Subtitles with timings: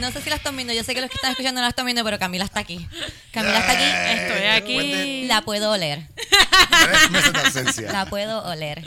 [0.00, 0.72] No sé, si la, están viendo.
[0.72, 2.86] Yo sé que los que están escuchando no la están viendo, pero Camila está aquí.
[3.32, 4.20] Camila está aquí.
[4.20, 5.26] Estoy aquí.
[5.26, 6.06] La puedo oler.
[6.16, 7.92] Tres meses de ausencia.
[7.92, 8.84] La puedo oler.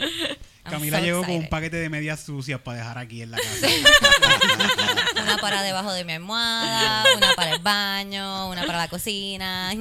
[0.64, 3.38] I'm Camila so llegó con un paquete de medias sucias para dejar aquí en la
[3.38, 3.66] casa.
[5.22, 9.72] Una para debajo de mi almohada, una para el baño, una para la cocina.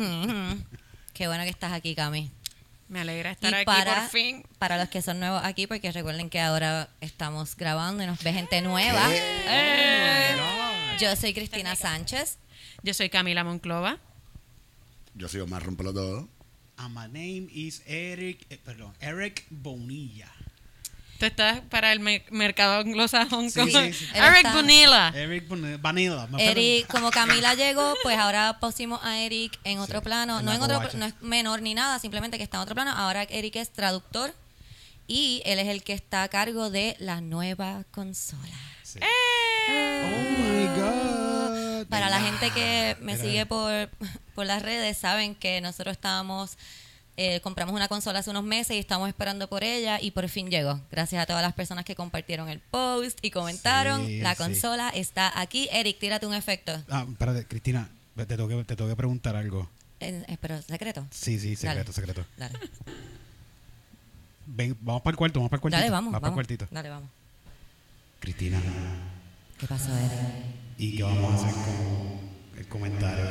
[1.13, 2.31] Qué bueno que estás aquí, Cami.
[2.91, 4.43] Me alegra estar y aquí para, por fin.
[4.59, 8.33] para los que son nuevos aquí, porque recuerden que ahora estamos grabando y nos ve
[8.33, 9.07] gente nueva.
[9.13, 10.35] Eh,
[10.99, 12.37] Yo soy Cristina Sánchez.
[12.83, 13.97] Yo soy Camila Monclova.
[15.15, 16.27] Yo soy Omar Rompelo Todo.
[16.75, 20.29] And my name is Eric, eh, perdón, Eric Bonilla.
[21.21, 24.07] Tú estás para el me- mercado anglosajón Sí, con sí, sí.
[24.15, 25.09] Eric Bonilla.
[25.09, 25.47] Eric
[25.79, 26.27] Vanilla.
[26.39, 30.39] Eric, como Camila llegó, pues ahora pusimos a Eric en otro Sí, plano.
[30.39, 32.89] en No en otro, no es menor ni nada, simplemente que está en otro plano.
[32.89, 34.33] Ahora Eric es traductor
[35.05, 38.41] y él es el que está a cargo de la nueva consola.
[38.81, 38.97] Sí.
[38.99, 40.01] Eh.
[40.03, 41.87] Oh my God.
[41.87, 43.91] Para la gente que me sigue por,
[44.33, 46.57] por las redes, saben que nosotros estábamos,
[47.17, 50.49] eh, compramos una consola hace unos meses y estamos esperando por ella y por fin
[50.49, 50.79] llegó.
[50.91, 54.05] Gracias a todas las personas que compartieron el post y comentaron.
[54.05, 54.37] Sí, la sí.
[54.43, 55.67] consola está aquí.
[55.71, 56.73] Eric, tírate un efecto.
[56.89, 59.69] Ah, espérate, Cristina, te tengo que, te tengo que preguntar algo.
[59.99, 61.05] Eh, eh, pero secreto.
[61.11, 61.93] Sí, sí, secreto, Dale.
[61.93, 62.25] secreto.
[62.37, 62.57] Dale,
[64.47, 65.79] Ven, vamos para el cuarto, vamos para el cuartito.
[65.79, 66.11] dale vamos.
[66.11, 66.35] para el vamos.
[66.35, 66.67] cuartito.
[66.71, 67.09] Dale, vamos.
[68.19, 68.59] Cristina,
[69.59, 70.11] ¿Qué pasó, Eric?
[70.77, 73.23] ¿y qué vamos a hacer con el comentario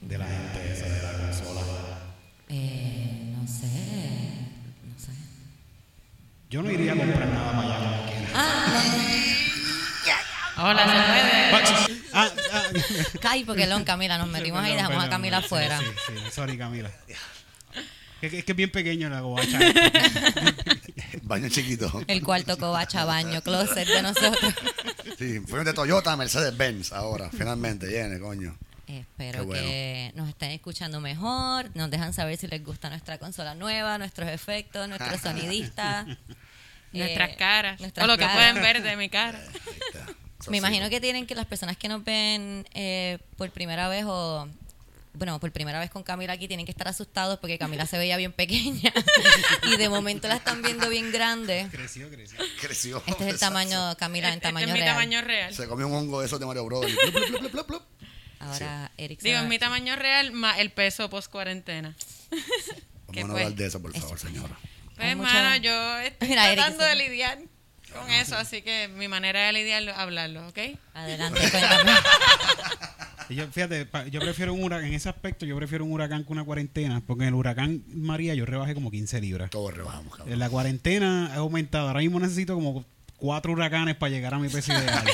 [0.00, 1.60] de la gente esa de la consola?
[6.50, 8.30] Yo no iría a comprar nada para allá como quiera.
[8.34, 8.82] Ah,
[10.60, 11.52] Hola, se puede.
[12.14, 12.62] Ah, ah.
[13.20, 15.78] Kai, porque Lon, Camila, nos metimos ahí y dejamos a Camila afuera.
[15.78, 16.90] Sí, sí, sorry Camila.
[18.20, 19.58] Es que, es que es bien pequeño la gobacha.
[21.22, 22.02] Baño chiquito.
[22.06, 24.54] El cuarto covacha, baño, closet de nosotros.
[25.18, 27.28] Sí, fuimos de Toyota Mercedes-Benz ahora.
[27.30, 28.56] Finalmente, viene, coño.
[28.88, 29.62] Espero bueno.
[29.62, 31.70] que nos estén escuchando mejor.
[31.74, 36.06] Nos dejan saber si les gusta nuestra consola nueva, nuestros efectos, nuestro sonidista.
[36.92, 37.80] Nuestras eh, caras.
[37.80, 39.38] nuestras o lo que pueden ver de mi cara.
[40.40, 40.58] Eso Me sí.
[40.58, 44.48] imagino que tienen que las personas que nos ven eh, por primera vez o
[45.14, 48.16] bueno, por primera vez con Camila aquí tienen que estar asustados porque Camila se veía
[48.16, 48.92] bien pequeña
[49.64, 51.66] y de momento la están viendo bien grande.
[51.72, 52.38] creció, creció.
[52.60, 53.02] Creció.
[53.04, 54.94] Este es el tamaño Camila en Este tamaño es mi real.
[54.94, 55.52] tamaño real.
[55.54, 56.86] Se comió un hongo de esos de Mario Bros.
[58.40, 61.96] Ahora Eric se Digo, es mi tamaño real más el peso post cuarentena.
[63.12, 64.56] ¿Qué Vamos a hablar de eso, por favor, señora.
[64.98, 67.38] Pues, hermano, yo estoy Mira, tratando de lidiar
[67.92, 70.58] con eso, así que mi manera de lidiarlo es hablarlo, ¿ok?
[70.94, 71.92] Adelante, cuéntame.
[73.30, 76.32] Yo, fíjate, pa- yo prefiero un huracán, en ese aspecto yo prefiero un huracán que
[76.32, 79.50] una cuarentena, porque en el huracán María yo rebajé como 15 libras.
[79.50, 80.32] Todos rebajamos, cabrón.
[80.32, 82.84] En la cuarentena he aumentado, ahora mismo necesito como
[83.16, 85.04] cuatro huracanes para llegar a mi peso ideal.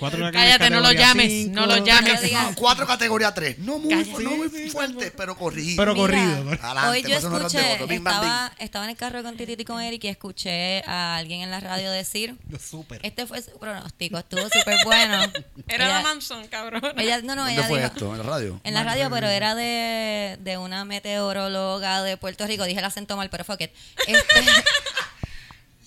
[0.00, 1.54] Cuatro Cállate, no lo llames, cinco.
[1.60, 2.32] no lo llames.
[2.32, 3.58] No Cuatro categoría 3.
[3.58, 4.24] No muy, Cállate.
[4.24, 5.76] no muy Sí, sí, fuerte, pero corrido.
[5.76, 6.90] Pero Mira, corrido.
[6.90, 10.08] Hoy yo escuché, bang, estaba, estaba en el carro con Titi y con Eric y
[10.08, 12.98] escuché a alguien en la radio decir, super.
[13.04, 15.20] este fue su pronóstico, estuvo súper bueno.
[15.68, 16.82] Era ella, la Manson, cabrón.
[16.98, 18.10] ella- no, no, ¿Dónde ella fue dijo, esto?
[18.12, 18.60] ¿En la radio?
[18.64, 23.16] en la radio, pero era de, de una meteoróloga de Puerto Rico, dije el acento
[23.16, 23.70] mal, pero fuck it.
[24.06, 24.40] Este,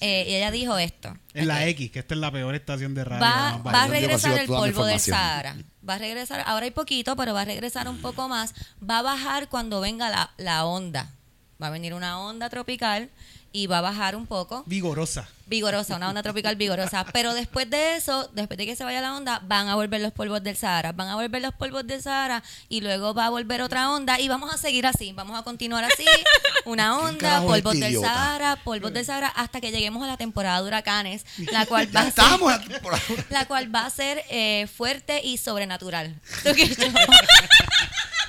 [0.04, 1.18] eh, y ella dijo esto.
[1.34, 1.66] En la.
[1.68, 3.24] X, que esta es la peor estación de radio.
[3.24, 5.00] Va, a regresar el polvo del.
[5.00, 5.56] Sahara.
[5.88, 8.54] Va a regresar, ahora hay poquito, pero va a regresar un poco más.
[8.88, 11.10] Va a bajar cuando venga la, la onda.
[11.62, 13.10] Va a venir una onda tropical
[13.54, 14.64] y va a bajar un poco.
[14.66, 15.30] Vigorosa.
[15.46, 17.06] Vigorosa, una onda tropical vigorosa.
[17.14, 20.12] Pero después de eso, después de que se vaya la onda, van a volver los
[20.12, 20.92] polvos del Sahara.
[20.92, 24.28] Van a volver los polvos del Sahara y luego va a volver otra onda y
[24.28, 25.14] vamos a seguir así.
[25.14, 26.06] Vamos a continuar así.
[26.66, 28.08] Una onda, polvos este del idiota?
[28.08, 32.02] Sahara, polvos del Sahara, hasta que lleguemos a la temporada de huracanes, la cual va
[32.02, 33.04] a ser la temporada.
[33.30, 36.20] la cual va a ser eh, fuerte y sobrenatural.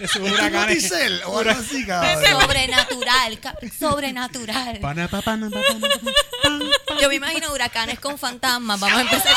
[0.01, 0.53] Es un ¿Es huracán.
[0.69, 2.25] Noticel o algo así, cabrón?
[2.41, 3.39] sobrenatural,
[3.79, 4.79] sobrenatural.
[4.81, 6.11] Pana, pa, pana, pa, pana, pa,
[6.43, 6.99] pan, pan.
[7.01, 8.79] Yo me imagino huracanes con fantasmas.
[8.81, 9.35] Vamos a empezar.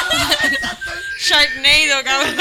[1.20, 2.36] Sharknado, cabrón.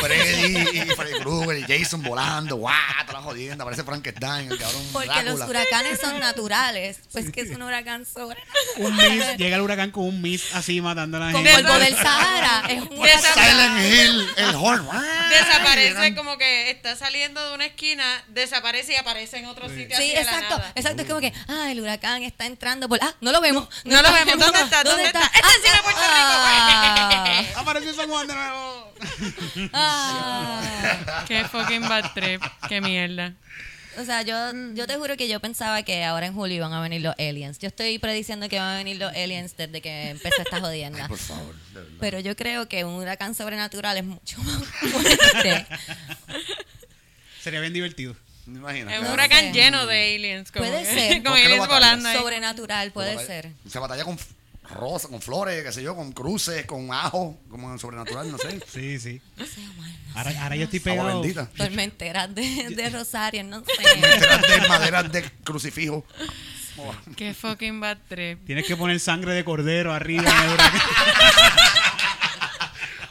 [0.00, 2.74] Freddy y Freddy Krueger y Jason volando, guau,
[3.06, 5.32] toda la jodienda, parece Frankenstein, el cabrón Porque Drácula.
[5.32, 7.00] los huracanes son naturales.
[7.12, 8.46] Pues que es un huracán sobrenatural.
[8.78, 11.62] Un miss, llega el huracán con un miss así matando a la Con gente.
[11.62, 12.62] polvo del Sahara.
[12.68, 13.34] Es un huracán.
[13.34, 14.88] Silent Hill, el horn.
[15.30, 20.02] Desaparece como que está saliendo de una esquina, desaparece y aparece en otro sitio así
[20.04, 20.72] Sí, de la exacto, nada.
[20.74, 21.02] exacto.
[21.02, 22.98] Es como que, ah, el huracán está entrando por.
[23.02, 23.68] Ah, no lo vemos.
[23.84, 24.38] No lo vemos.
[24.38, 24.82] ¿Dónde está?
[24.84, 25.20] ¿Dónde está?
[25.20, 28.92] ¡Está encima de Puerto Ah, Apareció San Juan de nuevo.
[29.72, 31.24] ah.
[31.26, 32.42] Qué fucking bad trip.
[32.68, 33.34] Qué mierda.
[33.98, 34.34] O sea, yo,
[34.74, 37.58] yo te juro que yo pensaba que ahora en julio iban a venir los aliens.
[37.58, 41.08] Yo estoy prediciendo que van a venir los aliens desde que empezó esta Ay, jodienda.
[41.08, 41.54] por favor.
[41.98, 45.66] Pero yo creo que un huracán sobrenatural es mucho más fuerte.
[47.42, 48.14] Sería bien divertido.
[48.46, 48.90] Me imagino.
[48.90, 49.14] Es un claro.
[49.14, 50.50] huracán lleno de aliens.
[50.50, 51.12] Como Puede ser.
[51.22, 52.16] Con ¿Por qué lo aliens volando ahí.
[52.16, 53.52] Sobrenatural puede Se ser.
[53.68, 54.18] Se batalla con
[54.74, 58.60] rosa, con flores, qué sé yo, con cruces, con ajo, como en sobrenatural, no sé.
[58.72, 59.20] Sí, sí.
[59.36, 61.22] No sé, Omar, no Ahora, sé, ahora yo estoy pegado.
[61.56, 64.00] Tormenteras de, de Rosario, no sé.
[64.00, 66.04] Maderas de, maderas de crucifijo.
[67.16, 68.44] Qué fucking bad trip.
[68.46, 70.80] Tienes que poner sangre de cordero arriba en el huracán.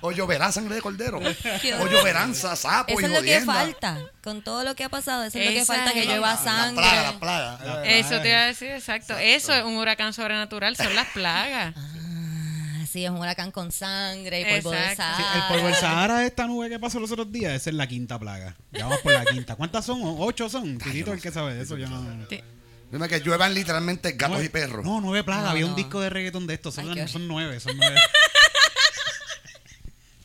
[0.01, 1.19] O lloverá sangre de cordero.
[1.81, 3.97] O lloverán sa- sapos Eso y es lo que falta.
[4.23, 6.37] Con todo lo que ha pasado, eso es lo que Esa falta, que llueva La
[6.37, 6.83] sangre.
[6.83, 7.85] plaga, la plaga.
[7.85, 9.17] Eso te iba a decir, exacto.
[9.17, 11.73] Eso es un huracán sobrenatural, son las plagas.
[11.77, 15.17] Ah, sí, es un huracán con sangre y polvo de Exacto.
[15.17, 15.41] Sí, sal.
[15.41, 18.17] el polvo del Sahara, esta nube que pasó los otros días, esa es la quinta
[18.19, 18.55] plaga.
[18.71, 19.55] Ya vamos por la quinta.
[19.55, 19.99] ¿Cuántas son?
[20.03, 20.77] ¿Ocho son?
[20.77, 21.77] Titito el que sabe de eso.
[21.77, 22.03] Yo no...
[22.91, 24.83] Dime que lluevan literalmente gatos y perros.
[24.83, 25.43] No, nueve plagas.
[25.43, 25.69] No, Había no.
[25.69, 26.73] un disco de reggaetón de estos.
[26.73, 27.95] Son, Ay, las- qué- son nueve, son nueve.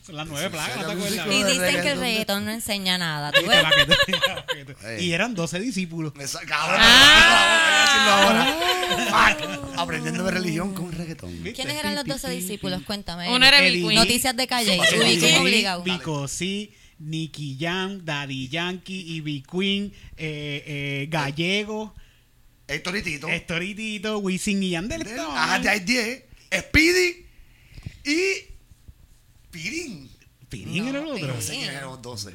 [0.05, 1.27] Son las nueve plagas, ¿no te acuerdas?
[1.27, 3.31] Y dicen que el reggaetón no enseña nada.
[3.31, 5.01] ¿tú Y, ves?
[5.01, 6.13] y eran 12 discípulos.
[6.19, 8.21] Esa- cabrón, Ah.
[8.21, 9.35] ahora.
[9.37, 9.79] Fuck.
[9.79, 11.31] Aprendiendo de religión con reggaetón.
[11.43, 11.53] ¿Viste?
[11.53, 12.81] ¿Quiénes eran los Pi, 12 pi, pi, discípulos?
[12.83, 13.29] Cuéntame.
[13.33, 13.95] Uno era Big Queen.
[13.95, 14.79] Noticias de calle.
[14.89, 15.35] Sí, sí, ¿cómo sí.
[15.41, 15.83] obligado?
[15.83, 21.93] Vico C, Nicky Jam, Daddy Yankee, Ivy Queen, eh, eh, Gallego,
[22.67, 23.27] Héctor y Tito.
[23.27, 25.03] Estoritito, Wisin y Yandel.
[25.19, 26.23] Ajá, de ahí 10.
[26.59, 27.25] Speedy
[28.05, 28.54] y
[29.55, 30.11] Pirín.
[30.49, 31.41] Pirín era el otro.
[31.41, 32.33] Sé quién eran los 12.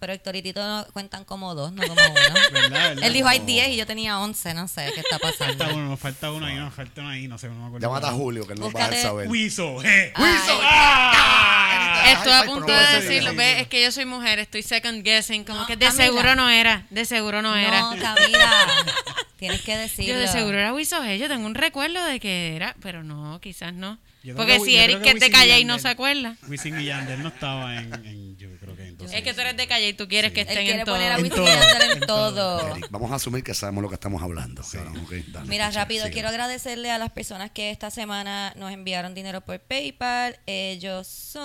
[0.00, 2.12] Pero Héctor y Tito no cuentan como dos, no como uno.
[2.52, 3.04] ¿Verdad, verdad?
[3.04, 5.56] Él dijo hay 10 y yo tenía 11, no sé qué está pasando.
[5.64, 7.86] Falta uno, nos falta uno ahí, nos falta uno ahí, no sé, no me acuerdo.
[7.88, 9.28] Llámate a Julio, que él nos va a saber.
[9.28, 10.12] Wiso, eh.
[10.18, 10.58] ¡Wiso!
[10.62, 12.04] ¡Ah!
[12.12, 13.30] Estoy a punto de decirlo.
[13.30, 13.36] decir.
[13.36, 15.44] Ve, es que yo soy mujer, estoy second guessing.
[15.44, 16.04] Como No, que de Camila.
[16.04, 16.86] seguro no era.
[16.90, 17.80] De seguro no era.
[17.80, 18.66] No, Camila.
[19.38, 20.12] Tienes que decirlo.
[20.14, 21.16] Yo de seguro era Wiso G.
[21.18, 23.98] Yo tengo un recuerdo de que era, pero no, quizás no.
[24.24, 26.36] Yo creo Porque que- si Eric que que te calla y no se acuerda.
[26.48, 29.18] Wisin y Yandel no estaba en, en- yo creo que entonces.
[29.18, 30.94] Es que tú eres de calle y tú quieres que Él estén quiere en todo.
[30.94, 32.34] poner a En Wisin todo, y Yandel en todo.
[32.34, 32.70] todo.
[32.76, 34.62] Eric, vamos a asumir que sabemos lo que estamos hablando.
[34.62, 36.12] dale, Mira, escucha, rápido, sigue.
[36.14, 40.38] quiero agradecerle a las personas que esta semana nos enviaron dinero por PayPal.
[40.46, 41.44] Ellos son.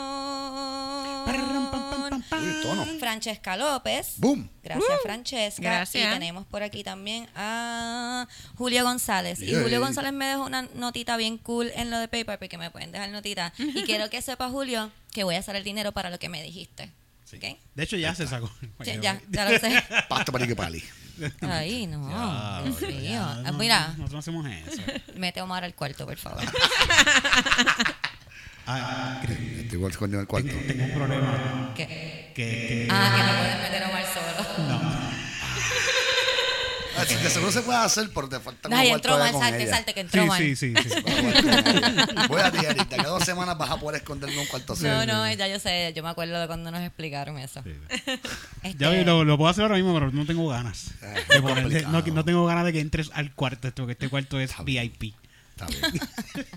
[2.31, 2.97] Uy.
[2.99, 4.13] Francesca López.
[4.17, 4.49] ¡Boom!
[4.63, 5.61] Gracias, Francesca.
[5.61, 6.07] gracias.
[6.07, 9.41] Y tenemos por aquí también a Julio González.
[9.41, 9.53] Y.
[9.56, 12.91] Julio González me dejó una notita bien cool en lo de PayPal, porque me pueden
[12.91, 13.53] dejar notita.
[13.57, 16.44] Y quiero que sepa, Julio, que voy a hacer el dinero para lo que me
[16.44, 16.91] dijiste.
[17.33, 17.44] ¿Ok?
[17.75, 18.51] De hecho, ya se sacó.
[18.83, 19.83] Ya, ya, ya lo sé.
[20.09, 20.83] Pasto para que pali.
[21.41, 22.09] Ahí, no.
[22.09, 23.01] Ya, Dios ya, mío.
[23.01, 24.81] ya, Ah, no, Mira, Nosotros no hacemos eso.
[25.15, 26.44] mete a Omar al cuarto, por favor.
[28.71, 30.47] Ah, cre- Estoy igual escondido el cuarto.
[30.50, 31.73] tengo, tengo un problema.
[31.75, 32.19] ¿Qué?
[32.45, 34.68] Que, que- Ah, que no puedes meter a Omar solo.
[34.69, 35.00] no.
[36.97, 39.94] Ah, sí, de seguro se puede hacer, pero te falta Ay, entró con salte, salte,
[39.94, 40.38] que entró Sí, Omar.
[40.41, 40.89] sí, sí, sí.
[42.27, 42.89] Voy a ti, Eric.
[42.89, 45.59] De aquí a dos semanas vas a poder esconderme un cuarto No, no, ya yo
[45.59, 47.63] sé, yo me acuerdo de cuando nos explicaron eso.
[48.63, 50.91] Este, Ya lo, lo puedo hacer ahora mismo, pero no tengo ganas.
[51.01, 54.09] Ah, de ponerle- no, no tengo ganas de que entres al cuarto, esto, porque este
[54.09, 54.91] cuarto es Está bien.
[55.00, 55.15] VIP.
[55.51, 56.01] Está bien.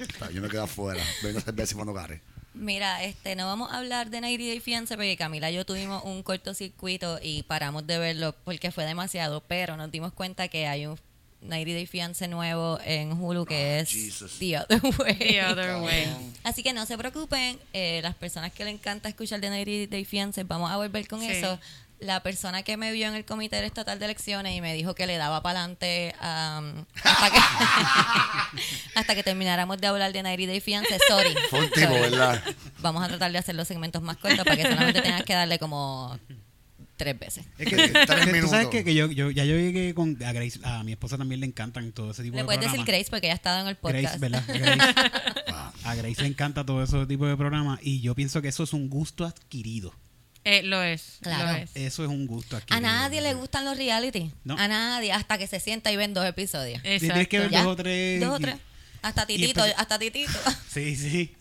[0.01, 1.03] Está bien, Yo me quedo afuera.
[1.23, 2.21] Vengo a cerveza y cuando gare.
[2.55, 6.05] Mira, este, no vamos a hablar de 90 Day Fiance porque Camila y yo tuvimos
[6.05, 10.85] un cortocircuito y paramos de verlo porque fue demasiado, pero nos dimos cuenta que hay
[10.87, 10.99] un
[11.41, 14.39] 90 Day Fiance nuevo en Hulu que Ah, es Jesus.
[14.39, 15.15] The Other Way.
[15.17, 16.07] The other way.
[16.45, 20.05] Así que no se preocupen, eh, las personas que le encanta escuchar de 90 Day
[20.05, 21.29] Fiance, vamos a volver con Sí.
[21.31, 21.59] eso.
[22.03, 25.07] La persona que me vio en el Comité Estatal de Elecciones y me dijo que
[25.07, 27.39] le daba para adelante hasta, que,
[28.97, 31.35] hasta que termináramos de hablar de 90 Day Fiance, sorry.
[31.77, 32.43] ¿verdad?
[32.81, 35.59] Vamos a tratar de hacer los segmentos más cortos para que solamente tengas que darle
[35.59, 36.19] como
[36.97, 37.45] tres veces.
[37.59, 38.69] Es que, Tres tú sabes minutos.
[38.71, 41.47] que, que yo, yo, ya yo llegué con a Grace, a mi esposa también le
[41.47, 42.87] encantan todo ese tipo Le de puedes programas.
[42.87, 44.03] decir Grace porque ella ha estado en el podcast.
[44.03, 44.45] Grace, ¿verdad?
[44.47, 44.93] Grace.
[45.51, 45.73] Wow.
[45.85, 48.73] A Grace le encanta todo ese tipo de programas y yo pienso que eso es
[48.73, 49.93] un gusto adquirido.
[50.45, 51.19] Eh, lo es.
[51.21, 51.53] Claro.
[51.53, 51.71] Lo es.
[51.75, 52.81] Eso es un gusto A adquirido.
[52.81, 54.33] nadie le gustan los reality.
[54.45, 54.57] No.
[54.59, 56.83] A nadie, hasta que se sienta y ven dos episodios.
[56.83, 57.65] Tienes que ver Exacto.
[57.69, 58.21] dos o tres.
[58.21, 58.57] Dos o tres.
[59.03, 60.31] Hasta Titito, hasta Titito.
[60.73, 61.35] Sí, sí.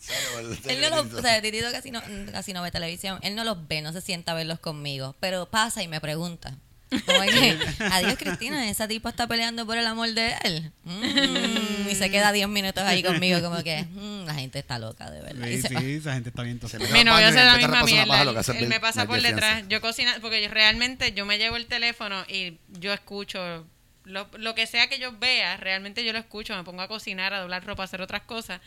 [0.68, 3.20] Él no los, o sea, Titito casi no, casi no ve televisión.
[3.22, 5.16] Él no los ve, no se sienta a verlos conmigo.
[5.20, 6.58] Pero pasa y me pregunta.
[7.06, 7.58] Como que,
[7.90, 10.72] adiós Cristina, esa tipa está peleando por el amor de él.
[10.84, 15.10] Mm, y se queda 10 minutos ahí conmigo como que mm, la gente está loca,
[15.10, 15.48] de verdad.
[15.48, 16.60] Sí, sí, esa gente está bien
[16.94, 18.08] Mi novio hace la misma mierda.
[18.08, 19.64] paja, Él, lo que hace él me pasa por detrás.
[19.70, 23.66] Yo cocino, porque yo realmente yo me llevo el teléfono y yo escucho
[24.04, 27.34] lo, lo que sea que yo vea, realmente yo lo escucho, me pongo a cocinar,
[27.34, 28.60] a doblar ropa, a hacer otras cosas,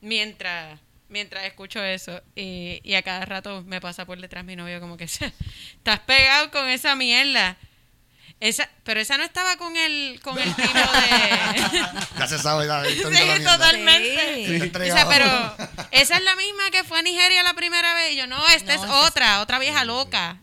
[0.00, 2.20] mientras mientras escucho eso.
[2.34, 6.50] Y, y a cada rato me pasa por detrás mi novio como que, estás pegado
[6.50, 7.56] con esa mierda.
[8.38, 11.80] Esa, pero esa no estaba con el, con el tiro de...
[12.18, 13.52] Ya se sabe, Sí, la mierda.
[13.56, 14.60] totalmente.
[14.60, 14.70] Sí.
[14.74, 15.56] O sea, pero
[15.90, 18.12] esa es la misma que fue a Nigeria la primera vez.
[18.12, 20.38] Y yo, no, esta No, es esta es- otra, otra vieja loca.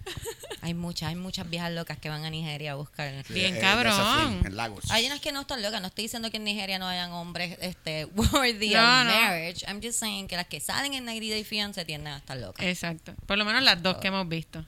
[0.63, 3.13] Hay muchas, hay muchas viejas locas que van a Nigeria a buscar.
[3.29, 4.41] Bien Eh, cabrón.
[4.45, 4.89] En Lagos.
[4.91, 5.81] Hay unas que no están locas.
[5.81, 9.11] No estoy diciendo que en Nigeria no hayan hombres este, worthy No, of no.
[9.11, 9.65] marriage.
[9.67, 12.65] I'm just saying que las que salen en 90 Day Fiancé tienden a estar locas.
[12.65, 13.13] Exacto.
[13.25, 14.65] Por lo menos las dos que hemos visto.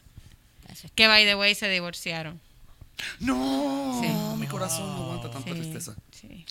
[0.70, 2.42] Es- Que, by the way, se divorciaron.
[3.20, 4.10] No, Sí.
[4.40, 5.96] mi corazón no aguanta tanta Sí, tristeza.
[6.12, 6.46] sí.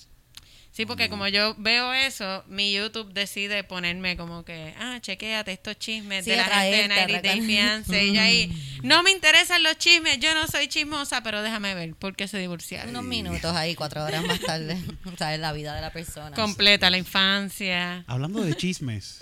[0.75, 5.79] Sí, porque como yo veo eso, mi YouTube decide ponerme como que, ah, chequéate estos
[5.79, 7.41] chismes Sí, de la gente de atraerte, 90 Day.
[7.43, 8.07] Fiancé.
[8.07, 12.17] Y ahí, no me interesan los chismes, yo no soy chismosa, pero déjame ver por
[12.17, 12.91] qué se divorciaron.
[12.91, 14.77] Unos minutos ahí, cuatro horas más tarde.
[15.17, 16.35] Sabes la vida de la persona.
[16.35, 18.03] Completa la infancia.
[18.09, 19.21] Hablando de chismes,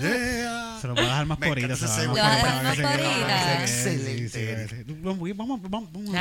[0.00, 0.78] Yeah.
[0.80, 3.00] se lo voy a dejar más por encanta se va ¿Le vas a más por?
[3.60, 4.84] Excelente.
[4.88, 6.14] Vamos, vamos, vamos,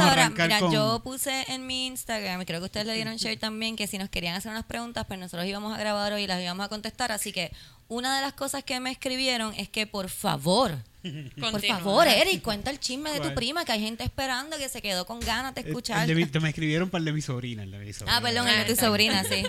[0.00, 0.30] ahora.
[0.30, 3.76] Mira, con- yo puse en mi Instagram, y creo que ustedes le dieron share también,
[3.76, 6.40] que si nos querían hacer unas preguntas, pues nosotros íbamos a grabar hoy y las
[6.42, 7.12] íbamos a contestar.
[7.12, 7.52] Así que
[7.88, 10.72] una de las cosas que me escribieron es que por favor,
[11.02, 11.78] por Continúa.
[11.78, 13.34] favor, Eric, cuenta el chisme de tu ¿Cuál?
[13.34, 16.02] prima, que hay gente esperando que se quedó con ganas de El- escuchar.
[16.02, 17.62] el de mi- te me escribieron para el de mi sobrina.
[17.62, 18.16] El de mi sobrina.
[18.16, 19.42] Ah, perdón, el de tu sobrina, sí.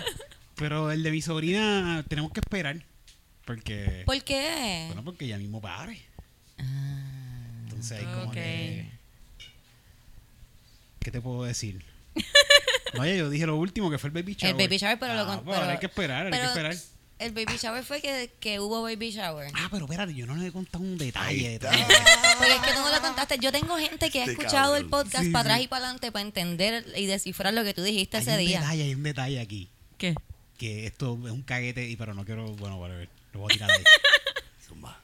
[0.56, 2.76] Pero el de mi sobrina tenemos que esperar.
[3.46, 4.02] Porque.
[4.04, 4.84] ¿Por qué?
[4.88, 5.98] Bueno, porque ya mismo pare.
[7.64, 8.90] Entonces hay como que.
[11.00, 11.84] ¿Qué te puedo decir?
[12.94, 14.56] No, ya yo dije lo último que fue el baby shower.
[14.56, 16.74] El baby shower, pero lo Ah, con- bueno, pero- hay que esperar, hay que esperar.
[17.18, 19.50] El baby shower fue que, que hubo baby shower.
[19.54, 21.58] Ah, pero espérate, yo no le he contado un Ahí detalle.
[22.38, 23.38] Porque es que tú no lo contaste.
[23.38, 25.64] Yo tengo gente que ha Este escuchado el podcast Sí, para atrás sí.
[25.64, 28.60] y para adelante para entender y descifrar lo que tú dijiste Hay ese un día.
[28.60, 29.70] detalle, hay un detalle aquí.
[29.96, 30.14] ¿Qué?
[30.58, 32.52] Que esto es un caguete, y pero no quiero.
[32.56, 33.08] Bueno, whatever.
[33.36, 33.84] Lo voy a tirar ahí.
[34.66, 34.98] Zumba.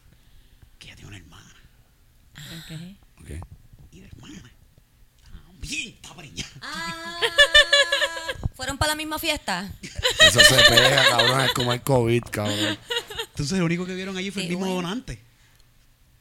[0.78, 1.54] que ella tiene una hermana.
[2.34, 2.72] Ok.
[3.20, 3.30] Ok.
[3.92, 4.42] Y la hermana.
[5.58, 6.50] Bien, está preñada.
[6.62, 7.20] Ah,
[8.54, 9.70] ¿Fueron para la misma fiesta?
[10.20, 11.40] Eso se pega, cabrón.
[11.42, 12.78] Es como el COVID, cabrón.
[13.28, 14.88] Entonces lo único que vieron allí fue Sí, el mismo bueno.
[14.88, 15.20] donante.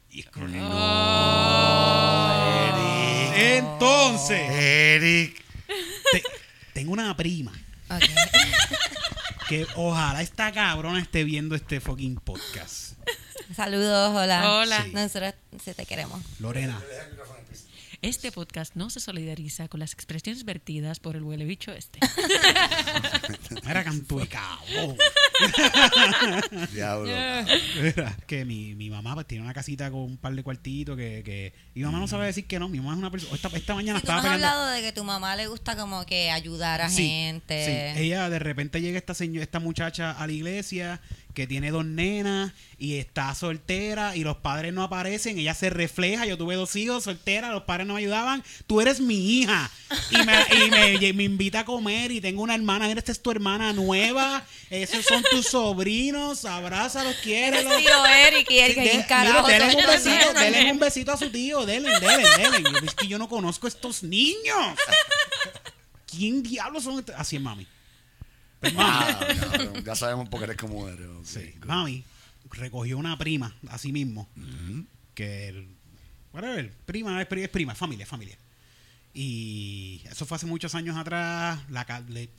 [0.09, 0.61] Y es como- Eric.
[3.37, 5.41] Entonces, Eric.
[6.11, 6.23] te-
[6.73, 7.53] tengo una prima
[7.89, 8.03] Ok.
[9.51, 12.93] que ojalá esta cabrona esté viendo este fucking podcast.
[13.53, 14.49] Saludos, hola.
[14.49, 14.83] Hola.
[14.85, 14.91] Sí.
[14.93, 16.21] Nosotros sí te queremos.
[16.39, 16.81] Lorena,
[18.01, 21.99] Este podcast no se solidariza con las expresiones vertidas por el huele bicho este.
[23.51, 24.97] de cabrón.
[26.73, 27.11] Diablo.
[27.79, 31.21] Mira, que mi, mi mamá pues, tiene una casita con un par de cuartitos que,
[31.23, 32.69] que mi mamá no sabe decir que no.
[32.69, 33.35] Mi mamá es una persona.
[33.35, 34.47] Esta, esta mañana tú me estaba has peleando.
[34.47, 37.93] hablado de que tu mamá le gusta como que ayudar a Sí, gente.
[37.95, 38.01] sí.
[38.01, 41.01] Ella de repente llega esta señora, esta muchacha a la iglesia
[41.33, 46.25] que tiene dos nenas y está soltera y los padres no aparecen, ella se refleja,
[46.25, 49.69] yo tuve dos hijos soltera, los padres no me ayudaban, tú eres mi hija
[50.09, 53.11] y me, y me, y me invita a comer y tengo una hermana, mira, esta
[53.11, 57.77] es tu hermana nueva, esos son tus sobrinos, abrázalos, quiérelos.
[57.77, 61.17] tío Eric y Eric Sí, ¿quién de- carajo denle un besito, denle un besito a
[61.17, 62.79] su tío, denle, denle, denle.
[62.85, 64.77] Es que yo no conozco a estos niños.
[66.09, 67.03] ¿Quién diablos son?
[67.15, 67.65] Así es, mami.
[68.77, 69.19] Ah.
[69.85, 71.07] Ya sabemos por qué eres como eres.
[71.07, 71.25] ok.
[71.25, 72.03] sí, mami
[72.51, 74.27] recogió una prima, así mismo,
[75.15, 75.67] que, el-
[76.33, 78.37] whatever, prima, es pri- es prima, es familia, es familia.
[79.13, 82.29] Y eso fue hace muchos años atrás, la, ca- le-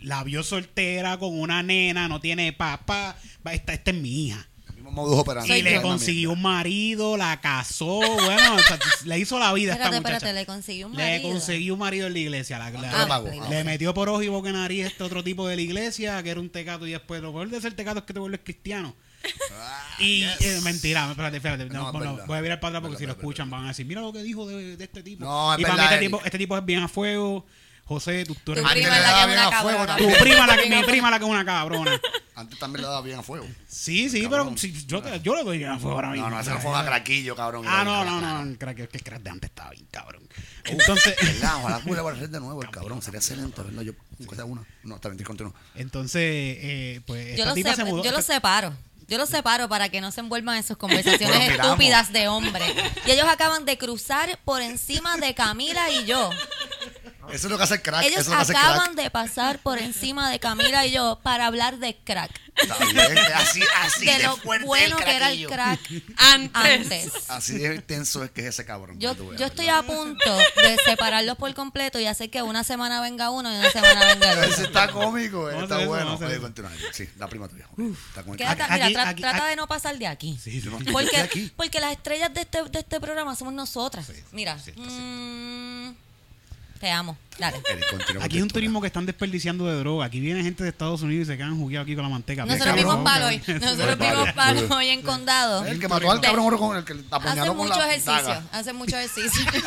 [0.00, 3.16] la vio soltera con una nena, no tiene papá,
[3.46, 4.46] va, esta, esta es mi hija.
[4.90, 5.52] Mismo modus operandi.
[5.52, 9.74] Y le consiguió un marido, la casó, bueno, o sea, le hizo la vida a
[9.76, 10.16] esta Espérate, muchacha.
[10.16, 11.30] espérate, le consiguió un Le marido.
[11.30, 12.58] consiguió un marido en la iglesia.
[12.58, 13.48] La- la- Ah, le pagó.
[13.50, 16.30] le metió por ojo y boca y nariz este otro tipo de la iglesia, que
[16.30, 18.94] era un tecato, y después lo peor de ser tecato es que te vuelves cristiano.
[19.52, 20.40] Ah, Y yes.
[20.40, 21.66] eh, mentira, espérate, espérate.
[21.66, 23.50] No, No, es bueno, voy a virar para atrás porque Verdad, si lo verdad, escuchan
[23.50, 25.24] van a decir, mira lo que dijo de, de este tipo.
[25.24, 27.44] No, es y para mí este tipo, este tipo es bien a fuego.
[27.90, 29.80] José, tú, tú eres Tu Antes prima le daba que es bien una a fuego
[29.80, 30.18] tu también.
[30.20, 32.00] prima, la que, mi prima la que es una cabrona.
[32.36, 33.46] Antes también le daba bien a fuego.
[33.68, 34.46] Sí, sí, Cabrón.
[34.54, 36.30] pero si, yo, te- yo le doy bien a fuego ahora mismo.
[36.30, 37.64] No, no, ese no fue a craquillo, cabrón.
[37.68, 40.22] Ah, no, no, no, no, crack, es que el crack de antes estaba bien cabrón.
[40.64, 41.56] Entonces, ¿Verdad?
[41.56, 43.02] Ojalá pudiera volver de nuevo el cabrón.
[43.02, 43.92] Sería excelente verlo yo.
[44.20, 44.64] Aunque sea uno.
[44.84, 45.52] No, está bien, continúa.
[45.74, 48.04] entonces, eh, pues Yo esta los, tipa se mudó.
[48.04, 48.72] yo los separo.
[49.08, 51.66] Yo los separo para que no se envuelvan en sus conversaciones Bueno, miramos.
[51.72, 52.64] estúpidas de hombre.
[53.06, 56.30] Y ellos acaban de cruzar por encima de Camila y yo.
[57.32, 58.02] Eso es lo que hace el crack.
[58.04, 58.70] Ellos eso es lo que hace el crack.
[58.70, 62.30] acaban de pasar por encima de Camila y yo para hablar de crack.
[62.56, 65.80] Está bien, así, así de, de lo fuerte bueno el que era el crack
[66.16, 66.50] Antes.
[66.54, 67.12] antes.
[67.30, 68.98] Así de intenso es que es ese cabrón.
[69.00, 69.78] Yo, veas, estoy ¿verdad?
[69.80, 73.70] a punto de separarlos por completo y hacer que una semana venga uno y una
[73.70, 74.64] semana venga el Ese otro.
[74.64, 76.18] está cómico, eh, está eso, bueno.
[76.92, 77.66] Sí, la prima tuya.
[78.08, 80.38] Está con el Quédate- Aquí- mira, tra- aquí- trata aquí- de no pasar de aquí.
[80.42, 81.52] Sí, no Porque, aquí.
[81.56, 84.06] porque las estrellas de este, de este programa somos nosotras.
[84.32, 85.90] Mira, mm,
[86.80, 87.16] te amo.
[87.38, 87.62] Dale.
[88.20, 90.06] Aquí es un turismo que están desperdiciando de droga.
[90.06, 92.46] Aquí viene gente de Estados Unidos y se quedan jugueados aquí con la manteca.
[92.46, 93.42] Nosotros vimos palo hoy.
[93.60, 95.64] Nosotros vimos palo hoy en condado.
[95.66, 98.42] El que mató al cabrón oro con el que Hace apuñaló con mucho la ejercicio.
[98.52, 99.44] Hace mucho ejercicio.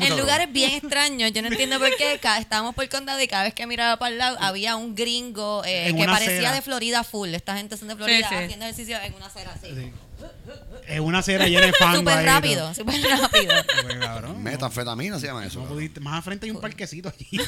[0.00, 1.32] En lugares bien extraños.
[1.32, 2.20] Yo no entiendo por qué.
[2.38, 5.94] Estábamos por condado y cada vez que miraba para el lado había un gringo eh,
[5.96, 7.30] que parecía de Florida full.
[7.34, 8.34] Esta gente son de Florida sí.
[8.34, 9.68] haciendo ejercicio en una acera así.
[9.74, 9.92] Sí.
[10.86, 11.98] Es una cera llena de fango.
[11.98, 13.52] Súper rápido, súper rápido.
[13.82, 14.42] Pues, cabrón.
[14.42, 15.58] Metanfetamina se llama eso.
[15.58, 15.78] No cabrón.
[15.82, 17.38] pudiste- más frente hay un parquecito allí.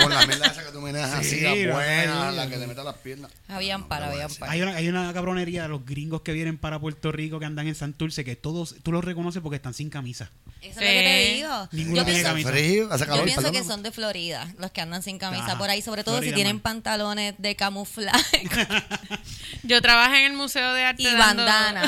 [0.00, 2.36] Con la mierda esa que tú meneas así, Sí, la la buena, sí.
[2.36, 3.30] la que te mete a las piernas.
[3.48, 4.52] Habían para, habían para.
[4.52, 7.68] hay, una, hay una cabronería de los gringos que vienen para Puerto Rico que andan
[7.68, 10.30] en Santurce que todos tú los reconoces porque están sin camisa.
[10.62, 11.34] Eso es lo que te Sí.
[11.34, 11.68] digo.
[11.72, 12.50] Ninguno Yo tiene pienso, camisa.
[12.50, 13.60] frío, hace yo calor, pienso perdón.
[13.62, 15.58] que son de Florida los que andan sin camisa Ajá.
[15.58, 16.62] por ahí, sobre todo Florida si tienen man.
[16.62, 18.48] pantalones de camuflaje
[19.64, 21.44] Yo trabajé en el Museo de Arte y dando,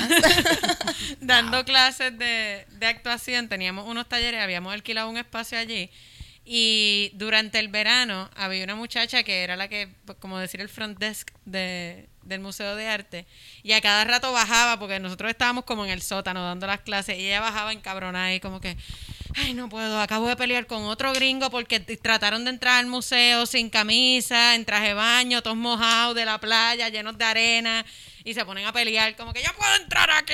[1.20, 3.49] dando clases de, de actuación.
[3.49, 5.90] Teníamos unos talleres, habíamos alquilado un espacio allí.
[6.46, 9.88] Y durante el verano había una muchacha que era la que,
[10.20, 13.26] como decir, el front desk de, del Museo de Arte.
[13.62, 17.18] Y a cada rato bajaba, porque nosotros estábamos como en el sótano dando las clases.
[17.18, 18.76] Y ella bajaba encabronada y como que,
[19.36, 23.46] ay, no puedo, acabo de pelear con otro gringo porque trataron de entrar al museo
[23.46, 27.84] sin camisa, en traje de baño, todos mojados de la playa, llenos de arena.
[28.26, 30.32] Y se ponen a pelear como que yo puedo entrar aquí.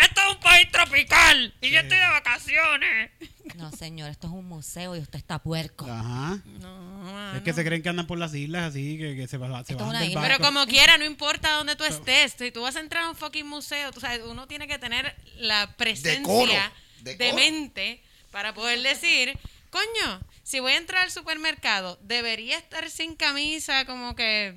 [0.00, 1.54] Esto es un país tropical.
[1.60, 3.10] Y yo estoy de vacaciones.
[3.56, 5.84] No, señor, esto es un museo y usted está puerco.
[5.84, 6.38] Ajá.
[6.60, 9.62] No, Es que se creen que andan por las islas así, que, que se, va-
[9.64, 10.26] se una del barco.
[10.28, 13.16] Pero como quiera, no importa dónde tú estés, si tú vas a entrar a un
[13.16, 16.72] fucking museo, tú sabes, uno tiene que tener la presencia
[17.02, 19.38] de mente para poder decir,
[19.70, 24.56] coño, si voy a entrar al supermercado, debería estar sin camisa, como que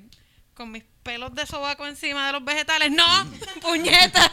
[0.54, 2.90] con mis pelos de sobaco encima de los vegetales.
[2.90, 3.06] No,
[3.62, 4.30] puñeta.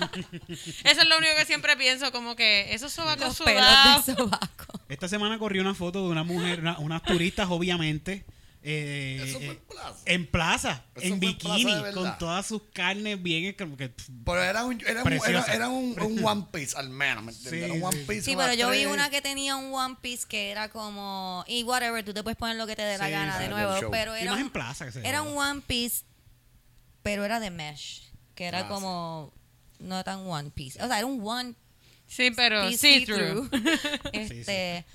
[0.83, 4.05] Eso es lo único que siempre pienso, como que esos sobacos Los pelos sudados.
[4.05, 4.79] de sobaco.
[4.89, 8.25] Esta semana corrió una foto de una mujer, una- unas turistas, obviamente.
[8.63, 9.99] Eh, Eso fue en eh, plaza.
[10.05, 11.93] en plaza, Eso en en plaza bikini, verdad.
[11.93, 13.53] con todas sus carnes bien.
[13.53, 16.89] como que, pff, Pero era un, era un, era, era un, un One Piece al
[16.89, 17.59] menos, ¿me entiendes?
[17.59, 18.05] Sí, Era un One sí.
[18.07, 18.21] Piece.
[18.23, 21.45] Sí, pero yo vi una que tenía un One Piece que era como.
[21.47, 23.49] Y whatever, tú te puedes poner lo que te dé la Sí, gana sí, de
[23.49, 23.91] nuevo.
[23.91, 24.85] Pero y era más un, en plaza.
[24.85, 26.03] Que se era un One Piece,
[27.03, 28.11] pero era de mesh.
[28.35, 28.67] Que era Ah, sí.
[28.69, 29.33] como.
[29.79, 30.81] No tan One Piece.
[30.83, 31.53] O sea, era un One
[32.07, 33.49] Sí, pero see-through.
[34.13, 34.85] este.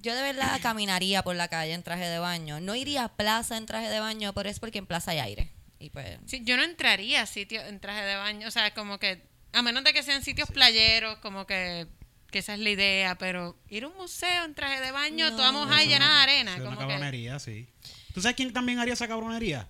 [0.00, 2.60] Yo de verdad caminaría por la calle en traje de baño.
[2.60, 5.52] No iría a plaza en traje de baño, pero es porque en plaza hay aire.
[5.78, 6.18] Y pues.
[6.26, 9.62] Sí, yo no entraría a sitios en traje de baño, o sea, como que, a
[9.62, 11.86] menos de que sean sitios playeros, como que,
[12.30, 15.36] que esa es la idea, pero ir a un museo en traje de baño, No.
[15.36, 17.68] toda mojada y llena de arena, es una que, cabronería, sí.
[18.14, 19.68] ¿Tú sabes quién también haría esa cabronería?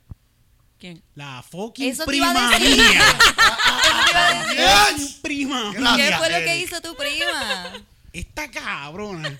[0.79, 1.03] ¿quién?
[1.15, 2.49] La fucking Eso prima mía.
[2.59, 5.07] Eso te iba a decir.
[5.09, 5.73] Fucking prima.
[5.97, 7.73] ¿Qué fue lo que hizo tu prima?
[8.12, 9.37] Esta cabrona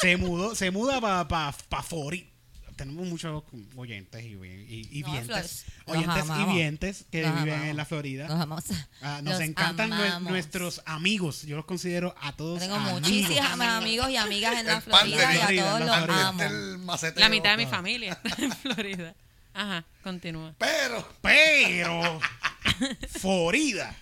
[0.00, 2.30] se mudó, se muda para pa, pa Fori.
[2.76, 3.42] Tenemos muchos
[3.74, 5.64] oyentes y, y, y No, vientes.
[5.86, 7.64] Oyentes y vientes que viven amamos.
[7.70, 8.28] en la Florida.
[8.28, 8.64] Nos amamos.
[9.00, 10.30] Ah, nos Los encantan amamos.
[10.30, 11.44] nuestros amigos.
[11.44, 12.58] Yo los considero a todos.
[12.60, 13.00] Tengo amigos.
[13.00, 16.96] muchísimos amigos y amigas en la Florida y a Florida, todos la los amo.
[17.16, 19.14] La mitad de mi familia está en Florida.
[19.54, 20.54] Ajá, continúa.
[20.58, 22.20] Pero, Pero,
[23.20, 23.96] Florida.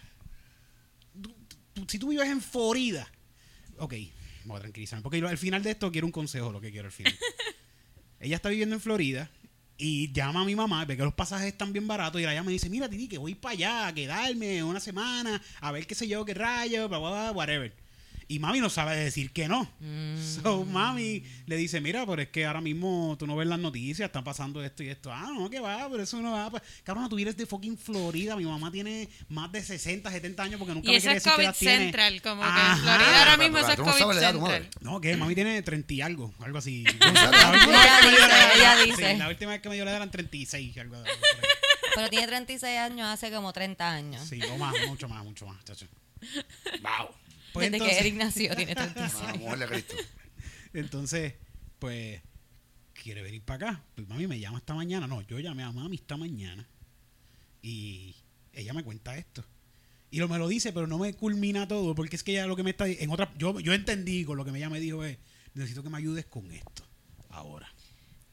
[1.87, 3.09] Si tú vives en Florida.
[3.78, 3.94] Ok,
[4.44, 5.02] voy a tranquilizarme.
[5.02, 7.14] Porque yo al final de esto quiero un consejo, lo que quiero al final.
[8.20, 9.30] Ella está viviendo en Florida
[9.76, 12.50] y llama a mi mamá, ve que los pasajes están bien baratos y la llama
[12.50, 15.94] y dice, mira, Titi, que voy para allá a quedarme una semana, a ver qué
[15.94, 17.84] sé yo, qué rayo, bla, bla, bla, whatever.
[18.26, 19.70] Y mami no sabe decir que no.
[20.42, 24.06] So, mami le dice, mira, pero es que ahora mismo tú no ves las noticias,
[24.06, 25.12] está pasando esto y esto.
[25.12, 26.50] Ah, no, que va, pero eso no va.
[26.50, 28.34] pa- Cabrón, tú eres de fucking Florida.
[28.37, 31.37] Mi mamá tiene más de 60, 70 años porque nunca Y me quiere es decir
[31.38, 31.78] que COVID tiene.
[31.84, 32.72] Central, como que Ajá.
[32.72, 34.68] en Florida ahora mismo Pero, eso es no COVID Central.
[34.80, 36.84] No, que mami tiene 30 y algo, algo así.
[37.00, 39.16] la última Ella vez que me dio la dice, edad- ella sí, dice.
[39.18, 41.02] la última vez que me dio la edad eran 36, algo.
[41.94, 44.26] Pero tiene 36 años, hace como 30 años.
[44.28, 45.87] Sí, o más, mucho más, mucho más, chacho.
[46.82, 47.08] wow.
[47.55, 49.23] Pues Desde entonces- que Eric nació tiene 36.
[49.29, 49.95] La mujer de Cristo.
[50.75, 51.35] Entonces,
[51.79, 52.21] pues,
[52.93, 53.85] quiere venir para acá.
[53.95, 55.07] Pues mami me llama esta mañana.
[55.07, 56.69] No, yo llamé a mami esta mañana.
[57.62, 58.14] Y
[58.53, 59.45] ella me cuenta esto.
[60.11, 61.95] Y lo, me lo dice, pero no me culmina todo.
[61.95, 64.45] Porque es que ella lo que me está en otra Yo, yo entendí con lo
[64.45, 65.17] que ella me dijo es:
[65.55, 66.85] necesito que me ayudes con esto.
[67.31, 67.73] Ahora,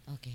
[0.07, 0.27] Ok.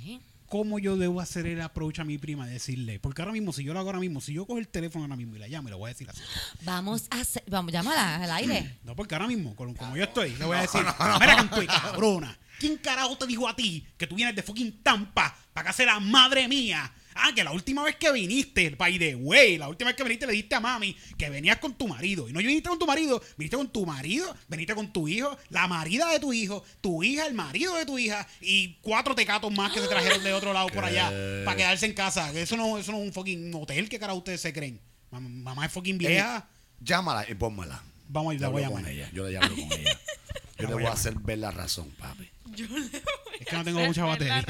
[0.48, 2.46] ¿Cómo yo debo hacer el approach a mi prima?
[2.46, 5.04] Decirle, porque ahora mismo, si yo lo hago ahora mismo, si yo cojo el teléfono
[5.04, 6.20] ahora mismo y la llamo, y le voy a decir así.
[6.62, 7.42] Vamos a hacer.
[7.48, 8.78] Vamos, llámala al aire.
[8.86, 10.80] No, porque ahora mismo, como, como yo estoy, le voy a decir,
[11.20, 12.38] mira canto de cabrona.
[12.58, 15.86] ¿Quién carajo te dijo a ti que tú vienes de fucking Tampa para que sea
[15.86, 16.92] la madre mía?
[17.18, 20.26] Ah, que la última vez que viniste, by the way, la última vez que viniste
[20.26, 22.28] le dijiste a mami que venías con tu marido.
[22.28, 25.66] Y no viniste con tu marido, viniste con tu marido, viniste con tu hijo, la
[25.66, 29.72] marida de tu hijo, tu hija, el marido de tu hija y cuatro tecatos más
[29.72, 31.10] que se trajeron de otro lado por allá
[31.44, 32.30] para quedarse en casa.
[32.32, 34.80] Eso no, eso no es un fucking hotel, ¿qué carajo ustedes se creen?
[35.10, 36.48] Mam- Mamá es fucking vieja.
[36.80, 37.82] Llámala y pónmala.
[38.08, 38.88] Vamos a ir, Yo la voy a llamar.
[38.88, 39.10] ella.
[39.12, 39.98] Yo le hablo con ella.
[40.58, 42.30] Yo le voy a hacer ver la razón, papi.
[43.46, 44.44] Es que no tengo mucha batería.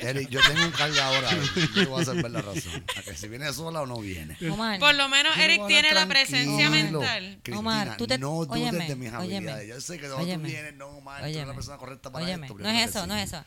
[0.00, 1.30] Eric, yo tengo un cargador ahora.
[1.74, 2.84] Yo le voy a hacer ver la razón.
[2.96, 4.36] A que si viene sola o no viene.
[4.50, 4.78] Omar.
[4.78, 7.38] Por lo menos Yo Eric voy a tiene la presencia mental.
[7.42, 9.68] Cristina, Omar, tú te- no dudes óyeme, de mis óyeme, habilidades.
[9.68, 11.76] Yo sé que de dónde tú óyeme, vienes, no, Omar, tú eres óyeme, la persona
[11.76, 12.46] correcta para óyeme.
[12.46, 12.58] esto.
[12.58, 13.44] No es eso, no es eso.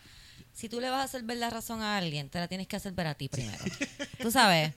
[0.54, 2.76] Si tú le vas a hacer ver la razón a alguien, te la tienes que
[2.76, 3.64] hacer ver a ti primero.
[4.22, 4.74] tú sabes.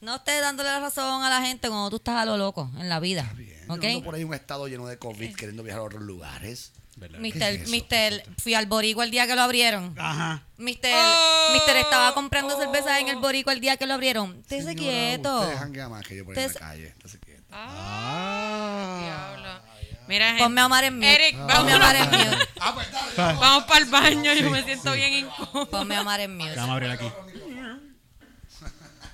[0.00, 2.88] No estés dándole la razón a la gente cuando tú estás a lo loco en
[2.88, 3.32] la vida.
[3.68, 3.84] Yo ¿Ok?
[3.84, 6.72] ando por ahí un estado lleno de COVID queriendo viajar a otros lugares.
[7.20, 7.68] Mister, ¿Qué es?
[7.70, 9.94] Mister, fui al Boricua el día que lo abrieron.
[9.98, 10.42] Ajá.
[10.56, 11.50] Mister, Oh.
[11.52, 14.36] Mister estaba comprando cerveza en el Boricua el día que lo abrieron.
[14.40, 15.40] Estése quieto.
[15.42, 16.86] Ustedes más que yo por ahí en la calle.
[16.88, 17.44] Estése quieto.
[17.52, 18.98] Ah,
[19.36, 19.60] diablo.
[20.08, 20.42] Mira, gente.
[20.42, 21.14] Ponme a Omar en mute.
[21.14, 22.48] Eric, Ponme a vamos, Omar en mute.
[22.60, 24.34] Ah, pues vamos para el baño.
[24.34, 25.70] Yo me siento bien incómodo.
[25.70, 26.54] Ponme a Omar en mute.
[26.56, 27.06] Vamos a abrir aquí.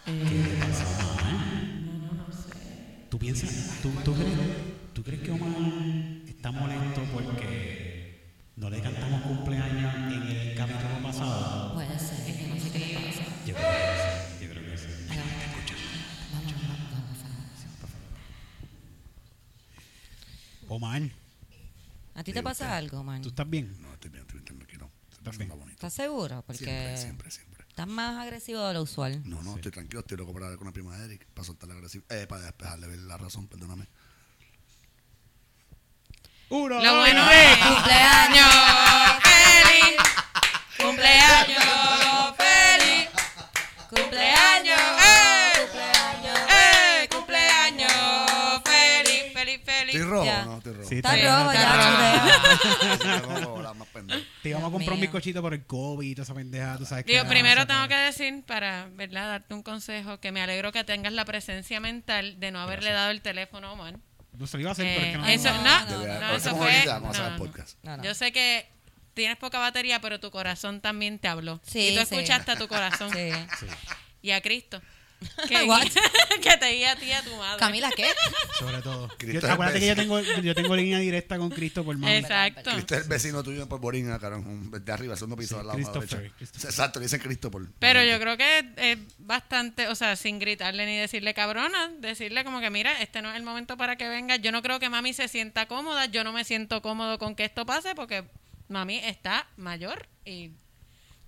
[3.24, 4.37] ¿Tú piensas, tú, tú crees,
[4.92, 5.50] tú crees que Omar
[6.28, 11.72] está molesto porque no le cantamos cumpleaños en el capítulo pasado?
[11.72, 13.24] Puede ser, yo no sé qué le pasa.
[13.46, 14.87] Yo creo que sí, yo creo que sí.
[15.08, 17.22] Vamos, vamos, vamos,
[20.68, 20.68] vamos.
[20.68, 21.02] Omar,
[22.16, 23.22] ¿A ti te pasa algo, man?
[23.22, 23.74] ¿tú estás bien?
[23.80, 24.90] No, estoy bien, estoy bien tranquilo.
[25.10, 25.50] ¿Estás bien?
[25.70, 26.44] ¿Estás seguro?
[26.46, 27.53] Porque Siempre, siempre, siempre.
[27.74, 29.20] Estás más agresivo de lo usual.
[29.28, 31.74] No, no, estoy tranquilo, estoy loco para hablar con la prima de Eric, para soltarle
[31.74, 33.88] agresivo, eh, para despejarle ver la razón, perdóname.
[36.50, 38.54] Uno, Lo dos, bueno es cumpleaños
[39.24, 39.96] feliz.
[40.78, 41.64] Cumpleaños
[42.37, 43.08] feliz.
[43.90, 44.78] Cumpleaños.
[45.04, 45.66] ¡Eh!
[45.66, 46.38] Cumpleaños.
[46.50, 47.08] ¡Eh!
[47.10, 49.94] Cumpleaños feliz, feliz, feliz.
[49.96, 50.44] ¿Estoy rojo Ya.
[50.44, 50.58] no?
[50.58, 50.88] Estoy rojo.
[50.88, 52.92] Sí, Está rojo está ya, chulea.
[52.92, 54.20] Estoy rojo, la más pendejo.
[54.44, 57.07] Te íbamos a comprar un bizcochito por el COVID y toda esa pendeja, tú sabes
[57.07, 57.12] que...
[57.12, 59.26] Digo, era- primero tengo que decir, para ¿verdad?
[59.28, 63.11] darte un consejo, que me alegro que tengas la presencia mental de no haberle dado
[63.11, 63.96] el teléfono a Omar.
[64.37, 65.26] No se lo iba a hacer, pero es que no...
[65.26, 66.83] Eh, eso, no, no, no, no, eso fue.
[66.87, 67.78] vamos a podcast.
[67.83, 68.04] No, no.
[68.04, 68.68] Yo sé que
[69.14, 71.59] tienes poca batería, pero tu corazón también te habló.
[71.64, 72.14] Sí, y tú sí.
[72.14, 73.11] escuchaste a tu corazón
[73.59, 73.66] Sí.
[74.20, 74.83] y a Cristo.
[75.48, 75.87] Que, What?
[76.42, 77.58] que te guía a ti y a tu madre.
[77.58, 78.06] Camila, ¿qué?
[78.58, 79.08] Sobre todo.
[79.18, 82.14] Cristo Yo- es acuérdate que yo tengo, yo tengo línea directa con Cristo por mami.
[82.14, 82.70] Exacto.
[82.72, 85.66] Cristo es el vecino tuyo en Polvorín, carón, un- de arriba, segundo piso Sí, al
[85.66, 85.76] lado.
[85.78, 86.32] Christopher.
[86.37, 86.70] Christopher.
[86.70, 87.68] Exacto, le dicen Cristo por.
[87.78, 92.60] Pero yo creo que es bastante, o sea, sin gritarle ni decirle cabrona, decirle como
[92.60, 94.37] que mira, este no es el momento para que venga.
[94.37, 97.44] Yo no creo que mami se sienta cómoda, yo no me siento cómodo con que
[97.44, 98.24] esto pase porque
[98.68, 100.50] mami está mayor y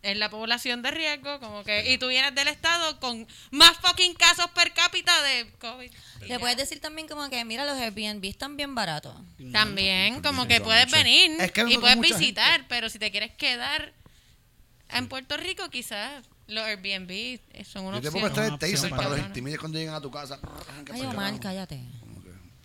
[0.03, 4.15] es la población de riesgo, como que y tú vienes del estado con más fucking
[4.15, 5.91] casos per cápita de COVID.
[6.29, 9.15] Le puedes decir también como que, mira, los Airbnb están bien baratos.
[9.53, 13.93] También, como que puedes venir Es que y puedes visitar, pero si te quieres quedar
[14.91, 18.13] en Puerto Rico, quizás los Airbnb son una Yo te opción.
[18.13, 20.39] puedo prestar el opción taser para que los cuando lleguen a tu casa.
[20.93, 21.81] Ay, Omar, cállate.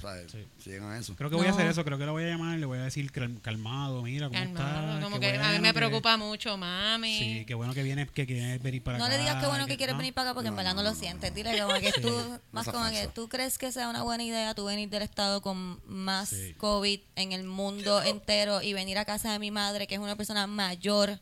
[0.01, 1.13] Que.
[1.15, 1.55] Creo que voy a No.
[1.55, 4.27] hacer eso, creo que lo voy a llamar, le voy a decir cal- calmado, mira
[4.27, 5.03] cómo Calmado, está.
[5.03, 7.17] como que a mí me que- preocupa mucho, mami.
[7.19, 9.13] Sí, qué bueno que vienes, que quieres venir para No acá.
[9.15, 9.77] le digas qué bueno que ¿no?
[9.77, 11.33] quieres venir para acá porque en No, verdad no no, lo no, sientes.
[11.33, 14.65] Dile como que tú, más como que tú crees que sea una buena idea tú
[14.65, 16.53] venir del estado con más Sí.
[16.57, 20.15] COVID en el mundo entero y venir a casa de mi madre, que es una
[20.15, 21.19] persona mayor Sí.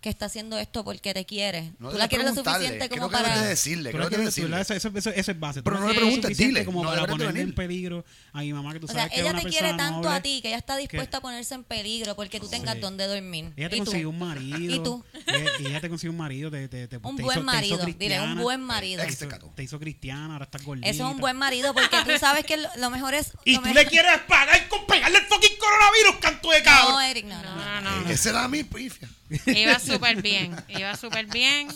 [0.00, 1.72] Que está haciendo esto porque te quiere.
[1.80, 3.42] No tú la quieres lo suficiente ¿qué es como lo que debes para...
[3.42, 3.90] de decirle?
[3.90, 4.76] Tú ¿Qué le es lo que debes quieres- tú le- decirle?
[4.76, 5.60] eso, eso, eso, eso es base.
[5.60, 8.72] Tú Pero no le preguntes, dile, Como no para ponerle en peligro a mi mamá,
[8.74, 10.48] que tú O sabes sea, que es ella una te quiere tanto a ti que
[10.48, 13.52] ella está dispuesta a ponerse en peligro porque tú tengas donde dormir.
[13.56, 14.74] Ella te consiguió un marido.
[14.74, 15.04] ¿Y tú?
[15.26, 16.50] Ella, y ella te consiguió un marido.
[16.50, 19.02] Te, te, te, Un te buen hizo- te hizo marido, dile, un buen marido.
[19.02, 20.86] Te hizo, te hizo cristiana, ahora estás gordita.
[20.88, 23.32] Eso es un buen marido porque tú sabes que lo, mejor es...
[23.44, 26.92] Y tú le quieres pagar con pegarle el fucking coronavirus, canto de cabrón.
[26.92, 27.56] No, Eric, no, no.
[27.56, 27.90] No, no.
[27.90, 28.10] no, no.
[28.10, 29.08] Esa era mi pifia.
[29.46, 31.68] Iba súper bien, iba súper bien.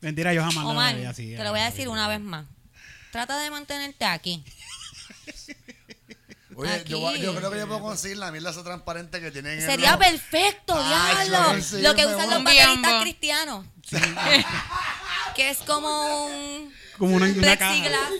[0.00, 1.34] Mentira, yo jamás Omar, la veía así.
[1.36, 2.46] te lo voy a decir una vez más.
[3.12, 4.44] Trata de mantenerte aquí.
[6.56, 9.66] Oye, yo, yo creo que yo puedo conseguir la mierda esa transparente que tienen en
[9.66, 11.60] Sería el- perfecto, diablo.
[11.60, 13.66] sí, Lo que usan los bateristas cristianos.
[15.34, 16.72] que es como un...
[16.98, 17.74] Como una, una caja.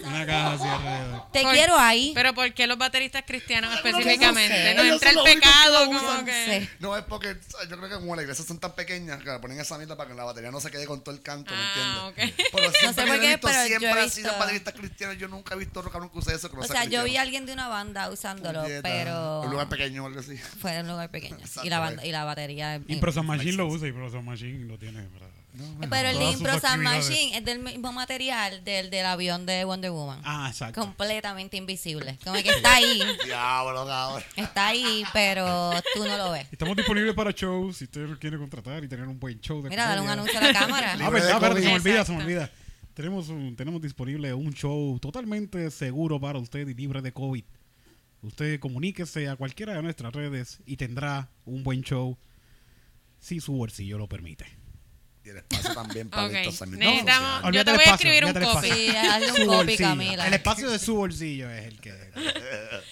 [0.05, 1.23] Una caja así alrededor.
[1.33, 2.13] Te Por- quiero ahí.
[2.15, 4.55] Pero ¿por qué los bateristas cristianos no específicamente?
[4.55, 4.71] sé.
[4.73, 6.25] Ellos entra son el los únicos que pecado lo como usan.
[6.25, 6.61] que...
[6.61, 6.69] Sí.
[6.81, 7.37] No, es porque
[7.71, 10.11] yo creo que como las iglesias son tan pequeñas que le ponen esa mierda para
[10.11, 12.35] que la batería no se quede con todo el canto, ¿me Ah, entiendes?
[12.35, 12.49] ok.
[12.53, 15.19] Pero siempre sé por yo he qué, visto, pero yo siempre visto- sido bateristas cristianos.
[15.19, 16.51] Yo nunca he visto rock and roll que use eso.
[16.51, 17.23] Que no O sea sea, yo vi a cristiano.
[17.23, 18.83] alguien de una banda usándolo, Puñeta.
[18.83, 20.37] pero Un lugar pequeño o algo así.
[20.37, 21.37] fue en un lugar pequeño.
[21.39, 22.09] Exacto, y la banda right.
[22.09, 22.81] y la batería.
[22.87, 25.03] Y Pro San Machine lo usa y Pro San Machine lo tiene.
[25.09, 25.29] ¿verdad?
[25.89, 26.83] Pero el Impro San.
[26.83, 30.21] Machine es del mismo material del, del avión de Wonder Woman.
[30.25, 30.81] Ah, exacto.
[30.81, 32.19] Completamente invisible.
[32.25, 34.23] Como que está ahí, Diablo, cabrón.
[34.37, 36.47] está ahí, pero tú no lo ves.
[36.51, 39.63] Estamos disponibles para shows si usted quiere contratar y tener un buen show.
[39.63, 40.97] De Mira, dale un anuncio a la cámara.
[41.05, 42.51] Ah, verdad, se me olvida, se me olvida.
[42.95, 47.45] Tenemos, un, tenemos disponible un show totalmente seguro para usted y libre de COVID.
[48.23, 52.17] Usted comuníquese a cualquiera de nuestras redes y tendrá un buen show
[53.19, 54.64] si su bolsillo lo permite.
[55.25, 56.33] Y el espacio también para Ok.
[56.35, 56.81] estos también.
[56.81, 57.41] Necesitamos- sociales.
[57.43, 58.69] Yo Olvídate te voy a espacio, escribir un olvídate copy.
[58.71, 59.89] Sí, hazle un Su copy, bolsillo.
[59.89, 60.27] Camila.
[60.27, 62.11] El espacio de su bolsillo es el que,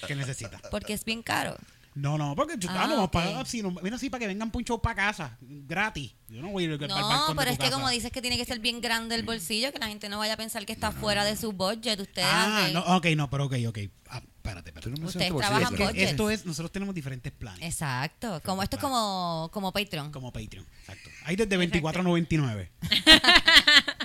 [0.06, 0.58] que necesita.
[0.70, 1.56] Porque es bien caro.
[1.94, 3.12] No, no, porque yo, Ah, ah, no, ok.
[3.12, 6.14] para, así, no, mira así para que vengan punchos para casa, gratis.
[6.26, 7.74] Yo no voy a ir al No, balcón de pero tu es que casa.
[7.76, 10.32] como dices que tiene que ser bien grande el bolsillo, que la gente no vaya
[10.32, 12.00] a pensar que está fuera de su budget.
[12.00, 13.78] Ustedes Ah, hacen- no, ok, no, pero ok, ok.
[14.08, 14.90] Ah, espérate, Tú espérate.
[14.90, 15.86] no mencionaste Ustedes trabajan ¿verdad?
[15.92, 16.08] budget.
[16.08, 17.62] Esto es, nosotros tenemos diferentes planes.
[17.62, 18.40] Exacto.
[18.42, 20.10] Como esto es como, como Patreon.
[20.12, 21.10] Como Patreon, exacto.
[21.24, 22.68] Hay desde 24.99.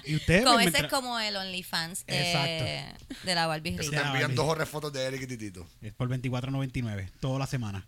[0.06, 3.06] y ustedes Como pues, ese es como el OnlyFans de, Exacto.
[3.26, 4.12] de la Barbie Que se te Rica.
[4.12, 5.68] Envían dos horas fotos de Eric y Titito.
[5.82, 7.86] es por 24.99 toda la semana.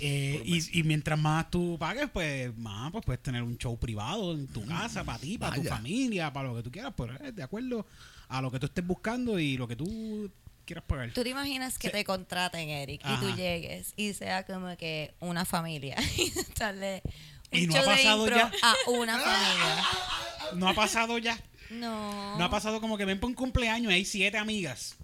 [0.00, 4.32] Eh, y, y mientras más tú pagues, pues más pues puedes tener un show privado
[4.34, 7.30] en tu casa, para ti, para tu familia, para lo que tú quieras, pero eh,
[7.32, 7.86] de acuerdo
[8.28, 10.30] a lo que tú estés buscando y lo que tú
[10.66, 11.12] quieras pagar.
[11.12, 11.92] ¿Tú te imaginas que Sí.
[11.92, 17.02] te contraten, Eric, y tú llegues y sea como que una familia y darle
[17.54, 18.50] Y no ha pasado ya.
[18.62, 19.84] a una familia?
[20.54, 21.38] No ha pasado ya.
[21.70, 22.38] No.
[22.38, 24.96] No ha pasado como que ven por un cumpleaños y hay siete amigas.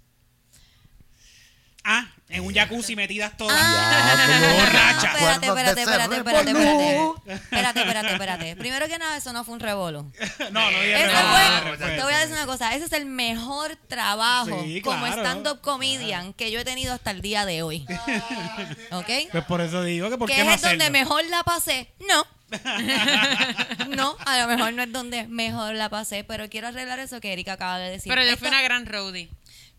[1.83, 3.57] Ah, en un jacuzzi metidas todas.
[3.59, 5.11] Ah, Borracha.
[5.13, 7.11] Espérate, espérate, espérate, espérate, espérate.
[7.25, 8.55] Espérate, espérate, espérate.
[8.55, 10.11] Primero que nada, eso no fue un revolú.
[10.51, 11.95] No, no digas fue, respeto.
[11.95, 16.33] te voy a decir una cosa, ese es el mejor trabajo Sí, como stand-up comedian
[16.33, 17.85] que yo he tenido hasta el día de hoy.
[18.91, 19.09] ¿Ok?
[19.31, 21.91] Pues por eso digo que por ¿Que es donde mejor la pasé?
[22.07, 22.25] No.
[23.95, 27.31] no, a lo mejor no es donde mejor la pasé, pero quiero arreglar eso que
[27.31, 28.09] Erika acaba de decir.
[28.09, 29.29] Pero yo fui una gran roadie.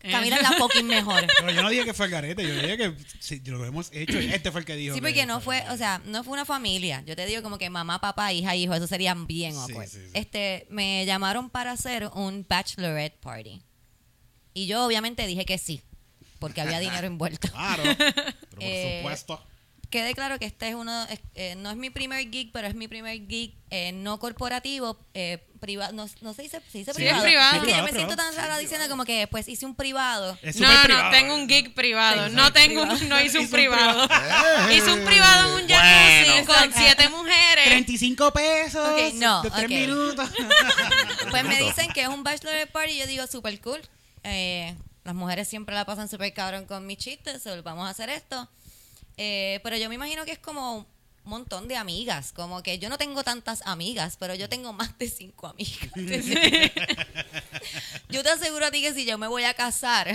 [0.03, 1.25] Eh, Camila es la fucking mejor.
[1.39, 4.19] Pero yo no dije que fue el garete, yo dije que sí, lo hemos hecho.
[4.19, 4.93] Este fue el que dijo.
[4.95, 7.01] Sí, que porque no fue, o sea, no fue una familia.
[7.05, 9.87] Yo te digo como que mamá, papá, hija, hijo, eso sería bien Sí, awkward.
[9.87, 10.11] sí, sí.
[10.13, 13.61] Este, me llamaron para hacer un bachelorette party.
[14.53, 15.81] Y yo obviamente dije que sí,
[16.39, 17.47] porque había dinero envuelto.
[17.49, 17.83] Claro.
[17.83, 19.41] Pero por Eh, supuesto.
[19.93, 22.73] Quede claro que este es uno, es- eh, no es mi primer gig, pero es
[22.73, 27.05] mi primer gig eh, no corporativo, eh, privado, no, no se dice, se dice Sí,
[27.05, 27.57] es privado.
[27.57, 30.35] Es que yo me siento tan rara diciendo como que pues hice un privado.
[30.41, 31.11] Es No, no, privado.
[31.11, 32.27] tengo un gig privado.
[32.29, 34.07] No tengo, un- no hice un privado.
[34.73, 36.47] Hice un privado en un jacuzzi Bueno.
[36.47, 37.65] con siete mujeres.
[37.65, 38.89] 35 pesos.
[38.89, 39.69] Ok, no, De 3 ok.
[39.69, 40.29] minutos.
[41.29, 43.79] Pues me dicen que es un bachelorette party y yo digo super cool.
[44.23, 48.09] Eh, las mujeres siempre la pasan súper cabrón con mis chistes, so vamos a hacer
[48.09, 48.49] esto.
[49.17, 50.77] Eh, pero yo me imagino que es como
[51.25, 54.97] un montón de amigas, como que yo no tengo tantas amigas, pero yo tengo más
[54.97, 55.89] de cinco amigas.
[58.09, 60.13] yo te aseguro a ti que si yo me voy a casar,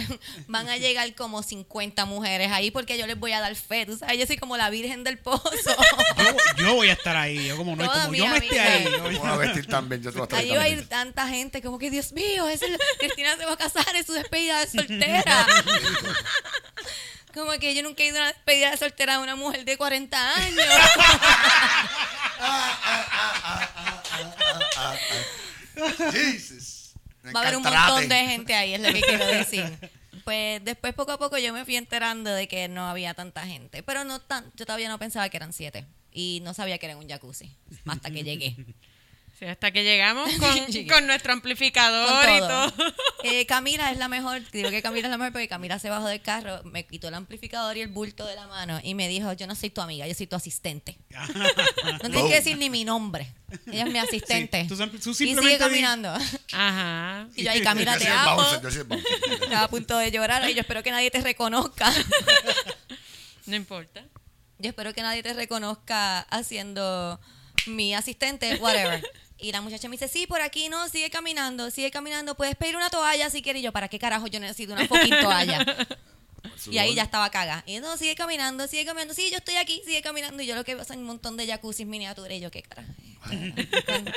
[0.49, 3.97] van a llegar como 50 mujeres ahí porque yo les voy a dar fe, tú
[3.97, 5.49] sabes, yo soy como la virgen del pozo.
[6.59, 7.47] yo, yo voy a estar ahí.
[7.49, 8.85] Yo como no, Toda como yo no esté ahí.
[8.85, 10.03] yo- Me voy a vestir también.
[10.03, 12.49] Yo te voy a estar Ahí va a ir tanta gente, como que Dios mío,
[12.49, 15.47] es el- Cristina se va a casar, es su despedida de soltera.
[17.39, 19.77] Como que yo nunca he ido a una despedida de soltera de una mujer de
[19.77, 20.59] 40 años.
[26.13, 26.95] Jesus.
[27.35, 29.65] Va a haber un montón de gente ahí, es lo que quiero decir.
[30.25, 33.83] Pues después poco a poco yo me fui enterando de que no había tanta gente.
[33.83, 35.87] Pero no tan, yo todavía no pensaba que eran siete.
[36.13, 37.55] Y no sabía que era un jacuzzi.
[37.87, 38.57] Hasta que llegué.
[39.39, 40.29] Sí, hasta que llegamos
[40.89, 42.73] con, nuestro amplificador Con y todo.
[43.23, 44.43] Eh, Camila es la mejor.
[44.51, 47.15] Digo que Camila es la mejor porque Camila se bajó del carro, me quitó el
[47.15, 50.09] amplificador y el bulto de la mano y me dijo, yo no soy tu amiga,
[50.09, 50.99] yo soy tu asistente.
[52.03, 52.29] No tienes Oh.
[52.29, 53.33] que decir ni mi nombre.
[53.67, 54.63] Ella es mi asistente.
[54.63, 56.13] Sí, tú sim- tú y sigue caminando.
[56.53, 57.29] Ajá.
[57.37, 58.43] Y yo, ay, Camila, Yo te amo.
[58.53, 61.93] Estaba a punto de llorar y yo espero que nadie te reconozca.
[63.47, 64.03] No importa.
[64.59, 67.21] Yo espero que nadie te reconozca haciendo
[67.67, 69.05] mi asistente, whatever.
[69.39, 72.77] Y la muchacha me dice, sí, por aquí no, sigue caminando, sigue caminando, puedes pedir
[72.77, 73.61] una toalla si quieres.
[73.61, 75.65] Y yo, ¿para qué carajo yo necesito una fucking toalla?
[76.71, 77.63] Y ahí ya estaba caga.
[77.67, 79.15] Y no, sigue caminando, sigue caminando.
[79.15, 80.43] Sí, yo estoy aquí, sigue caminando.
[80.43, 82.33] Y yo lo que veo son un montón de jacuzzis miniaturas.
[82.33, 82.89] Y yo, ¿qué carajo?
[83.87, 84.13] Cuando,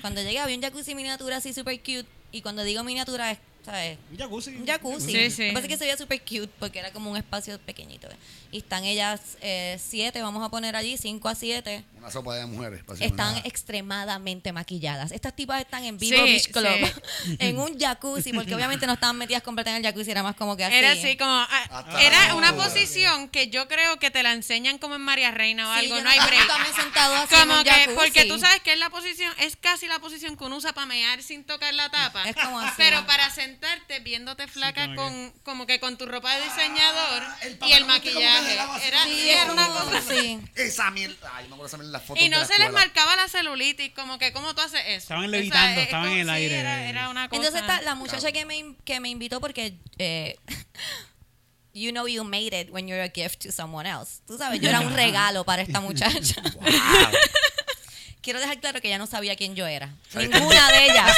[0.00, 2.06] Cuando llegué había un jacuzzi miniatura así super cute.
[2.32, 3.98] Y cuando digo miniatura es, ¿sabes?
[4.10, 4.50] Un jacuzzi.
[4.56, 5.12] Un jacuzzi.
[5.12, 5.42] Sí, sí.
[5.42, 8.08] Lo que pasa es que se veía súper cute porque era como un espacio pequeñito.
[8.52, 11.84] Y están ellas eh, siete, vamos a poner allí, cinco a siete.
[11.98, 12.80] Una sopa de mujeres.
[13.00, 15.10] Están una- extremadamente maquilladas.
[15.12, 16.92] Estas tipas están en Vivo Sí, Beach Club,
[17.24, 17.36] sí.
[17.40, 20.56] en un jacuzzi, porque obviamente no estaban metidas completas en el jacuzzi, era más como
[20.56, 20.74] que así.
[20.74, 21.30] Era así como.
[21.32, 25.68] ah, era una posición que yo creo que te la enseñan como en María Reina
[25.68, 25.96] o Sí, algo.
[25.96, 26.48] yo no hay break.
[26.70, 27.96] he sentado así en Como un que, jacuzzi.
[27.96, 30.86] porque tú sabes que es la posición, es casi la posición que uno usa para
[30.86, 32.28] mear sin tocar la tapa.
[32.28, 32.74] Es como así.
[32.76, 37.58] Pero para sentarte viéndote flaca con, como que con tu ropa de diseñador Ah, el
[37.66, 38.54] y el maquillaje.
[38.86, 40.14] Era, sí, era una cosa así.
[40.14, 40.40] Sí.
[40.56, 41.32] Esa mierda.
[41.34, 42.22] Ay, me acuerdo esa mierda en las fotos.
[42.22, 44.96] Y no se les marcaba la celulitis, como que, ¿cómo tú haces eso?
[44.98, 46.58] Estaban O sea, levitando, es estaban en el sí, aire.
[46.58, 47.40] Era, era una cosa.
[47.40, 50.36] Entonces está la muchacha que me, que me invitó porque eh,
[51.72, 54.20] you know you made it when you're a gift to someone else.
[54.26, 56.42] Tú sabes, yo era un regalo para esta muchacha.
[58.26, 59.88] Quiero dejar claro que ella no sabía quién yo era.
[60.14, 61.16] Ninguna de ellas.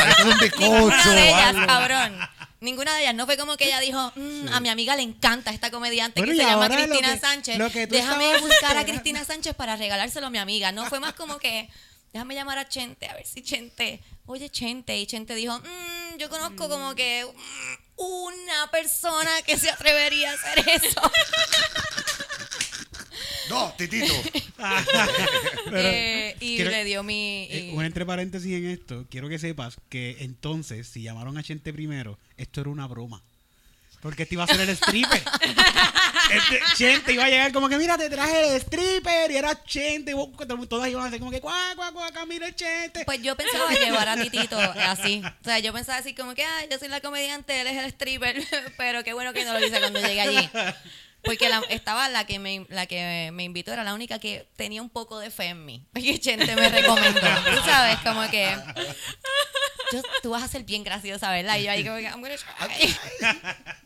[0.59, 2.18] Ninguna de ellas, cabrón.
[2.61, 3.14] Ninguna de ellas.
[3.14, 6.35] No fue como que ella dijo, "Mm, a mi amiga le encanta esta comediante Bueno,
[6.35, 7.59] que se llama Cristina que- Sánchez.
[7.88, 8.85] Déjame buscar a esperando".
[8.92, 10.71] Cristina Sánchez para regalárselo a mi amiga.
[10.71, 11.71] No fue más como que,
[12.12, 14.99] déjame llamar a Chente, a ver si Chente, oye Chente.
[14.99, 20.35] Y Chente dijo, "Mm, yo conozco como que mm, una persona que se atrevería a
[20.35, 21.01] hacer eso.
[23.48, 24.12] No, Titito.
[25.64, 27.46] Pero- Eh, y quiero- le dio mi...
[27.50, 31.42] Eh, y- un entre paréntesis en esto, quiero que sepas que entonces, si llamaron a
[31.42, 33.22] Chente primero, esto era una broma.
[34.00, 35.22] Porque este iba a ser el stripper.
[36.30, 39.30] Este, Chente iba a llegar como que, mira, te traje el stripper.
[39.30, 40.11] Y era Chente.
[40.11, 40.28] y vos-
[40.68, 43.02] Todas iban a hacer como que, cuá, cuá, cuá, acá, mira el Chente.
[43.06, 45.22] Pues yo pensaba llevar a Titito así.
[45.24, 47.87] O sea, yo pensaba así como que, ay, yo soy la comediante, él es el
[47.87, 48.44] stripper.
[48.76, 50.50] Pero qué bueno que no lo hice cuando llegué allí.
[51.24, 54.81] Porque la- estaba la que, me, la que me invitó, era la única que tenía
[54.83, 55.85] un poco de fe en mí.
[55.92, 57.20] Porque Chente me recomendó.
[57.20, 58.57] Tú sabes, como que.
[59.92, 61.59] yo- tú vas a ser bien graciosa, ¿verdad?
[61.59, 62.96] Y yo ahí como que, I'm gonna try.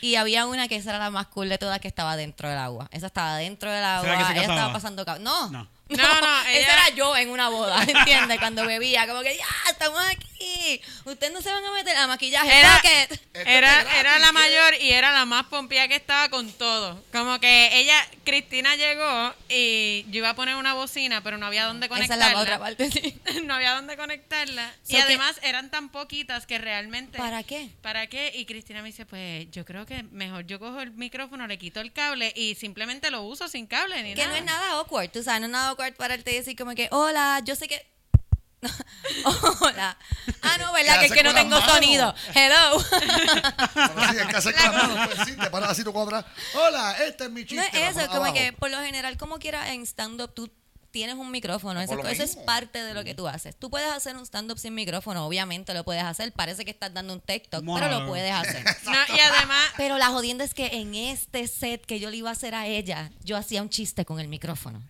[0.00, 2.58] Y había una que esa era la más cool de todas que estaba dentro del
[2.58, 2.88] agua.
[2.92, 4.02] Esa estaba dentro del agua.
[4.08, 5.68] ¿Será que se Ella estaba pasando cab- No.
[5.88, 5.96] No.
[5.96, 8.38] No, No, no, esa ella- era yo en una boda, ¿entiendes?
[8.38, 10.80] Cuando bebía, como que ya, estamos aquí.
[11.04, 12.58] Ustedes no se van a meter a maquillaje.
[12.58, 13.20] Era- bucket.
[13.34, 17.02] Era, era la mayor y era la más pompía que estaba con todo.
[17.12, 21.64] Como que ella, Cristina llegó y yo iba a poner una bocina, pero no había
[21.64, 22.32] dónde Esa es conectarla.
[22.34, 23.18] la otra parte, sí.
[23.44, 24.70] no había dónde conectarla.
[24.82, 27.16] So y que- además eran tan poquitas que realmente...
[27.18, 27.70] ¿Para qué?
[27.82, 28.32] ¿Para qué?
[28.34, 31.80] Y Cristina me dice, pues yo creo que mejor yo cojo el micrófono, le quito
[31.80, 34.30] el cable y simplemente lo uso sin cable ni Que nada.
[34.32, 36.74] no es nada awkward, tú sabes, no es nada awkward para el te decir como
[36.74, 37.86] que, hola, yo sé que...
[39.60, 39.96] hola.
[40.42, 40.94] Ah, no, ¿verdad?
[40.94, 41.72] ¿Qué Que es que no tengo manos?
[41.74, 42.14] sonido.
[42.34, 42.80] Hello.
[42.80, 46.24] Sí, hay que hacer con las manos, pues, sí, te paras así tú cuadras.
[46.54, 47.56] Hola, este es mi chiste.
[47.56, 48.34] No es eso, como abajo.
[48.34, 50.50] que por lo general, como quiera en stand-up, tú
[50.90, 51.80] tienes un micrófono.
[51.80, 53.56] Eso, eso es parte de lo que tú haces.
[53.56, 56.32] Tú puedes hacer un stand-up sin micrófono, obviamente lo puedes hacer.
[56.32, 58.64] Parece que estás dando un TikTok, pero lo puedes hacer.
[58.84, 62.30] No, y además, Pero la jodienda es que en este set que yo le iba
[62.30, 64.82] a hacer a ella, yo hacía un chiste con el micrófono.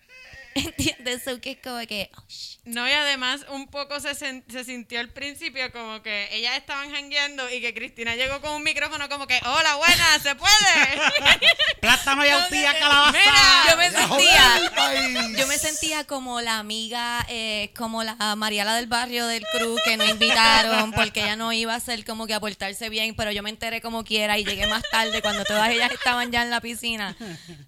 [0.64, 1.22] ¿Entiendes?
[1.24, 2.10] So que es como que...
[2.16, 2.22] oh,
[2.64, 7.48] no, y además un poco se, se sintió al principio como que ellas estaban jangueando
[7.50, 11.40] y que Cristina llegó con un micrófono como que, hola, buena, ¿se puede?
[11.80, 13.18] Plátano y autilla, calabaza.
[13.18, 15.38] Mira, yo me sentía...
[15.38, 19.96] Yo me sentía como la amiga, eh, como la Mariala del barrio del crew que
[19.96, 23.42] no invitaron porque ella no iba a ser como que a portarse bien, pero yo
[23.42, 26.60] me enteré como quiera y llegué más tarde cuando todas ellas estaban ya en la
[26.60, 27.16] piscina.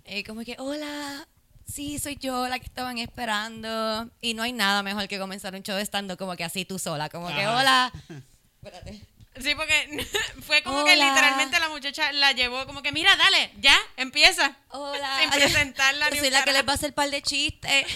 [0.04, 1.26] Eh, como que, hola,
[1.70, 4.08] sí, soy yo la que estaban esperando.
[4.20, 7.08] Y no hay nada mejor que comenzar un show estando como que así tú sola,
[7.08, 7.92] como que, hola.
[8.62, 9.06] Espérate.
[9.40, 10.06] Sí, porque
[10.46, 14.56] fue como que literalmente la muchacha la llevó como que, mira, dale, ya, empieza.
[14.68, 15.18] Hola.
[15.20, 17.86] Sin presentarla Yo ni soy la que les va a hacer un par de chistes.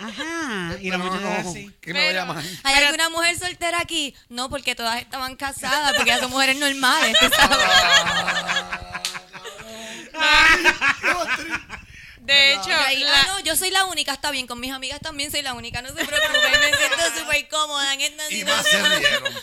[0.00, 0.76] Ajá.
[0.80, 1.70] Y la muchacha no, así.
[1.80, 2.38] ¿Qué me a llamar?
[2.38, 4.14] ¿Hay Pero- alguna mujer soltera aquí?
[4.28, 7.16] No, porque todas estaban casadas, porque ellas son mujeres normales.
[7.18, 7.66] ¿tú sabes?
[12.34, 14.72] De hecho, Y ahí, la- ah, no, yo soy la única, está bien, con mis
[14.72, 18.44] amigas también soy la única, no se preocupen, me siento súper cómoda en esta Y
[18.44, 18.98] más se situación.
[19.00, 19.34] rieron.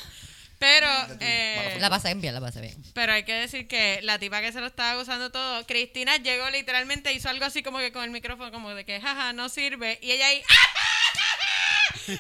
[0.59, 0.87] pero,
[1.19, 2.75] eh, La pasé bien, la pasé bien.
[2.93, 6.49] pero hay que decir que la tipa que se lo estaba gozando todo, Cristina llegó
[6.49, 9.99] literalmente, hizo algo así como que con el micrófono, como de que, jaja, no sirve.
[10.01, 12.17] Y ella ahí, ¡ah!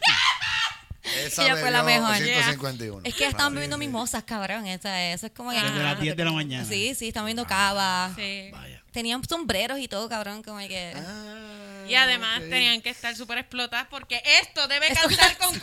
[1.25, 2.15] Esa Ella fue la mejor.
[2.17, 3.01] 151.
[3.05, 4.67] Es que estaban Sí, bebiendo mimosas, cabrón.
[4.67, 5.57] esa- eso es como que.
[5.61, 6.65] Desde las 10 de la mañana.
[6.65, 8.11] Sí, sí, estaban viendo cava.
[8.15, 8.49] Sí.
[8.51, 8.76] Vaya.
[8.91, 10.93] Tenían sombreros y todo, cabrón, como que.
[10.95, 15.59] Ah, Y además tenían que estar súper explotadas porque esto debe Esto- cantar con.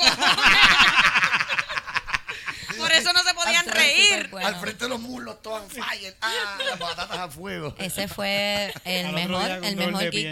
[2.76, 4.28] Por eso no se podían reír.
[4.30, 4.48] bueno.
[4.48, 6.16] Al frente de los muslos, todo en fire.
[6.20, 7.74] Ah, las patatas a fuego.
[7.78, 10.26] Ese fue el Al mejor, el mejor de gig.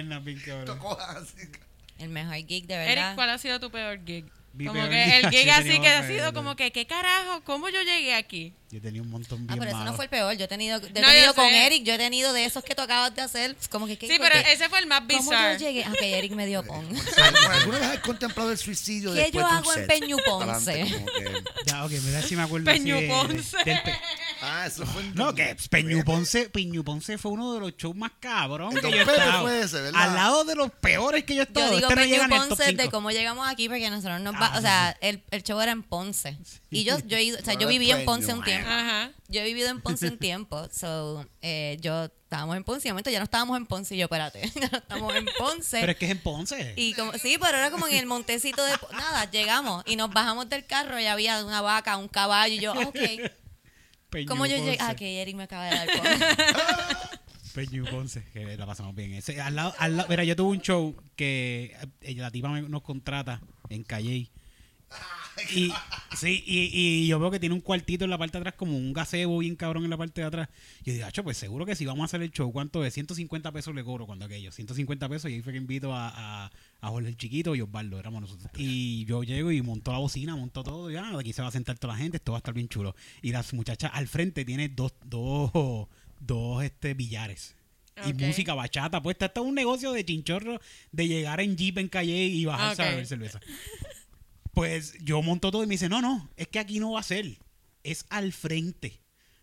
[1.99, 3.15] El mejor gig, de Eric, verdad.
[3.15, 4.25] ¿cuál ha sido tu peor gig?
[4.55, 7.43] Mi Como que el gig así que ha sido como que, ¿qué carajo?
[7.45, 8.53] ¿Cómo yo llegué aquí?
[8.73, 10.35] Yo tenía un montón Ah, bien pero ese no fue el peor.
[10.35, 11.67] Yo he tenido, yo he No, tenido yo con sé.
[11.67, 13.55] Eric, yo he tenido de esos que tú acabas de hacer.
[13.71, 14.53] Como que, ¿qué- Sí, por pero qué?
[14.55, 15.59] ese fue el más ¿Cómo yo bizarro.
[15.59, 15.85] llegué?
[15.85, 16.89] Ah, Ok, Eric me dio pon.
[17.51, 19.87] ¿Alguna vez has contemplado el suicidio ¿Qué después yo de un hago en set?
[19.89, 20.71] Peñu Ponce?
[20.71, 23.57] Adelante, como que- Ya, ok, mira si me acuerdo así Peñu de- Ponce.
[23.65, 23.99] del pe-
[24.41, 27.95] Ah, eso fue en No, que Peñu Ponce, Peñu Ponce fue uno de los shows
[27.95, 29.43] más cabrón El que Don yo he Pepe estado.
[29.43, 30.03] fue ese, ¿verdad?
[30.03, 31.67] Al lado de los peores que yo he estado.
[31.67, 32.91] Yo digo este no Peñu llega ni al top Ponce de cinco.
[32.91, 35.83] cómo llegamos aquí porque nosotros nos va, Ah, o sea, el, el show era en
[35.83, 36.39] Ponce.
[36.71, 38.62] Y yo, yo, he ido- o sea, yo Ahora viví en Peñu, Ponce un tiempo.
[38.67, 39.13] Ajá.
[39.29, 42.93] Yo he vivido en Ponce un tiempo, so, eh, yo estábamos en Ponce y de
[42.95, 45.81] momento ya no estábamos en Ponce y yo, espérate, ya no estamos en Ponce.
[45.81, 46.75] Pero es que es en Ponce.
[46.77, 48.73] Y como, sí, pero era como en el montecito de...
[48.93, 52.73] Nada, llegamos y nos bajamos del carro y había una vaca, un caballo y yo,
[52.73, 52.97] ok.
[54.11, 54.77] Peñu ¿Cómo yo llegué?
[54.81, 56.07] Ah, que Eric me acaba de dar pon.
[57.55, 59.13] Peñu Ponce, que la pasamos bien.
[59.15, 62.63] Ese, al lado, al lado- mira, yo tuve un show que eh, la tipa me-
[62.63, 64.31] nos contrata en Calle.
[65.55, 65.73] Y,
[66.17, 68.77] sí, y, y yo veo que tiene un cuartito en la parte de atrás, como
[68.77, 70.49] un gazebo bien cabrón en la parte de atrás.
[70.85, 72.95] Yo digo, "Acho, pues seguro que si vamos a hacer el show, ¿cuánto es?
[72.95, 74.53] 150 pesos le cobro cuando aquello.
[74.53, 76.09] 150 pesos y ahí fue que invito a,
[76.47, 78.51] a, a Jorge el Chiquito y Osvaldo, éramos nosotros.
[78.57, 81.53] Y yo llego y monto la bocina, monto todo, y ah, aquí se va a
[81.53, 82.95] sentar toda la gente, esto va a estar bien chulo.
[83.21, 85.51] Y las muchachas al frente tiene dos, dos,
[86.21, 87.55] dos este, billares.
[88.07, 89.27] Y música bachata puesta.
[89.27, 90.61] Esto es un negocio de chinchorro
[90.93, 93.41] de llegar en jeep en calle y bajarse a beber cerveza.
[94.53, 97.05] Pues yo monto todo y me dice, no, no, es que aquí no va a
[97.05, 97.39] ser,
[97.83, 99.01] es al frente.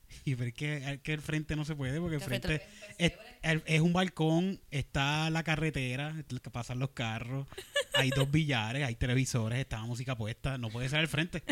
[0.25, 2.61] Y es que, que el frente no se puede porque el frente
[2.97, 6.15] es, es un balcón, está la carretera,
[6.51, 7.47] pasan los carros,
[7.93, 11.43] hay dos billares, hay televisores, está la música puesta, no puede ser al frente.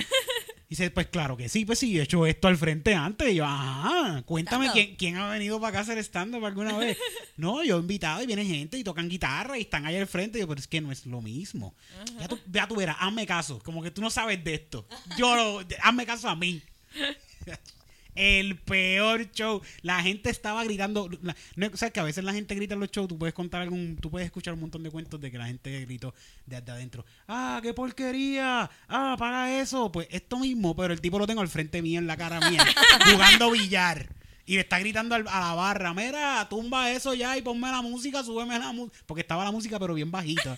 [0.69, 3.31] Y dice, pues claro que sí, pues sí, he hecho esto al frente antes.
[3.31, 6.97] Y yo, ajá, cuéntame quién, quién ha venido para acá a hacer stand-up alguna vez.
[7.37, 10.39] No, yo he invitado y viene gente y tocan guitarra y están ahí al frente.
[10.39, 11.75] Y yo, pero es que no es lo mismo.
[12.19, 13.59] Ya tú, ya tú verás, hazme caso.
[13.63, 14.87] Como que tú no sabes de esto.
[15.17, 16.61] Yo, lo- hazme caso a mí.
[18.17, 19.61] El peor show.
[19.81, 21.09] La gente estaba gritando.
[21.21, 23.07] La- no, o sea, que a veces la gente grita en los shows.
[23.07, 23.97] Tú puedes contar algún.
[24.01, 26.13] Tú puedes escuchar un montón de cuentos de que la gente gritó
[26.45, 27.05] desde adentro.
[27.27, 28.69] ¡Ah, qué porquería!
[28.87, 29.91] ¡Ah, paga eso!
[29.91, 32.65] Pues esto mismo, pero el tipo lo tengo al frente mío, en la cara mía,
[33.11, 34.09] jugando billar.
[34.45, 37.81] Y le está gritando al- a la barra: Mira, tumba eso ya y ponme la
[37.81, 38.97] música, súbeme la música.
[39.05, 40.57] Porque estaba la música, pero bien bajita.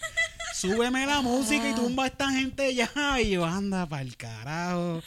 [0.53, 2.89] Súbeme la música y tumba a esta gente ya.
[3.21, 5.01] Y yo, anda pa'l carajo.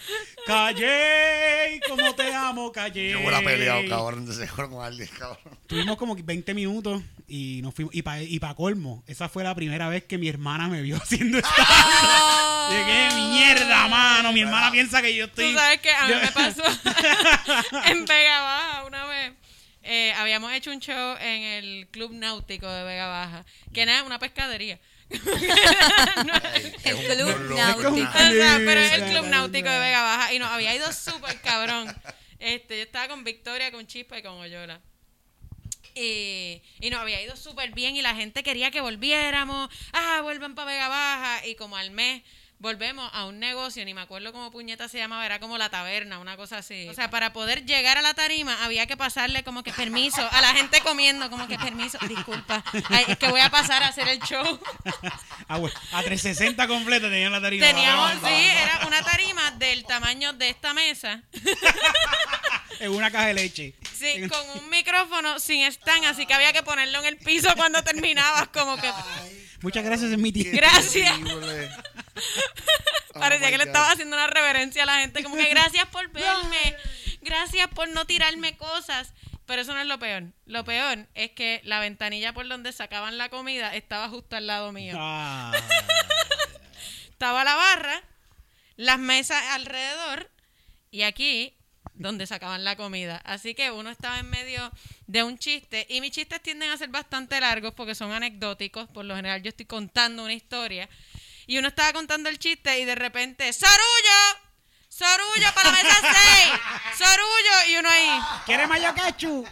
[0.46, 3.10] Calle, como te amo, Calle.
[3.10, 5.58] Yo hubiera peleado, cabrón, de seguro con alguien, cabrón.
[5.66, 7.94] Tuvimos como 20 minutos y nos fuimos.
[7.94, 10.96] Y para y pa colmo, esa fue la primera vez que mi hermana me vio
[11.02, 11.50] haciendo esto.
[12.70, 14.32] De qué mierda, mano.
[14.32, 15.54] Mi hermana piensa que yo Tú estoy.
[15.54, 16.62] sabes que a mí me pasó
[17.86, 19.32] en Vega Baja una vez.
[19.82, 24.18] eh, habíamos hecho un show en el Club Náutico de Vega Baja, que era una
[24.18, 24.78] pescadería.
[26.84, 27.88] El club náutico.
[27.88, 31.40] o sea, pero es el Club Náutico de Vega Baja y nos había ido súper
[31.40, 31.94] cabrón.
[32.38, 34.80] Este, yo estaba con Victoria, con Chispa y con Oyola.
[35.94, 39.68] Y, y nos había ido súper bien y la gente quería que volviéramos.
[39.92, 41.46] Ah, vuelvan para Vega Baja.
[41.46, 42.22] Y como al mes
[42.62, 46.20] volvemos a un negocio, ni me acuerdo cómo puñeta se llamaba, era como la taberna,
[46.20, 46.88] una cosa así.
[46.88, 50.40] O sea, para poder llegar a la tarima había que pasarle como que permiso a
[50.40, 54.06] la gente comiendo, como que permiso, disculpa, ay, es que voy a pasar a hacer
[54.06, 54.60] el show.
[55.48, 57.66] Ah, bueno, a 360 completa tenían la tarima.
[57.66, 61.20] Teníamos, sí, era una tarima del tamaño de esta mesa,
[62.78, 63.74] En una caja de leche.
[63.92, 67.82] sí, con un micrófono sin stand, así que había que ponerlo en el piso cuando
[67.82, 68.90] terminabas, como que
[69.62, 70.50] Muchas gracias, es mi tía.
[70.52, 71.12] Gracias.
[73.14, 73.68] Oh parecía que le God.
[73.68, 76.76] estaba haciendo una reverencia a la gente, como que gracias por verme,
[77.20, 79.12] gracias por no tirarme cosas.
[79.44, 80.32] Pero eso no es lo peor.
[80.46, 84.72] Lo peor es que la ventanilla por donde sacaban la comida estaba justo al lado
[84.72, 84.94] mío.
[84.96, 85.52] Ah,
[87.10, 88.02] Estaba la barra,
[88.76, 90.30] las mesas alrededor
[90.90, 91.56] y aquí
[91.94, 93.20] donde sacaban la comida.
[93.24, 94.72] Así que uno estaba en medio
[95.06, 98.88] de un chiste y mis chistes tienden a ser bastante largos porque son anecdóticos.
[98.88, 100.88] Por lo general yo estoy contando una historia
[101.46, 104.40] y uno estaba contando el chiste y de repente ¡Sorullo!
[104.88, 106.98] ¡Sorullo para la mesa 6!
[106.98, 107.70] ¡Sorullo!
[107.70, 108.20] Y uno ahí.
[108.46, 109.44] ¿Quieres mayo quechu?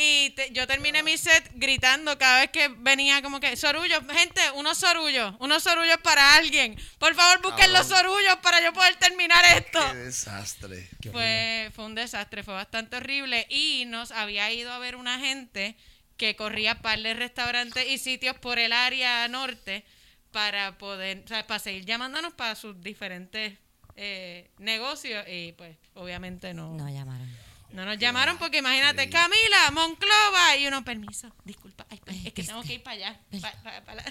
[0.00, 4.40] Y te- yo terminé mi set gritando cada vez que venía como que sorullos, gente,
[4.54, 6.76] unos sorullos, unos sorullos para alguien.
[6.98, 9.80] Por favor, busquen los sorullos para yo poder terminar esto.
[9.90, 10.88] Qué desastre.
[11.10, 15.76] Fue, fue un desastre, fue bastante horrible y nos había ido a ver una gente
[16.16, 19.84] que corría par de restaurantes y sitios por el área norte
[20.32, 23.58] para poder, o sea, para seguir llamándonos para sus diferentes
[23.96, 27.28] eh, negocios y pues obviamente no, No llamaron.
[27.72, 32.42] no nos llamaron porque imagínate, Camila, Monclova, y uno, permiso, disculpa, ay, pues, es que
[32.44, 33.20] tengo que ir para allá.
[33.40, 34.04] pa- pa- pa la-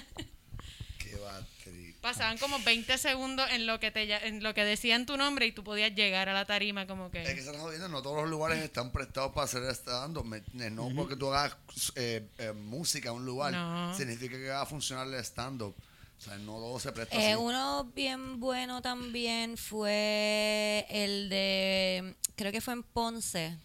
[0.97, 1.95] Qué batri.
[2.01, 5.51] Pasaban como 20 segundos en lo que te en lo que decían tu nombre y
[5.53, 8.17] tú podías llegar a la tarima como Es que que se está jodiendo, no todos
[8.21, 10.25] los lugares están prestados para hacer stand-up.
[10.25, 11.55] Me- eh, No porque tú hagas
[11.95, 13.95] eh, eh, música en un lugar, No.
[13.95, 15.75] significa que va a funcionar el stand-up.
[16.17, 17.41] O sea, no todo se presta Eh, así.
[17.41, 23.57] uno bien bueno también fue el de, creo que fue en Ponce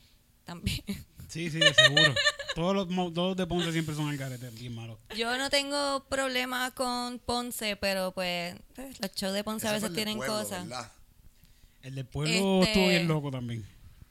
[0.44, 0.82] también.
[1.28, 2.14] Sí, sí, de seguro.
[2.54, 4.98] Todos los, todos los de Ponce siempre son al garete, bien malos.
[5.16, 9.94] Yo no tengo problemas con Ponce, pero pues pues, los shows de Ponce a veces
[9.94, 10.68] tienen pueblo, cosas.
[10.68, 10.92] ¿verdad?
[11.80, 13.64] El del pueblo Este- estuvo bien loco también.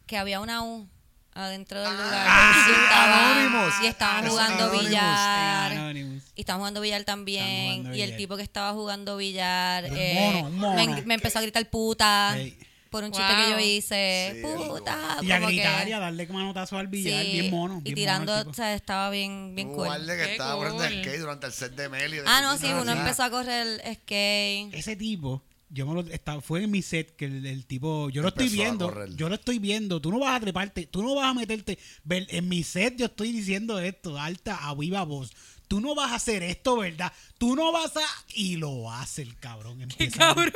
[0.08, 0.89] Que había una U
[1.34, 2.26] adentro del lugar.
[2.28, 3.74] Ah, y, Anonymous.
[3.84, 4.88] y estaban Ah, jugando Anonymous.
[4.90, 5.72] billar.
[5.72, 6.24] Anonymous.
[6.36, 7.78] Y estaban jugando billar también.
[7.78, 8.18] Jugando y el billar.
[8.18, 10.76] tipo que estaba jugando billar Un eh, mono, un mono.
[10.96, 12.58] Me, me empezó a gritar puta Ey.
[12.90, 13.44] por un chiste Wow.
[13.46, 14.32] que yo hice.
[14.36, 15.18] Sí, puta.
[15.22, 17.78] Y a como que- gritar y a darle manotazo al billar, Sí, bien mono.
[17.80, 19.86] Y bien tirando, mono el o sea, estaba bien, bien cool.
[19.86, 21.02] guardia que Qué estaba corriendo cool.
[21.02, 22.18] skate durante el set de Meli.
[22.26, 24.74] Ah, no, sí, uno empezó a correr el skate.
[24.74, 28.22] Ese tipo, yo me lo, estaba, fue en mi set que el, el tipo, yo
[28.22, 31.15] lo estoy Empezó viendo, yo lo estoy viendo, tú no vas a treparte, tú no
[31.15, 35.32] vas a meterte, ver, en mi set yo estoy diciendo esto, alta, a viva voz.
[35.67, 37.13] Tú no vas a hacer esto, ¿verdad?
[37.38, 38.01] Tú no vas a...
[38.36, 39.82] Y lo hace el cabrón.
[39.82, 40.51] Empieza, cabrón.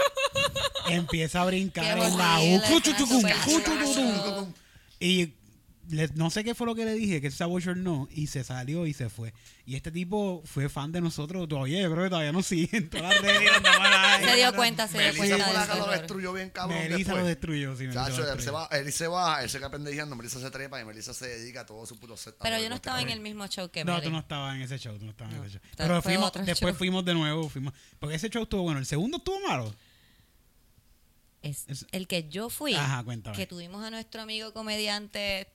[0.83, 2.61] A, empieza a brincar en la U.
[4.99, 5.29] Y
[5.89, 8.85] le- no sé qué fue lo que le dije, que se no y se salió
[8.87, 9.33] y se fue.
[9.65, 12.89] Y este tipo fue fan de nosotros todavía, yo creo que todavía nos sigue en
[12.89, 13.51] todas las redes.
[14.25, 15.91] Se dio cuenta, se dio Melissa cuenta que lo eso.
[15.91, 19.43] destruyó bien cabrón Melissa lo destruyó, sí, Melissa Chacho, él se, va, él se baja,
[19.43, 22.15] él se queda pendejando, Melissa se trepa y Melissa se dedica a todo su puto
[22.17, 22.35] set.
[22.41, 24.05] Pero yo no estaba en el mismo show que No, Meli.
[24.05, 25.61] tú no estabas en ese show, tú no estabas en No, ese show.
[25.77, 28.79] Pero fuimos, después fuimos de nuevo, fuimos, porque ese show estuvo bueno.
[28.79, 29.73] El segundo estuvo malo.
[31.41, 33.35] Es el que yo fui, Ajá, cuéntame.
[33.37, 35.47] que tuvimos a nuestro amigo comediante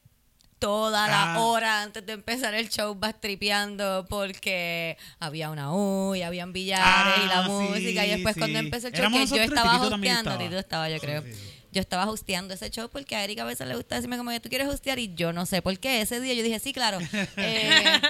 [0.61, 1.41] toda la Ah.
[1.41, 7.27] hora antes de empezar el show tripeando porque había una U y habían billares y
[7.27, 8.41] la Ah, música y después sí.
[8.41, 10.39] cuando empezó el show que yo estaba hosteando.
[10.39, 11.23] Tito estaba yo creo.
[11.23, 11.31] sí.
[11.73, 14.49] Yo estaba hosteando ese show porque a Erika a veces le gusta decirme como tú
[14.49, 16.01] quieres hostear y yo no sé por qué.
[16.01, 16.99] Ese día yo dije, sí, claro.
[17.37, 18.01] Eh,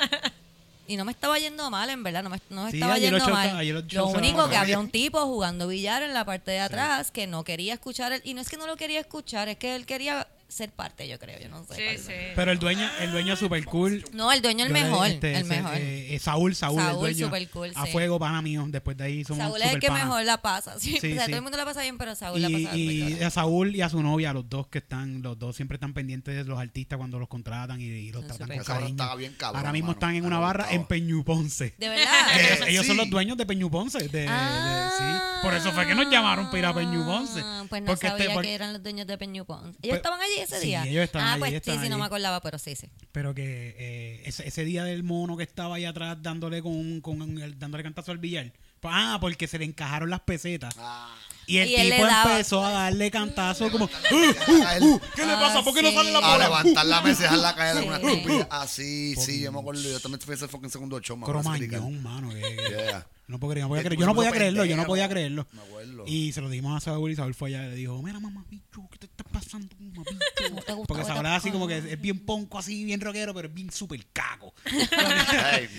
[0.88, 3.28] y no me estaba yendo mal, en verdad, no me, no me Sí, estaba yendo
[3.28, 3.84] mal.
[3.92, 7.44] Lo único que había un tipo jugando billar en la parte de atrás que no
[7.44, 10.26] quería escuchar, el- y no es que no lo quería escuchar, es que él quería
[10.50, 11.96] ser parte, yo creo, yo no sé.
[11.96, 12.12] Sí, sí.
[12.34, 14.04] Pero el dueño, el dueño super cool.
[14.12, 15.76] No, el dueño el mejor, este, el ese, mejor.
[15.76, 17.26] eh, eh, Saúl, Saúl, el Saúl, dueño.
[17.26, 17.92] super cool, A sí.
[17.92, 18.64] fuego, pana mío.
[18.68, 20.78] Después de ahí somos Saúl es el que mejor la pasa.
[20.80, 21.30] Sí, Sí, o sea, sí.
[21.30, 23.22] todo el mundo la pasa bien, pero Saúl la Y, pasa y bien.
[23.24, 26.34] a Saúl y a su novia, los dos que están, los dos siempre están pendientes
[26.34, 28.90] de los artistas cuando los contratan y, y los tratan con cariño.
[28.90, 29.98] estaba bien cabrón, Ahora mismo mano.
[29.98, 31.74] están en una barra en Peñu Ponce.
[31.78, 32.40] De verdad.
[32.40, 34.08] Ellos, ellos son los dueños de Peñu Ponce.
[34.08, 35.46] De, Ah, sí.
[35.46, 37.40] Por eso fue que nos llamaron para ir a Peñu Ponce.
[37.68, 39.68] Pues no Porque este- sabía porque- que eran los dueños de Peñu Ponce.
[39.68, 40.84] ¿Ellos Pues- estaban allí ese sí, día?
[40.86, 42.88] ellos estaban ah, allí, pues ellos sí, estaban sí, no me acordaba, pero sí, sí.
[43.12, 47.38] Pero que eh, ese, ese día del mono que estaba ahí atrás dándole con, con
[47.40, 48.52] el- dándole cantazo al billar.
[48.82, 50.74] Ah, porque se le encajaron las pesetas.
[50.78, 51.14] Ah,
[51.46, 55.32] Y el Y tipo daba- empezó a darle cantazo como, "Uh, uh, uh, ¿qué le
[55.32, 55.62] Ah, pasa?
[55.62, 55.94] ¿Por qué no sí.
[55.96, 56.44] sale la a bola?
[56.44, 57.86] levantar la mesa y dejarla caer Sí.
[57.88, 58.48] una estúpida.
[58.50, 59.82] Así, sí, yo me acuerdo.
[59.82, 62.30] Yo también fui a ese fucking segundo show, de Cromañón, mano.
[62.30, 63.06] que- Yeah.
[63.30, 64.00] No, puedo creer, no podía Eh, creer.
[64.00, 65.46] Yo no podía pusimos creerlo, yo no podía creerlo.
[65.52, 66.04] Me acuerdo.
[66.06, 68.44] Y se lo dimos a Saúl y Saúl fue allá y le dijo, mira mamá,
[68.50, 70.50] bicho, ¿qué te está pasando, mamá, bicho?
[70.54, 73.32] ¿No te gusta Porque Saúl es así como que es bien ponco, así, bien rockero,
[73.32, 74.52] pero es bien súper caco.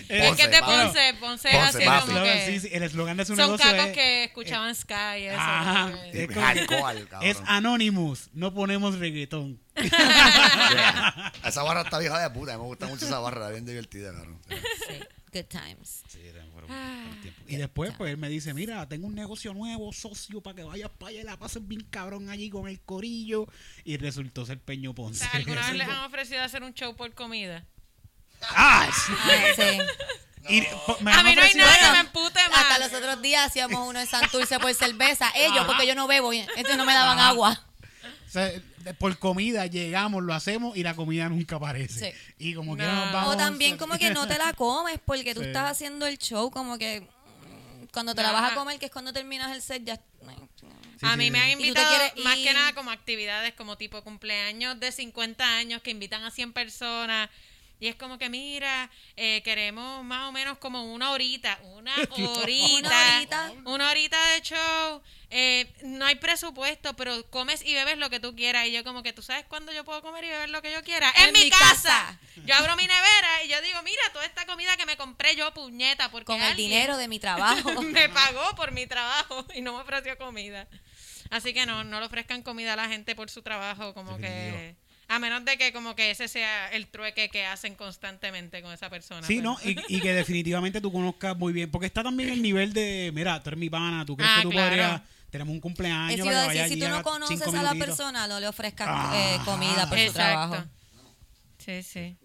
[0.08, 0.60] Es que papi.
[0.62, 2.46] Ponce, Ponce es Ponce, así como que...
[2.48, 3.94] Sí, sí, el eslogan de su Son negocio cacos es...
[3.94, 5.38] que escuchaban Sky y eso.
[5.40, 5.92] Ajá.
[5.92, 7.30] como Es, como- Hardcore, cabrón.
[7.30, 9.60] es Anonymous, no ponemos reggaetón.
[9.76, 11.34] Yeah.
[11.46, 12.58] Esa barra está vieja de puta.
[12.58, 14.40] Me gusta mucho esa barra, bien divertida, cabrón.
[14.50, 15.00] Sí.
[15.34, 16.04] Good times.
[17.48, 20.90] Y después, pues, él me dice, mira, tengo un negocio nuevo, socio, para que vayas
[20.98, 23.48] para allá y la pases bien cabrón allí con el corillo.
[23.84, 25.20] Y resultó ser Peño O Ponce.
[25.20, 27.66] sea, ¿Alguna vez les han ofrecido hacer un show por comida?
[28.50, 28.90] ¡Ah!
[29.06, 29.14] sí.
[29.18, 29.80] Ah, sí.
[30.50, 30.62] Y,
[31.04, 32.80] me A mí no hay nada que me empute Hasta más.
[32.80, 35.32] los otros días hacíamos uno en Santurce por cerveza.
[35.36, 37.30] Ellos, porque yo no bebo, entonces no me daban Ajá.
[37.30, 37.66] agua.
[38.28, 38.52] O sea,
[39.00, 42.12] por comida llegamos, lo hacemos y la comida nunca aparece.
[42.12, 42.18] Sí.
[42.40, 42.94] Y como que No.
[42.96, 43.34] nos vamos.
[43.36, 45.48] O también como que no te la comes porque tú Sí.
[45.48, 48.92] estás haciendo el show, como que mm, cuando te la vas a comer, que es
[48.92, 49.96] cuando terminas el set, ya...
[51.00, 51.32] Sí, a mí sí.
[51.32, 52.48] me han ¿Y tú te invitado más ir?
[52.48, 57.28] que nada como actividades como tipo cumpleaños de 50 años que invitan a 100 personas.
[57.80, 62.88] Y es como que, mira, eh, queremos más o menos como una horita, una horita,
[62.88, 63.54] Una horita.
[63.66, 65.02] una horita de show.
[65.34, 68.68] Eh, no hay presupuesto, pero comes y bebes lo que tú quieras.
[68.68, 70.84] Y yo como que, ¿tú sabes cuándo yo puedo comer y beber lo que yo
[70.84, 71.10] quiera?
[71.16, 71.66] En, En mi casa.
[71.70, 72.20] casa.
[72.46, 75.54] Yo abro mi nevera y yo digo, mira, toda esta comida que me compré yo,
[75.54, 77.82] puñeta, porque Con el dinero de mi trabajo.
[77.82, 80.68] me pagó por mi trabajo y no me ofreció comida.
[81.30, 84.58] Así que no, no le ofrezcan comida a la gente por su trabajo, como Definitivo.
[84.58, 84.76] que
[85.08, 88.90] A menos de que como que ese sea el trueque que hacen constantemente con esa
[88.90, 89.26] persona.
[89.26, 89.58] Sí, pero- ¿no?
[89.64, 91.72] Y, y que definitivamente tú conozcas muy bien.
[91.72, 94.44] Porque está también el nivel de, mira, tú eres mi pana, tú crees Ah, que
[94.44, 94.68] tú claro.
[94.70, 95.02] podrías.
[95.32, 96.20] Tenemos un cumpleaños.
[96.28, 99.14] Para que vayas si tú no conoces a la persona, no le ofrezcas Ah.
[99.16, 100.64] eh, comida por su trabajo.
[101.58, 102.18] Sí, sí.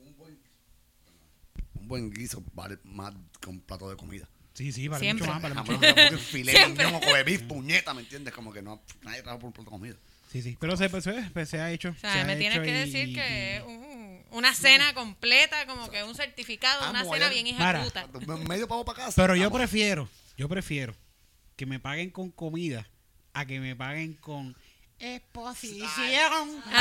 [1.75, 4.29] Un buen guiso vale más que un plato de comida.
[4.55, 5.27] Sí, sí, vale Siempre.
[5.27, 5.43] mucho más.
[5.43, 5.73] Vale mucho
[6.13, 6.21] más.
[6.23, 6.85] filé Siempre.
[6.87, 8.35] mignon o Kobe beef, puñeta, ¿me entiendes?
[8.35, 9.97] Como que no, nadie trabaja por un plato de comida.
[10.33, 10.57] Sí, sí.
[10.59, 11.91] Pero se, pues, se, pues, se ha hecho.
[11.91, 14.53] O se sea, ha me tienes hecho que y- decir y- que es un- una
[14.55, 17.81] cena completa, como que un certificado, una cena bien Mara.
[17.87, 18.09] ejecuta.
[18.49, 19.23] Medio pavo para casa.
[19.23, 20.97] Pero yo prefiero, yo prefiero
[21.55, 22.87] que me paguen con comida
[23.37, 24.57] a que me paguen con
[24.99, 26.63] exposición.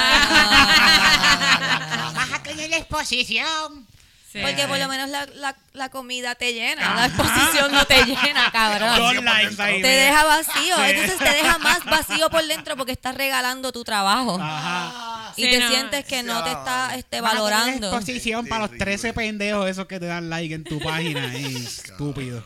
[2.16, 3.86] Vas a tener exposición.
[4.32, 4.40] Sí.
[4.42, 8.52] Porque por lo menos la, la, la comida te llena, la exposición no te llena,
[8.54, 9.24] cabrón.
[9.56, 14.38] Te deja vacío, entonces te deja más vacío por dentro porque estás regalando tu trabajo.
[14.42, 15.34] Ajá.
[15.38, 15.70] Y Sí, te no.
[15.70, 17.88] sientes que no te está este, valorando.
[17.88, 18.86] exposición para los Terrible.
[18.98, 21.34] 13 pendejos esos que te dan like en tu página.
[21.36, 22.44] estúpido.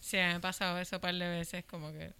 [0.00, 2.12] Sí, me ha pasado eso un par de veces, como que,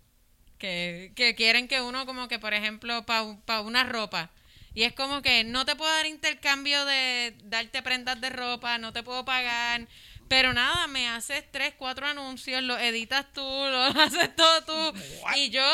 [0.59, 4.31] que, que quieren que uno, como que, por ejemplo, para una ropa.
[4.75, 8.93] Y es como que no te puedo dar intercambio de darte prendas de ropa, no
[8.93, 9.87] te puedo pagar.
[10.29, 13.41] Pero nada, me haces tres, cuatro anuncios, los editas tú,
[13.71, 14.99] los haces todo tú.
[15.37, 15.67] Y yo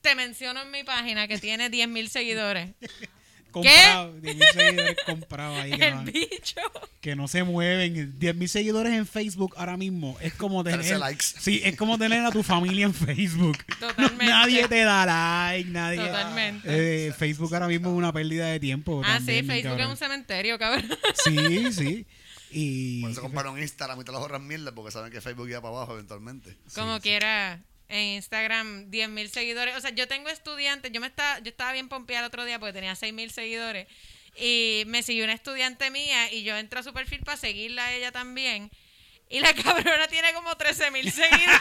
[0.00, 2.70] te menciono en mi página que tiene 10 mil seguidores.
[3.62, 5.70] Comprado, 10.000 seguidores comprados ahí.
[5.76, 6.60] Que El no, bicho.
[7.00, 8.18] que no se mueven.
[8.18, 10.16] 10.000 seguidores en Facebook ahora mismo.
[10.20, 10.80] Es como tener.
[10.80, 11.24] 13 likes.
[11.38, 13.56] Sí, es como tener a tu familia en Facebook.
[13.80, 14.26] Totalmente.
[14.26, 15.98] nadie te da like, nadie.
[15.98, 17.06] Totalmente.
[17.08, 19.02] Eh, Facebook ahora mismo es una pérdida de tiempo.
[19.04, 20.88] Ah, sí, Facebook es un cementerio, cabrón.
[21.24, 22.06] Sí, sí.
[22.50, 23.02] Y.
[23.02, 25.76] Por eso compraron Instagram y te los ahorran mierda porque saben que Facebook iba para
[25.76, 26.56] abajo eventualmente.
[26.74, 29.76] Como quiera, en Instagram, 10 mil seguidores.
[29.76, 32.58] O sea, yo tengo estudiantes, yo me estaba, yo estaba bien pompeada el otro día
[32.58, 33.86] porque tenía 6 mil seguidores.
[34.36, 37.94] Y me siguió una estudiante mía y yo entro a su perfil para seguirla a
[37.94, 38.70] ella también.
[39.28, 41.60] Y la cabrona tiene como 13 mil seguidores.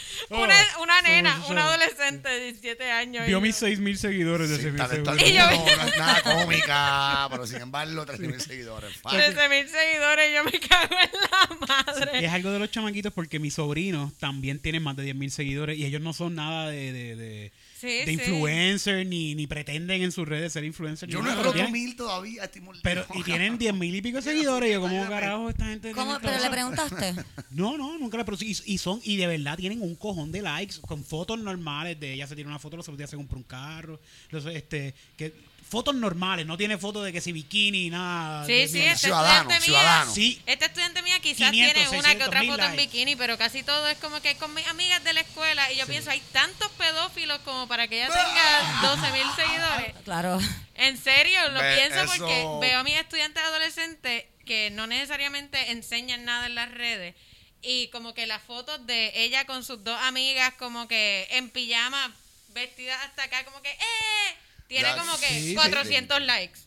[0.30, 3.26] una, una nena, Oh, una adolescente de 17 años.
[3.26, 5.28] Vio Y mis yo- 6.000 seguidores de Sí, 6.000 tal- tal- seguidores.
[5.30, 8.96] Y yo- no, no es nada cómica, pero sin embargo, 13 seguidores.
[8.98, 9.18] Fácil.
[9.20, 12.24] 13 mil seguidores y yo me cago en la madre.
[12.26, 15.84] Es algo de los chamaquitos porque mis sobrinos también tienen más de 10.000 seguidores y
[15.84, 17.52] ellos no son nada de, de, de,
[17.82, 18.12] Sí, de sí.
[18.12, 21.12] influencer ni, ni pretenden en sus redes ser influencers.
[21.12, 22.44] Yo ni no he roto mil todavía.
[22.44, 22.62] Estoy.
[22.80, 24.70] Pero, y tienen 10.000 y pico de seguidores.
[24.70, 25.90] Y yo, ¿cómo carajo esta gente?
[25.90, 26.20] ¿Cómo?
[26.20, 27.14] tiene ¿Pero le preguntaste?
[27.50, 30.30] No, no, nunca le pero sí, y, y son, y de verdad tienen un cojón
[30.30, 33.16] de likes con fotos normales de ella se tira una foto, los otros días se
[33.16, 35.34] compra un carro, los, este, que
[35.72, 38.44] fotos normales, no tiene fotos de que si bikini, nada.
[38.44, 40.14] Sí, de sí, esta Ciudadano, estudiante mía, ciudadano.
[40.14, 40.42] Sí.
[40.46, 42.82] esta estudiante mía quizás 500, tiene una que 600 otra foto en likes.
[42.82, 45.86] bikini, pero casi todo es como que con mis amigas de la escuela y yo
[45.86, 49.94] pienso, hay tantos pedófilos como para que ella tenga 12 mil seguidores.
[50.04, 50.38] Claro.
[50.74, 55.70] En serio, lo Ve, pienso eso- porque veo a mis estudiantes adolescentes que no necesariamente
[55.72, 57.14] enseñan nada en las redes
[57.62, 62.12] y como que las fotos de ella con sus dos amigas como que en pijama,
[62.48, 64.36] vestidas hasta acá, como que ¡eh!
[64.68, 65.54] Tiene Ya, como que sí, sí.
[65.54, 66.60] 400 likes.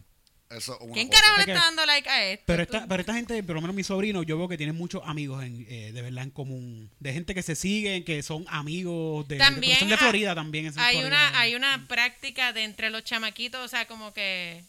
[0.48, 1.22] Eso, una ¿Quién cosa.
[1.22, 2.44] carajo le está dando like a esto?
[2.46, 5.02] Pero esta, pero esta gente, por lo menos mis sobrinos, yo veo que tienen muchos
[5.06, 6.92] amigos en, eh, de verdad en común.
[7.00, 10.68] De gente que se siguen, que son amigos de, También de, son de Florida también.
[10.68, 11.08] es hay Florida.
[11.30, 14.64] una hay una práctica de entre los chamaquitos, o sea, como que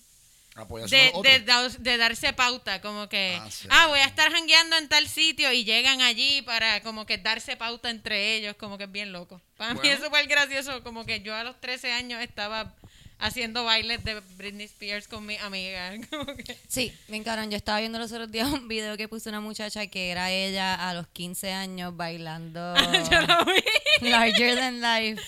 [0.90, 3.68] de, de, de darse pauta, como que, Ah, sí.
[3.70, 7.58] ah, voy a estar jangueando en tal sitio y llegan allí para como que darse
[7.58, 9.42] pauta entre ellos, como que es bien loco.
[9.58, 9.94] Para mí Bueno.
[9.94, 12.74] es súper gracioso, como que yo a los 13 años estaba
[13.18, 15.92] haciendo bailes de Britney Spears con mi amiga.
[16.10, 17.50] Como que, Sí, bien cabrón.
[17.50, 20.74] Yo estaba viendo los otros días un video que puso una muchacha que era ella
[20.74, 22.74] a los 15 años bailando
[23.10, 24.08] yo lo vi.
[24.08, 25.22] Larger Than Life.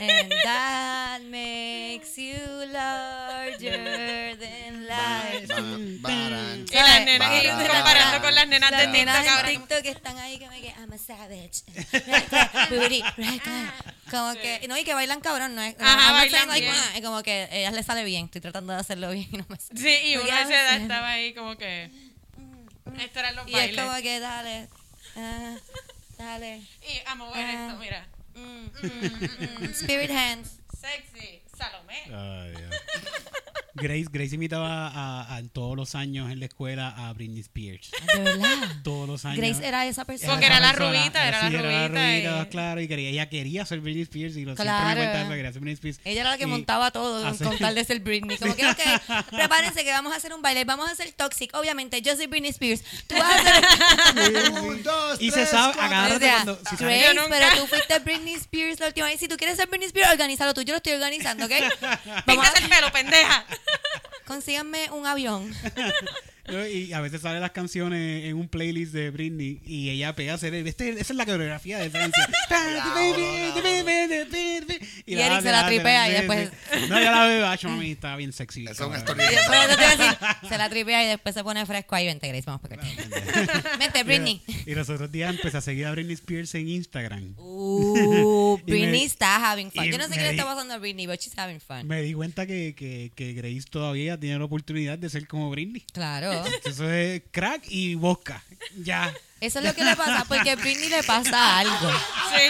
[0.00, 2.38] And that makes you
[2.70, 5.46] larger than life.
[6.70, 9.48] Y las nenas, y comparando con las nenas de Las nenas TikTok ahora.
[9.48, 11.62] TikTok que están ahí que I'm a savage.
[12.70, 13.02] Booty,
[14.12, 15.74] Como que, no, y que bailan cabrón, no es.
[15.80, 16.76] Ajá, not bailan like, bien.
[16.78, 18.26] ah, es como que a ellas les sale bien.
[18.26, 19.80] Estoy tratando de hacerlo bien y no me sale.
[19.80, 20.82] Sí, y Como uno que, a esa edad sí.
[20.82, 21.90] estaba ahí como que...
[22.98, 23.84] Estos eran los Y es bailes.
[23.84, 24.68] como que dale.
[25.16, 25.56] ah,
[26.18, 26.56] dale.
[26.82, 27.66] Y a mover Ah.
[27.66, 28.06] esto, mira.
[28.34, 30.50] Mm, mm, mm, Spirit hands.
[30.80, 32.02] Sexy, Salomé.
[32.06, 32.74] Ay, Dios.
[33.74, 34.88] Grace, Grace imitaba
[35.36, 37.90] a, todos los años en la escuela a Britney Spears.
[38.14, 38.48] De verdad.
[38.82, 39.38] Todos los años.
[39.38, 40.32] Grace era esa persona.
[40.32, 44.02] Porque era la rubita, era la rubita y- claro, y quería, ella quería ser Britney
[44.02, 44.88] Spears y lo siempre Claro.
[44.88, 46.00] me cuenta eso, que quería ser Britney Spears.
[46.04, 48.36] Ella era la que Y montaba todo hace- con tal de ser Britney.
[48.38, 48.78] Como que, ok,
[49.30, 51.54] prepárense que vamos a hacer un baile, vamos a hacer Toxic.
[51.54, 52.82] Obviamente, yo soy Britney Spears.
[53.06, 54.50] Tú vas a hacer...
[54.62, 57.98] Un, dos, Y se tres, sabe, O sea, cuando- si Grace, nunca- pero tú fuiste
[58.00, 59.18] Britney Spears la última vez.
[59.18, 60.62] Si tú quieres ser Britney Spears, organízalo tú.
[60.62, 61.52] Yo lo estoy organizando, ¿ok?
[62.26, 63.44] Vamos a el pelo, pendeja.
[64.26, 65.52] Consíganme un avión.
[66.48, 70.32] Yo- Y a veces salen las canciones en un playlist de Britney y ella pega
[70.32, 70.54] a hacer.
[70.54, 72.28] Este, esa es la coreografía de Francia.
[75.06, 76.50] Y Eric se la tripea y después-
[76.88, 78.64] No, ya la veo, acho, mami, está bien sexy.
[78.64, 80.18] Es decir,
[80.48, 82.06] se la tripea y después se pone fresco ahí.
[82.06, 82.86] Vente, Grace, vamos para acá.
[83.78, 84.42] Vente, Britney.
[84.66, 87.34] Y los otros días empecé a seguir a Britney Spears en Instagram.
[87.38, 89.84] Uh, Britney está having fun.
[89.84, 91.86] Yo no sé qué le está pasando a Britney, but she's having fun.
[91.86, 95.84] Me di cuenta que, que, que Grace todavía tiene la oportunidad de ser como Britney.
[95.92, 96.31] Claro.
[96.64, 98.42] Eso es crack y vodka.
[98.82, 99.12] Ya.
[99.40, 101.90] Eso es lo que le pasa, porque a Britney le pasa algo.
[102.30, 102.46] Sí.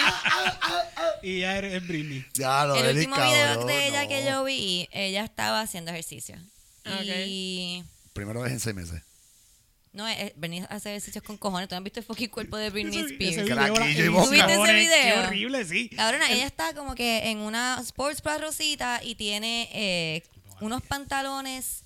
[1.23, 2.25] Y ya eres Britney.
[2.35, 4.09] Ya lo El último video cabrón, de ella no.
[4.09, 6.35] que yo vi, ella estaba haciendo ejercicio.
[6.85, 9.01] Y Primera vez en seis meses.
[9.93, 11.67] no, es, venir a hacer ejercicios con cojones.
[11.67, 13.43] ¿Tú no has visto el fucking cuerpo de Britney Spears?
[13.43, 14.25] video.
[14.25, 15.13] ¿Tuviste ese video?
[15.21, 15.89] Qué horrible, sí.
[15.89, 20.23] Cabrona, ella está como que en una sports bra rosita y tiene eh,
[20.61, 21.82] unos pantalones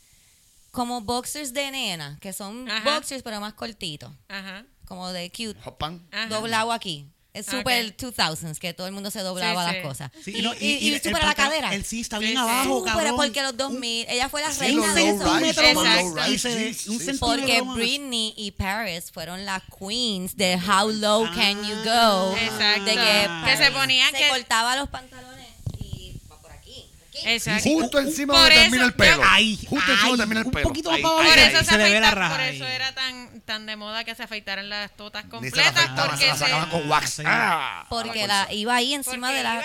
[0.78, 2.94] como boxers de nena, que son Ajá.
[2.94, 4.64] boxers pero más cortitos, Ajá.
[4.86, 6.08] como de cute, Hot pan.
[6.12, 6.28] Ajá.
[6.28, 7.08] doblado aquí.
[7.34, 7.56] Es Ok.
[7.60, 9.82] super 2000s, que todo el mundo se doblaba Sí, las sí.
[9.88, 10.12] cosas.
[10.26, 11.74] Sí, y, no, y, súper a la cadera.
[11.76, 12.38] Él sí está bien sí.
[12.38, 13.16] abajo, Súper, cabrón.
[13.16, 15.38] porque los 2000, ella fue la Sí, reina de eso.
[15.40, 17.20] Exacto.
[17.20, 17.62] Porque.
[17.62, 22.36] Britney y Paris fueron las queens de How Low Can You Go.
[22.38, 22.86] Exacto.
[22.86, 25.48] De que, Que Paris se ponían se que- cortaba los pantalones
[25.80, 26.72] y va por aquí.
[26.72, 27.07] aquí.
[27.26, 27.70] Exacto.
[27.70, 29.24] Justo encima Por donde eso- termina el pelo.
[29.28, 30.68] Ahí, Justo encima donde termina el un pelo.
[30.68, 32.56] poquito Ahí, más para Por eso, se se le ve la raja por ahí.
[32.56, 35.84] eso era tan, tan de moda que se afeitaran las totas Ni se la completas.
[35.96, 37.10] se porque la sacaban se- con wax.
[37.10, 37.24] Sí.
[37.26, 37.86] Ah.
[37.90, 39.54] Porque la iba ahí encima porque de la.
[39.56, 39.64] iba-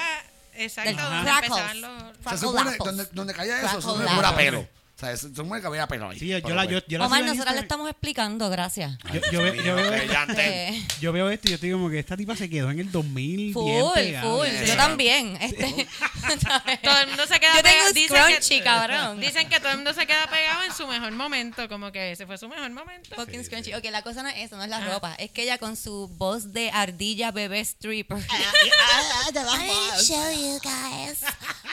[0.64, 1.50] exacto, del donde crackles.
[1.50, 2.02] empezaban los...
[2.30, 4.68] Se supone, donde, donde caía eso, se pelo.
[5.02, 6.18] Sea, se supone que había pelo ahí.
[6.18, 7.62] Sí, yo, la, yo, yo la Omar, sigo en nosotros le Instagram.
[7.64, 8.96] estamos explicando, gracias.
[9.12, 10.42] Yo, yo veo, yo, veo, Ok, ya entendí.
[10.42, 12.92] Eh, yo veo esto y yo estoy como que esta tipa se quedó en el
[12.92, 14.24] 2000 bien full, pegada.
[14.30, 14.46] full.
[14.66, 15.36] Yo también.
[15.40, 15.86] Este,
[16.82, 17.88] Todo el mundo se queda Yo tengo pegado.
[17.88, 19.20] un Dicen scrunchie, que, cabrón.
[19.20, 21.68] Dicen que todo el mundo se queda pegado en su mejor momento.
[21.68, 23.14] Como que ese fue su mejor momento.
[23.16, 23.74] Fucking scrunchy.
[23.74, 24.88] Ok, la cosa no es eso, no es la Ah.
[24.92, 25.14] ropa.
[25.18, 28.18] Es que ella con su voz de ardilla bebé stripper.
[28.18, 31.22] I will show you guys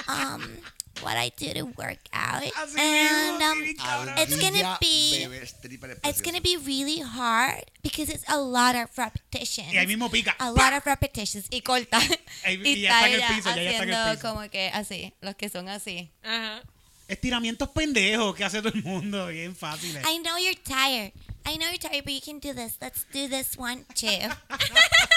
[0.08, 0.42] um,
[1.02, 2.44] what I do to work out.
[2.78, 3.58] And um,
[4.18, 5.28] it's gonna be
[6.04, 9.74] it's gonna be really hard because it's a lot of repetitions.
[9.74, 10.36] Y ahí mismo pica.
[10.40, 11.46] A lot of repetitions.
[11.52, 12.00] y corta.
[12.48, 14.22] Y y ya está en el piso, ya- ya está en el haciendo piso.
[14.36, 16.10] como que así, los que son así.
[16.24, 16.62] Ajá.
[17.08, 20.04] Estiramientos pendejos que hace todo el mundo, bien fáciles.
[20.06, 21.12] I know you're tired.
[21.46, 22.78] I know you're tired, but you can do this.
[22.80, 24.08] Let's do this one too.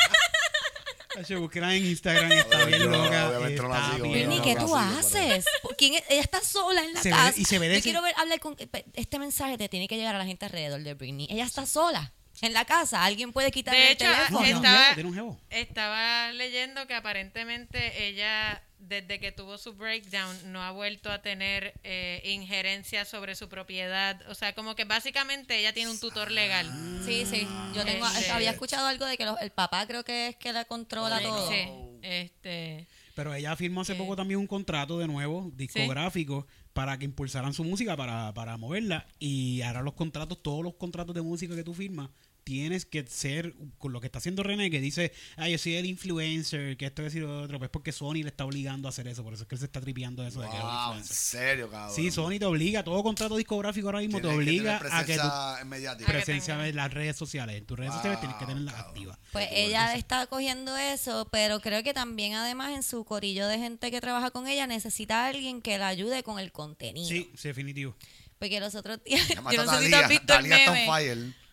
[1.19, 3.29] Hacho, búsquela en Instagram, está bien Yo, loca.
[3.29, 5.45] obviamente, no la sigo, bien no, ¿qué no, tú haces?
[5.77, 6.05] ¿Quién es?
[6.09, 7.41] Ella está sola en la Se ve- casa.
[7.41, 8.57] y se ve de Yo ese- quiero ver, hablar con
[8.95, 11.27] este mensaje te tiene que llegar a la gente alrededor de Britney.
[11.31, 13.03] Ella está sola en la casa.
[13.05, 14.39] Alguien puede quitarle De el hecho, teléfono.
[14.41, 15.41] No, tiene un Estaba- jevo, tiene un jevo.
[15.51, 21.73] Estaba leyendo que aparentemente ella, desde que tuvo su breakdown, no ha vuelto a tener
[21.85, 24.21] eh, injerencia sobre su propiedad.
[24.29, 26.67] O sea, como que básicamente ella tiene un tutor legal.
[27.07, 27.47] Sí, sí.
[27.75, 30.53] Yo tengo, Este- había escuchado algo de que los- el papá creo que es que
[30.53, 31.49] la controla todo.
[31.51, 31.69] Sí,
[32.03, 37.53] este, Pero ella firmó hace poco también un contrato de nuevo, discográfico, para que impulsaran
[37.53, 39.07] su música, para, para moverla.
[39.19, 42.09] Y ahora los contratos, todos los contratos de música que tú firmas,
[42.45, 45.87] tienes que ser con lo que está haciendo René, que dice, ah, yo soy el
[45.87, 47.59] influencer, que esto, que decir otro.
[47.59, 49.67] Pues porque Sony le está obligando a hacer eso, por eso es que él se
[49.67, 51.95] está tripeando eso de que es un Wow, en serio, cabrón.
[51.95, 55.15] Sí, Sony te obliga, todo contrato discográfico ahora mismo te Tienes obliga tener a que
[55.17, 56.69] tu presencia mediática.
[56.69, 59.19] en las redes sociales, en tus redes sociales tienes que Wow, tenerlas activas.
[59.33, 63.91] Pues ella está cogiendo eso, pero creo que también además en su corillo de gente
[63.91, 67.09] que trabaja con ella necesita a alguien que la ayude con el contenido.
[67.09, 67.95] Sí, sí, definitivo.
[68.39, 70.77] Porque los otros días, yo no sé si tú has visto el Thalía está on
[70.77, 70.87] meme.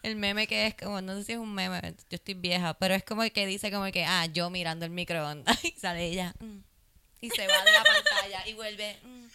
[0.02, 2.94] El meme que es como, no sé si es un meme, yo estoy vieja, pero
[2.96, 6.34] es como el que dice como que, ah, yo mirando el microondas y sale ella.
[6.40, 6.58] mm,
[7.22, 8.98] y se va de la pantalla y vuelve.
[9.04, 9.26] mm.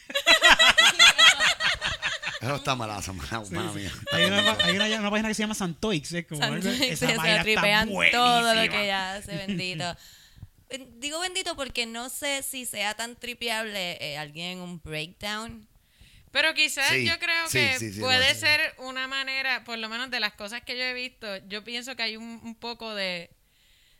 [2.41, 3.91] Eso está malazo, mala, mala mía.
[4.13, 7.41] Hay una, hay una, una página que se llama Santoix, es como Santoix, esa se
[7.43, 9.97] tripean todo lo que ella hace, bendito.
[10.69, 15.67] Ben- Digo bendito porque no sé si sea tan tripeable eh, alguien en un breakdown.
[16.35, 20.11] Pero quizás Sí, yo creo sí, que sí, puede ser una manera, por lo menos
[20.11, 23.31] de las cosas que yo he visto, yo pienso que hay un, un poco de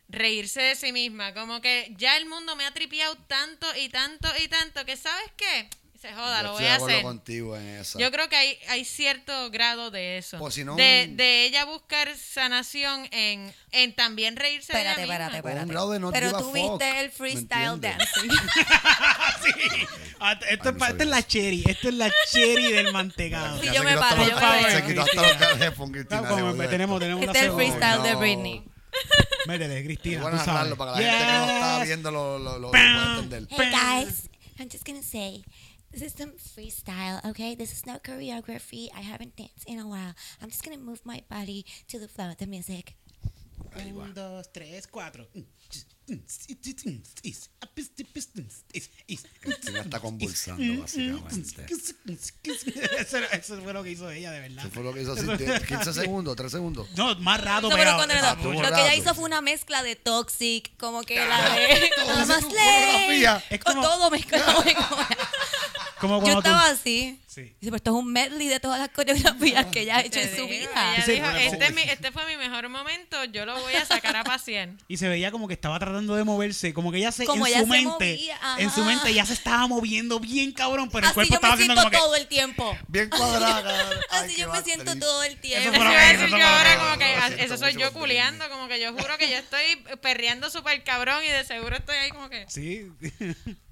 [0.09, 4.27] reírse de sí misma, como que ya el mundo me ha tripeado tanto y tanto
[4.43, 5.69] y tanto que sabes qué,
[6.07, 7.01] se joda, Yo lo voy a hacer.
[7.01, 7.97] contigo en eso.
[7.99, 10.37] Yo creo que hay, hay cierto grado de eso.
[10.37, 15.05] Pues si no, de, un- de ella buscar sanación en, en también reírse Espérate, de
[15.05, 15.49] ella espérate, misma.
[15.49, 15.71] un espérate.
[15.71, 18.29] grado de no Pero tú viste el ¿me freestyle dancing.
[19.43, 19.51] Sí.
[20.19, 23.61] Ah, Esto, Ay, es, sabía es la cherry, esto es la cherry del mantecado.
[23.61, 24.69] Sí, yo me paro, yo me paro.
[24.71, 26.21] Se quitó hasta los calefón, Cristina.
[26.21, 28.15] No, como de- tenemos, tenemos una Este es el freestyle de.
[28.15, 28.63] Britney.
[29.47, 32.71] Métele, Cristina, Bueno, narrarlo para que la gente que no está viendo lo, lo, lo
[32.71, 33.47] pueda entender.
[33.51, 35.43] Hey guys, I'm just gonna say
[35.95, 37.55] This is some freestyle, okay?
[37.55, 38.89] This is no choreography.
[38.93, 40.13] I haven't danced in a while.
[40.41, 42.97] I'm just gonna move my body to the flow of the music.
[43.77, 45.25] Un, dos, tres, cuatro.
[49.67, 51.65] Ella está convulsando, básicamente.
[52.99, 54.65] Eso, eso fue lo que hizo ella, de verdad.
[54.65, 56.89] Eso fue lo que hizo así, de 15 segundos, 3 segundos.
[56.95, 57.91] No, más rato, No, pero.
[57.97, 58.95] lo un que ella rato.
[58.97, 62.49] hizo fue una mezcla de Toxic, como que la de Todo I'm a eso, slave,
[62.51, 63.43] coreografía.
[63.49, 64.63] Es con todo mezclado.
[66.07, 67.19] Como Yo tú- estaba así.
[67.27, 67.41] Sí.
[67.59, 70.23] Dice, pues esto es un medley de todas las coreografías que ella ha hecho Te
[70.29, 70.69] en su vida.
[70.95, 73.73] Ella Sí, dijo, este, como- es mi- este fue mi mejor momento, yo lo voy
[73.73, 74.69] a sacar a pasear.
[74.87, 77.51] Y se veía como que estaba tratando de moverse, como que ella se Como en
[77.53, 80.99] ella su se mente, movía, en su mente ya se estaba moviendo bien cabrón, pero
[80.99, 82.77] el Así cuerpo yo estaba me haciendo siento como que todo el tiempo.
[82.87, 83.89] Bien cuadrada.
[84.11, 85.69] Ay, Así yo me siento todo el tiempo.
[85.75, 88.93] Eso decir eso yo ahora como que ah, eso soy yo culeando, como que yo
[88.93, 92.45] juro que yo estoy perreando súper cabrón y de seguro estoy ahí como que...
[92.47, 92.85] Sí.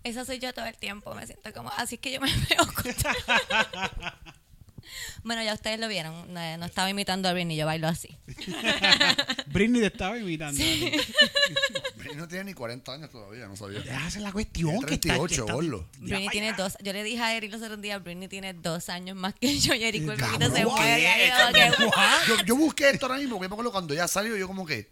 [0.04, 2.66] Esa soy yo todo el tiempo, me siento como, así es que yo me veo.
[5.24, 8.18] bueno, ya ustedes lo vieron, no, no estaba imitando a Britney, yo bailo así.
[9.48, 10.62] Britney te estaba imitando.
[11.96, 13.80] Britney no tiene ni 40 años todavía, no sabía.
[13.80, 15.88] Esa es la cuestión Tiene que está, que 38, está- gordo.
[16.00, 18.90] Britney Ya, tiene dos, yo le dije a Eric los otros días, Britney tiene dos
[18.90, 20.66] años más que yo y Eric Cabrón, Cuervito se ¿qué?
[20.66, 21.32] muere.
[22.28, 24.66] yo, Yo, yo busqué esto ahora mismo, porque me acuerdo cuando ella salió, yo como
[24.66, 24.92] que.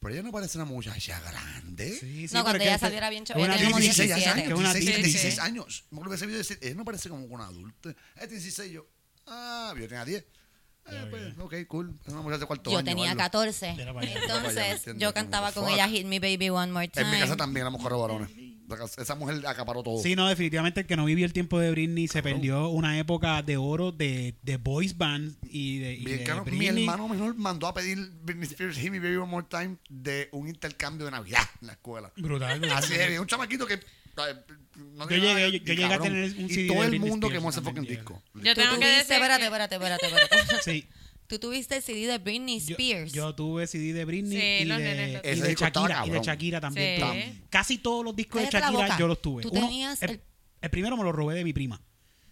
[0.00, 1.90] Pero ella no parece una muchacha grande.
[1.98, 4.40] Sí, sí, No, cuando ella ese- salió era bien una tenía como 16 17.
[4.42, 5.12] años, una 16, Disney.
[5.12, 5.84] 16 años.
[5.90, 7.88] Me acuerdo que ese video decir, ella no parece como una adulta.
[7.90, 8.86] Ella tiene 16, yo.
[9.26, 10.24] Ah, yo tenía 10.
[10.90, 11.98] Eh, pues, ok, cool.
[12.06, 13.18] Es una muchacha de cuarto Yo año, tenía bailo.
[13.18, 13.74] 14.
[13.76, 14.20] Mira para allá.
[14.20, 17.04] Mira para allá, Entonces, yo cantaba con ella Hit Me Baby One More Time.
[17.06, 18.30] En mi casa también éramos varones.
[18.98, 20.02] Esa mujer acaparó todo.
[20.02, 23.42] Sí, no, definitivamente el que no vivió el tiempo de Britney se perdió una época
[23.42, 27.66] de oro de, de boys band y de, y Bien, de mi hermano menor mandó
[27.66, 31.42] a pedir Britney Spears Hit Me Baby One More Time de un intercambio de Navidad
[31.60, 32.12] en la escuela.
[32.16, 32.62] Brutal.
[32.74, 33.74] Así es, un chamaquito que.
[33.74, 33.80] eh,
[34.94, 36.86] no Yo llegué- nada- yo- y yo llegué a tener un Y CD todo de
[36.88, 38.22] el mundo quemó ese fucking disco.
[38.34, 40.06] Yo tengo que decir espérate, espérate, espérate.
[40.64, 40.86] Sí.
[41.28, 43.12] Tú tuviste el CD de Britney Yo, Spears.
[43.12, 46.10] yo tuve CD de Britney Sí, y, los de, nenes y de estaba Shakira, y
[46.10, 46.20] de.
[46.20, 47.00] Shakira también.
[47.12, 47.42] Sí.
[47.50, 49.42] Casi todos los discos de Shakira yo los tuve.
[49.42, 50.20] Tú Uno- tenías el, el-
[50.62, 51.80] el primero me lo robé de mi prima.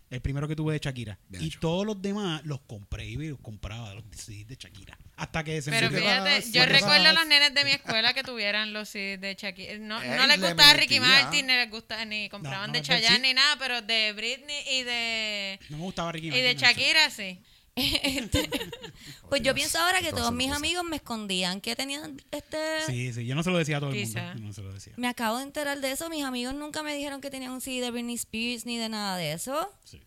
[0.09, 1.19] El primero que tuve de Shakira.
[1.29, 1.59] Bien y hecho.
[1.61, 4.97] todos los demás los compré y los compraba los CDs de Shakira.
[5.17, 8.23] Hasta que se Pero fíjate, yo ¿Qué recuerdo a los nenes de mi escuela que
[8.23, 9.79] tuvieran los CDs de Shakira.
[9.79, 11.01] No, no les le gustaba Ricky.
[11.01, 14.83] Martin, ni les gustaba, ni compraban no, de Chayanne ni nada, pero de Britney y
[14.85, 17.39] de No me gustaba Ricky y Martin, de no, Shakira sí.
[17.77, 18.49] Este,
[19.29, 22.57] pues yo pienso ahora que todos mis amigos me escondían que tenían este
[22.87, 24.21] Sí, sí, yo no se lo decía a todo el mundo.
[24.41, 24.95] No se lo decía.
[24.97, 27.83] me acabo de enterar de eso mis amigos nunca me dijeron que tenían un CD
[27.83, 30.03] de Britney Spears ni de nada de eso Sí.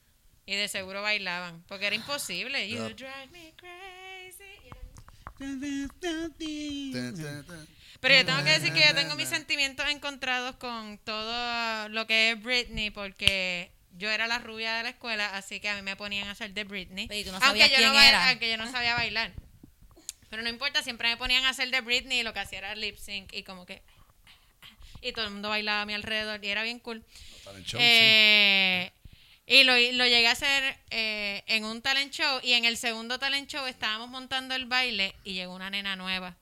[0.48, 2.68] Y de seguro bailaban, porque era imposible.
[2.68, 3.90] You drive me crazy.
[8.02, 12.32] Pero yo tengo que decir que yo tengo mis sentimientos encontrados con todo lo que
[12.32, 15.96] es Britney, porque yo era la rubia de la escuela, así que a mí me
[15.96, 17.08] ponían a hacer de Britney.
[17.08, 18.30] Pero ¿y tú no aunque, sabías yo quién no, era?
[18.30, 19.34] aunque yo no sabía bailar.
[20.30, 22.76] Pero no importa, siempre me ponían a hacer de Britney y lo que hacía era
[22.76, 23.82] lip sync y como que...
[25.02, 27.04] Y todo el mundo bailaba a mi alrededor y era bien cool.
[27.44, 27.86] talent show, sí.
[27.88, 28.92] Eh,
[29.48, 33.18] Y lo, lo llegué a hacer eh, en un talent show y en el segundo
[33.18, 36.38] talent show estábamos montando el baile y llegó una nena nueva,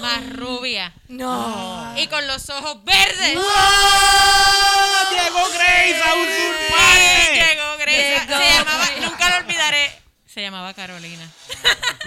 [0.00, 3.38] más rubia no y con los ojos verdes.
[3.40, 5.10] ¡Ah!
[5.12, 7.34] ¡Llegó Grace a Sí, usurparte!
[7.34, 8.20] Llegó Grace.
[8.20, 8.38] Llegó.
[8.38, 10.02] Se llamaba, nunca lo olvidaré.
[10.26, 11.30] Se llamaba Carolina.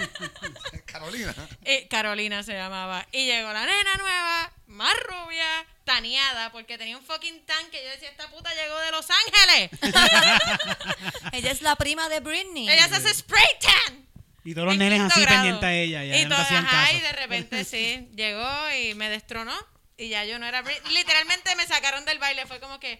[0.86, 1.34] Carolina.
[1.64, 3.06] Y Carolina se llamaba.
[3.10, 5.46] Y llegó la nena nueva, más rubia,
[5.84, 7.82] taneada, porque tenía un fucking tanque.
[7.82, 9.70] Yo decía, esta puta llegó de Los Ángeles.
[11.32, 14.07] ella es la prima de Britney Ella se hace spray tan.
[14.48, 15.36] Y todos los En nenes así grado.
[15.36, 16.04] pendientes a ella.
[16.04, 16.96] Ya y, no te todo- hacían ajá, caso.
[16.96, 18.48] y de repente sí, llegó
[18.80, 19.52] y me destronó.
[19.98, 20.94] Y ya yo no era Britney.
[20.94, 22.46] Literalmente me sacaron del baile.
[22.46, 22.98] Fue como que.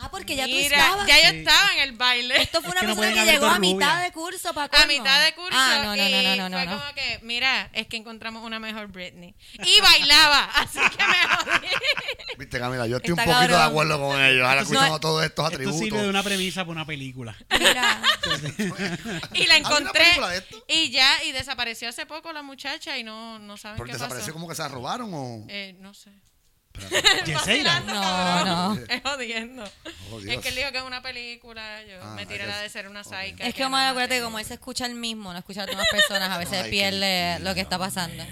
[0.00, 2.40] Ah porque ya tú mira, estabas ya yo estaba en el baile.
[2.42, 4.86] esto fue Es una que no persona que llegó a mitad de curso para a
[4.86, 5.50] mitad de curso.
[5.52, 6.78] ah no no y no no no no, fue no.
[6.80, 9.34] como que, mira, es que encontramos una mejor Britney.
[9.54, 11.66] Y bailaba, así que me jodí.
[12.38, 14.46] Viste, Camila, yo estoy Está un poquito de acuerdo con ellos.
[14.46, 15.80] Ahora Esto escuchamos no- todos estos Esto atributos.
[15.80, 17.36] sirve de una premisa para una película.
[17.58, 18.02] mira
[19.34, 20.02] Y la ¿Hay una encontré.
[20.04, 20.64] película de esto?
[20.68, 24.26] Y ya, y desapareció hace poco la muchacha y no, no saben ¿Porque qué desapareció
[24.28, 24.32] pasó.
[24.34, 25.44] como que se la robaron o...?
[25.48, 26.10] Eh, no sé.
[27.26, 27.80] Yeseira.
[27.80, 29.64] no no Es jodiendo.
[30.12, 31.82] Oh, es que él dijo que es una película.
[31.84, 33.06] Yo Ah, me tiré la de ser una Ok.
[33.14, 33.46] psycha.
[33.46, 35.74] es que Omar, acuérdate que como él se escucha el mismo, no escucha a las
[35.76, 38.24] demás personas, a veces Ay, pierde qué lo que está pasando.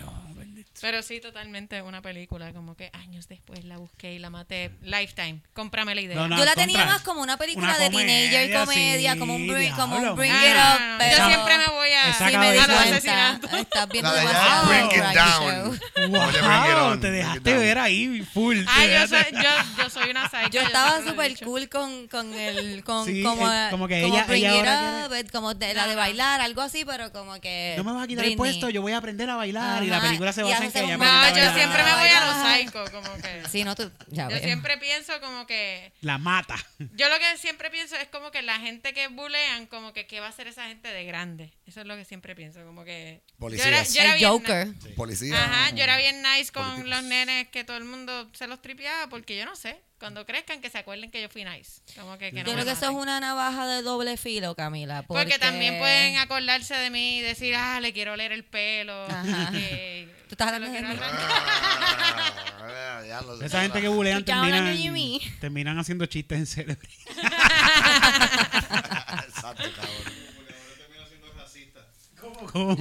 [0.80, 2.52] Pero sí, totalmente una película.
[2.52, 4.70] Como que años después la busqué y la maté.
[4.82, 5.40] Lifetime.
[5.54, 6.16] Cómprame la idea.
[6.16, 6.36] No, no.
[6.38, 6.94] Yo la al tenía contra.
[6.94, 10.16] más como una película Una de comedia, teenager, comedia, sí, como un bring, como un
[10.16, 10.98] bring Ah, it up.
[10.98, 13.58] pero Yo siempre me voy a, sí me di a cuenta.
[13.58, 15.16] Estás viendo La de demasiado Bring It Down.
[15.16, 15.70] show.
[15.96, 17.60] Oye, bring it Wow, on, te dejaste down.
[17.60, 18.58] ver ahí full.
[18.68, 20.50] Ay, yo soy, yo, yo soy una psycho.
[20.50, 24.24] Yo estaba súper cool con, con el, con, Sí, como, eh, como que como ella-
[24.26, 27.40] bring ella it ahora up, eh, como de, la de bailar, algo así, pero como
[27.40, 27.74] que.
[27.76, 29.82] No me vas a quitar el puesto, yo voy a aprender a bailar.
[29.82, 32.58] Y la película se en hace que ella No, yo siempre me voy a los
[32.58, 33.42] psycho, como que.
[33.48, 33.90] Sí, no, tú.
[34.08, 34.38] Ya Yo veo.
[34.44, 35.92] siempre pienso como que.
[36.00, 36.56] La mata.
[36.94, 40.20] Yo lo que siempre pienso es como que la gente que bulean, como que qué
[40.20, 41.52] va a hacer esa gente de grande.
[41.66, 43.22] Eso es lo que siempre pienso, como que.
[43.38, 43.66] Policías.
[43.66, 44.94] Yo era, yo era El bien Joker.
[44.96, 45.44] Policía.
[45.44, 46.90] Ajá, yo era bien nice con Políticos.
[46.90, 49.80] los nenes que todo el mundo se los tripeaba, porque yo no sé.
[49.98, 51.80] Cuando crezcan, que se acuerden que yo fui nice.
[51.98, 54.54] Como que, que no Yo me creo que eso es una navaja de doble filo,
[54.54, 55.02] Camila.
[55.02, 59.06] Porque, Porque también pueden acordarse de mí y decir, ah, le quiero leer el pelo.
[59.06, 59.50] Ajá.
[59.50, 60.88] que Tú estás hablando de mí.
[60.88, 61.10] arrancar".
[62.60, 63.46] Ah, ya lo sé.
[63.46, 64.76] Esa gente que bulean terminan,
[65.40, 66.94] terminan haciendo chistes en celebrity.
[69.26, 70.04] Exacto, cabrón.
[70.76, 71.80] termina siendo racista.
[72.20, 72.76] ¿Cómo?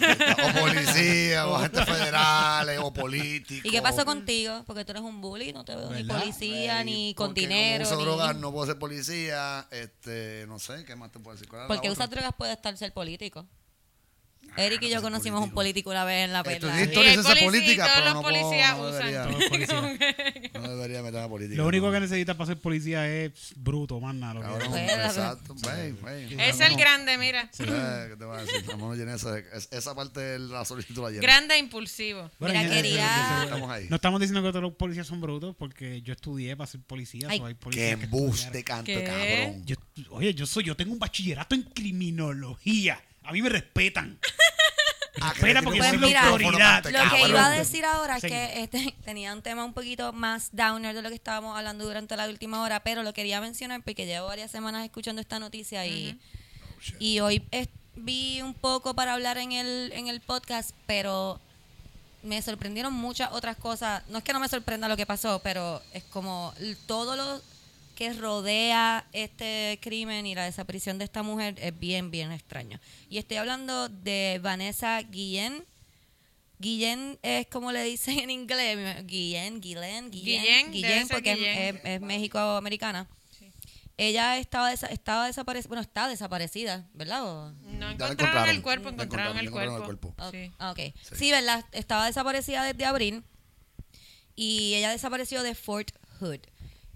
[0.56, 3.64] O policía, o agentes federales, o políticos.
[3.64, 4.62] ¿Y qué pasó contigo?
[4.66, 7.84] Porque tú eres un bully, no te veo ni policía, ni con dinero.
[7.84, 9.66] Uso ni- drogas, no puedo ser policía.
[9.70, 11.48] Este, no sé, ¿qué más te puedo decir?
[11.48, 13.46] ¿Cuál era la Porque usar drogas puede estar ser político.
[14.56, 15.90] Eric y yo conocimos un político.
[15.90, 16.82] una vez en la Estudié perla.
[16.82, 18.98] historia y policía- política, todos pero los no, puedo, policías no usan.
[18.98, 20.52] debería, Todos policías.
[20.62, 21.56] no debería meterme a política.
[21.62, 21.92] Lo único no.
[21.92, 24.34] que necesitas para ser policía es bruto, más nada.
[24.34, 25.54] lo que- Cabrón, Pues, exacto.
[25.54, 26.40] Ven, ven.
[26.40, 27.42] Es el grande, mira.
[27.58, 28.64] Eh, ¿Qué te voy a decir?
[28.66, 31.22] Vamos a llenar esa, es- esa parte de la solicitud la llena.
[31.22, 32.28] Grande e impulsivo.
[32.40, 33.86] Bueno, Mira, quería- Estamos ahí.
[33.88, 37.28] No estamos diciendo que todos los policías son brutos porque yo estudié para ser policía.
[37.30, 38.84] Ay, hay policías embuste, estudiaron.
[38.84, 39.04] canto, ¿Qué?
[39.04, 39.64] cabrón.
[39.64, 39.76] Yo,
[40.10, 43.00] oye, yo soy, yo tengo un bachillerato en criminología.
[43.24, 44.18] A mí me respetan.
[45.22, 46.82] Ah, Espera, porque Pues soy mira, autoridad.
[46.84, 50.48] Lo que iba a decir ahora es que este, tenía un tema un poquito más
[50.52, 54.06] downer de lo que estábamos hablando durante la última hora, pero lo quería mencionar porque
[54.06, 56.18] llevo varias semanas escuchando esta noticia y,
[56.98, 61.38] y hoy es- vi un poco para hablar en el, en el podcast, pero
[62.22, 64.02] me sorprendieron muchas otras cosas.
[64.08, 67.42] No es que no me sorprenda lo que pasó, pero es como l- todo lo
[68.00, 72.80] que rodea este crimen y la desaparición de esta mujer es bien, bien extraño.
[73.10, 75.66] Y estoy hablando de Vanessa Guillén.
[76.58, 79.04] Guillén es como le dicen en inglés.
[79.06, 81.76] Guillén, Guillén, Guillén, Guillén, porque es- Guillén.
[81.76, 83.06] Es, es México-americana.
[83.98, 87.22] Ella estaba, desa- estaba desaparecida, bueno, está desaparecida, ¿verdad?
[87.22, 90.14] O- No encontraron el cuerpo, encontraron el cuerpo.
[90.30, 90.50] Sí.
[90.58, 90.80] ah, ok.
[91.18, 91.30] Sí.
[91.30, 91.66] ¿verdad?
[91.72, 93.22] Estaba desaparecida desde abril
[94.36, 96.38] y ella desapareció de Fort Hood.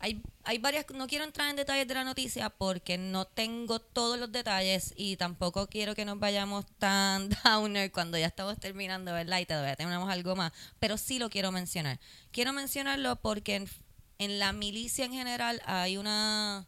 [0.05, 4.19] Hay, hay varias, no quiero entrar en detalles de la noticia porque no tengo todos
[4.19, 9.39] los detalles y tampoco quiero que nos vayamos tan downer cuando ya estamos terminando, ¿verdad?
[9.39, 12.01] Y todavía tenemos algo más, pero sí lo quiero mencionar.
[12.33, 13.69] Quiero mencionarlo porque en,
[14.19, 16.67] en la milicia en general hay una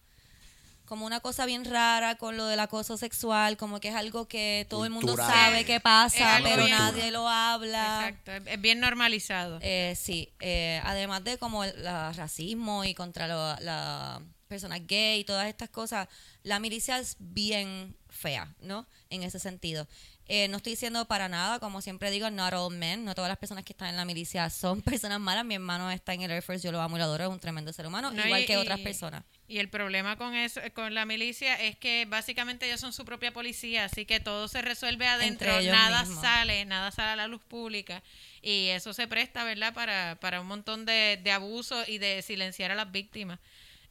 [0.87, 4.66] como una cosa bien rara con lo del acoso sexual, como que es algo que
[4.70, 8.09] todo el mundo sabe que pasa, pero bien- nadie lo habla.
[8.09, 9.59] Exacto, es- bien normalizado.
[9.62, 15.20] Eh, sí, eh, además de como el la racismo y contra lo- la personas gay
[15.20, 16.07] y todas estas cosas,
[16.45, 18.87] la milicia es bien fea, ¿no?
[19.11, 19.89] En ese sentido.
[20.28, 23.39] Eh, no estoy diciendo para nada, como siempre digo, not all men, no todas las
[23.39, 25.45] personas que están en la milicia son personas malas.
[25.45, 27.41] Mi hermano está en el Air Force, yo lo amo y lo adoro, es un
[27.41, 29.24] tremendo ser humano, No, igual y- que otras personas.
[29.49, 33.32] Y el problema con eso, con la milicia es que básicamente ellos son su propia
[33.32, 36.20] policía, así que todo se resuelve adentro, nada mismos.
[36.20, 38.03] sale, nada sale a la luz pública
[38.42, 39.72] y eso se presta, ¿verdad?
[39.72, 43.38] Para, para un montón de, de abusos y de silenciar a las víctimas.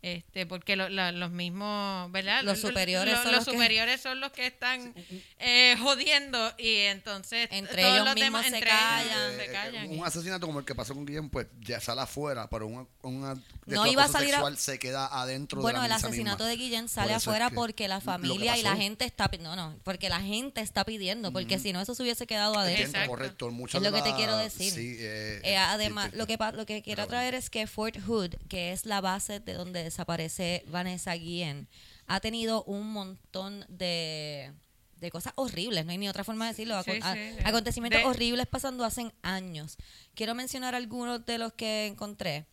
[0.02, 2.44] Este, porque lo- la- los mismos, ¿verdad?
[2.44, 4.94] Los Lo- superiores lo- son los los que- superiores son los que están
[5.40, 9.36] eh, jodiendo y entonces Entre todos ellos los mismos demás se entre ellos callan.
[9.38, 9.90] se Eh, callan.
[10.00, 13.44] un asesinato como el que pasó con Guillén, pues ya sale afuera, pero un, un
[13.66, 16.44] No iba a salir a- sexual se queda adentro Bueno, de el la milicia asesinato
[16.44, 16.50] misma.
[16.50, 19.56] de Guillén Por sale es afuera que porque la familia y la gente está no,
[19.56, 22.86] no, porque la gente está pidiendo, porque si no eso se hubiese quedado adentro.
[22.86, 23.10] Exacto.
[23.10, 23.52] correcto.
[23.52, 24.72] Muchas Es lo que te quiero decir.
[24.72, 27.98] sí, eh, Eh, además, sí, lo que pa- lo que quiero traer es que Fort
[28.06, 31.68] Hood, que es la base de donde desaparece Vanessa Guillén,
[32.08, 34.52] ha tenido un montón de,
[34.98, 37.42] de cosas horribles, no hay ni otra forma de decirlo, Sí, acon- a- sí, de-
[37.46, 39.78] acontecimientos de- horribles pasando hace años.
[40.14, 42.46] Quiero mencionar algunos de los que encontré.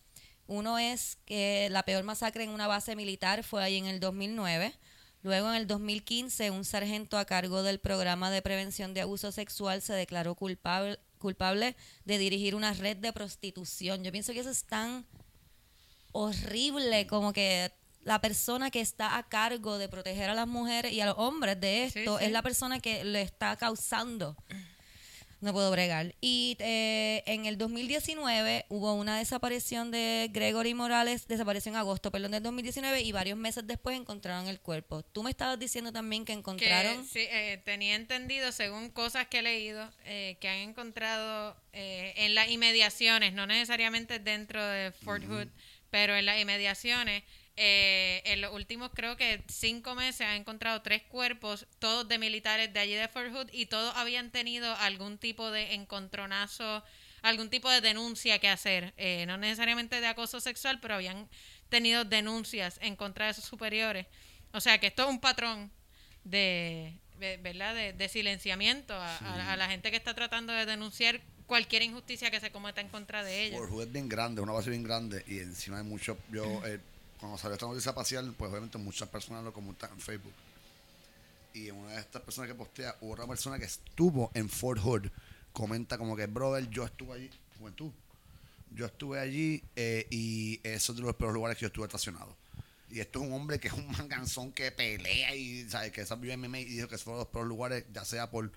[0.47, 4.72] Uno es que la peor masacre en una base militar fue ahí en el 2009.
[5.22, 9.80] Luego, en el 2015, un sargento a cargo del programa de prevención de abuso sexual
[9.82, 14.03] se declaró culpable, culpable de dirigir una red de prostitución.
[14.03, 15.07] Yo pienso que eso es tan
[16.12, 17.72] horrible como que
[18.04, 21.60] la persona que está a cargo de proteger a las mujeres y a los hombres
[21.60, 22.24] de esto sí.
[22.24, 24.36] es la persona que le está causando
[25.40, 26.14] No puedo bregar.
[26.20, 32.30] Y eh, en el 2019 hubo una desaparición de Gregory Morales, desapareció en agosto, perdón,
[32.30, 35.02] del 2019 y varios meses después encontraron el cuerpo.
[35.02, 37.04] Tú me estabas diciendo también que Que encontraron...
[37.04, 42.36] sí, eh, tenía entendido, según cosas que he leído, eh, que han encontrado eh, en
[42.36, 45.48] las inmediaciones, no necesariamente dentro de Fort Hood,
[45.93, 47.22] pero en las inmediaciones,
[47.57, 52.72] eh, en los últimos creo que cinco meses han encontrado tres cuerpos, todos de militares
[52.72, 56.82] de allí de Fort Hood, y todos habían tenido algún tipo de encontronazo,
[57.20, 61.28] algún tipo de denuncia que hacer, eh, no necesariamente de acoso sexual, pero habían
[61.68, 64.07] tenido denuncias en contra de sus superiores.
[64.53, 65.70] O sea que esto es un patrón
[66.24, 67.74] de, de- ¿verdad?
[67.74, 71.20] De, de silenciamiento a, a- a la gente que está tratando de denunciar
[71.53, 73.68] cualquier injusticia que se cometa en contra de ellos.
[73.68, 76.16] Hood es bien grande, una base bien grande y encima hay mucho.
[76.32, 76.80] Yo, eh,
[77.20, 80.32] cuando salió esta noticia espacial, pues obviamente muchas personas lo comentan en Facebook.
[81.53, 84.80] Y en una de estas personas que postea, hubo otra persona que estuvo en Fort
[84.80, 85.09] Hood,
[85.53, 87.92] comenta como que, brother, yo estuve allí, juventud.
[88.74, 92.34] Yo estuve allí eh, y eso es de los peores lugares que yo estuve estacionado.
[92.88, 95.92] Y esto es un hombre que es un manganzón que pelea y ¿sabes?
[95.92, 98.50] que esa vive MMA y dijo que esos fueron los peores lugares, ya sea por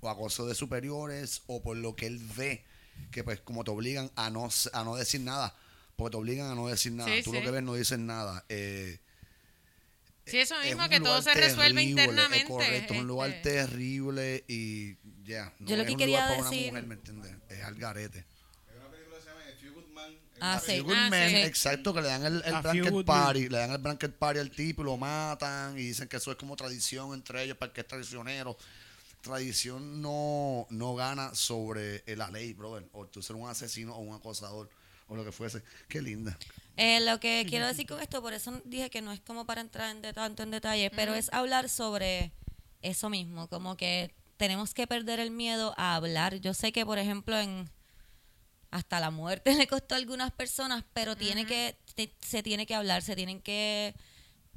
[0.00, 2.64] o acoso de superiores o por lo que él ve,
[3.10, 5.54] que pues como te obligan a no, a no decir nada,
[5.96, 7.10] porque te obligan a no decir nada.
[7.14, 7.36] Sí, Tú sí.
[7.38, 8.44] lo que ves no dices nada.
[8.48, 8.98] Eh,
[10.26, 12.46] Sí, eso es mismo, un que todo lugar se resuelve terrible, es internamente.
[12.48, 13.50] correcto, es un lugar este.
[13.50, 15.52] terrible y ya.
[15.58, 17.32] no Yo lo es que un quería lugar para decir- Una mujer, ¿me entiendes?
[17.50, 18.24] Es al garete.
[18.70, 20.14] Hay una película que se llama A Few Good Man.
[20.40, 20.78] Ah, sí.
[20.80, 21.36] Good Ah, Men, sí.
[21.42, 24.80] exacto, que le dan el, el blanket party, le dan el blanket party al tipo
[24.80, 27.82] y lo matan y dicen que eso es como tradición entre ellos para el que
[27.82, 28.56] es traicionero.
[29.24, 32.86] Tradición no, no gana sobre eh, la ley, brother.
[32.92, 34.68] O tú ser un asesino o un acosador
[35.08, 35.62] o lo que fuese.
[35.88, 36.38] Qué linda.
[36.76, 39.62] Eh, lo que quiero decir con esto, por eso dije que no es como para
[39.62, 42.32] entrar en de- tanto en detalle, pero es hablar sobre
[42.82, 46.36] eso mismo, como que tenemos que perder el miedo a hablar.
[46.36, 47.70] Yo sé que, por ejemplo, en
[48.70, 52.74] hasta la muerte le costó a algunas personas, pero tiene que te- se tiene que
[52.74, 53.94] hablar, se tienen que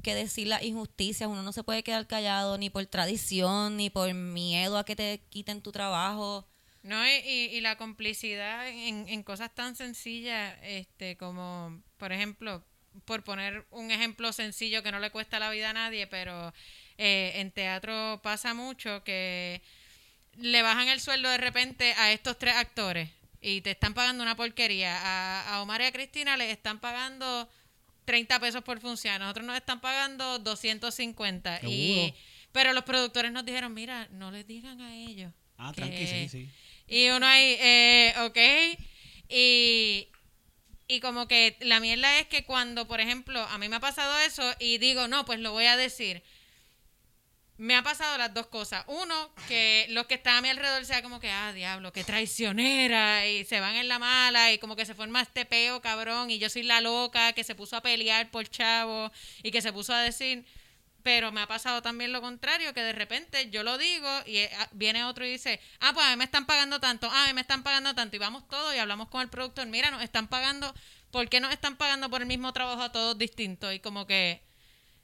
[0.02, 4.12] que decir las injusticias, uno no se puede quedar callado ni por tradición, ni por
[4.14, 6.46] miedo a que te quiten tu trabajo.
[6.82, 12.64] No, y, y- la complicidad en, en cosas tan sencillas, este, como, por ejemplo,
[13.04, 16.52] por poner un ejemplo sencillo que no le cuesta la vida a nadie, pero
[16.96, 19.60] eh, en teatro pasa mucho que
[20.36, 24.36] le bajan el sueldo de repente a estos tres actores y te están pagando una
[24.36, 24.96] porquería.
[25.02, 27.48] A, a Omar y a Cristina les están pagando
[28.08, 31.60] 30 pesos por función, nosotros nos están pagando 250.
[31.64, 32.14] Y,
[32.52, 35.30] pero los productores nos dijeron, mira, no les digan a ellos.
[35.58, 36.48] Ah, que- tranqui, sí, sí.
[36.86, 38.38] y uno ahí, eh, ok.
[39.28, 40.08] Y,
[40.86, 44.18] y como que la mierda es que cuando, por ejemplo, a mí me ha pasado
[44.20, 46.22] eso y digo, no, pues lo voy a decir.
[47.58, 48.84] Me ha pasado las dos cosas.
[48.86, 53.26] Uno, que los que están a mi alrededor sea como que, ah, diablo, qué traicionera.
[53.26, 56.30] Y se van en la mala y como que se forma este peo, cabrón.
[56.30, 59.10] Y yo soy la loca que se puso a pelear por chavo
[59.42, 60.46] y que se puso a decir.
[61.02, 64.50] Pero me ha pasado también lo contrario, que de repente yo lo digo y eh,
[64.58, 67.26] ah, viene otro y dice, ah, pues a mí me están pagando tanto, ah, a
[67.28, 68.14] mí me están pagando tanto.
[68.14, 70.72] Y vamos todos y hablamos con el productor, mira, nos están pagando,
[71.10, 73.74] ¿por qué nos están pagando por el mismo trabajo a todos distintos?
[73.74, 74.47] Y como que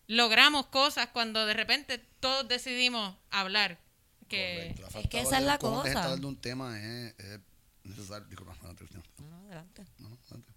[0.06, 3.80] logramos cosas cuando de repente todos decidimos hablar.
[4.28, 6.02] Que es que esa es la cosa.
[6.02, 7.40] hablar de un tema es, es
[7.84, 8.26] necesario.
[8.28, 8.72] Disculpa, no.
[8.72, 9.84] No, adelante.
[9.98, 10.52] No, adelante.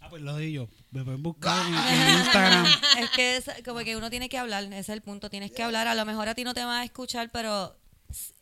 [0.00, 0.76] Ah, pues lo digo yo.
[0.90, 2.66] Me pueden buscar en, en Instagram.
[2.98, 5.62] Es que es como que uno tiene que hablar, ese es el punto, tienes que
[5.62, 5.88] hablar.
[5.88, 7.76] A lo mejor a ti no te va a escuchar, pero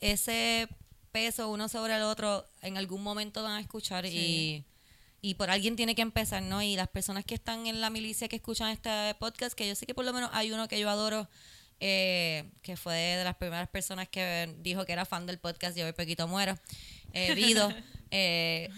[0.00, 0.68] ese
[1.12, 4.64] peso uno sobre el otro en algún momento van a escuchar y,
[5.22, 6.60] y por alguien tiene que empezar, ¿no?
[6.62, 9.86] Y las personas que están en la milicia que escuchan este podcast, que yo sé
[9.86, 11.28] que por lo menos hay uno que yo adoro,
[11.78, 15.84] eh, que fue de las primeras personas que dijo que era fan del podcast Yo
[15.84, 16.58] voy poquito muero,
[17.12, 17.72] eh, Vido.
[18.10, 18.68] eh,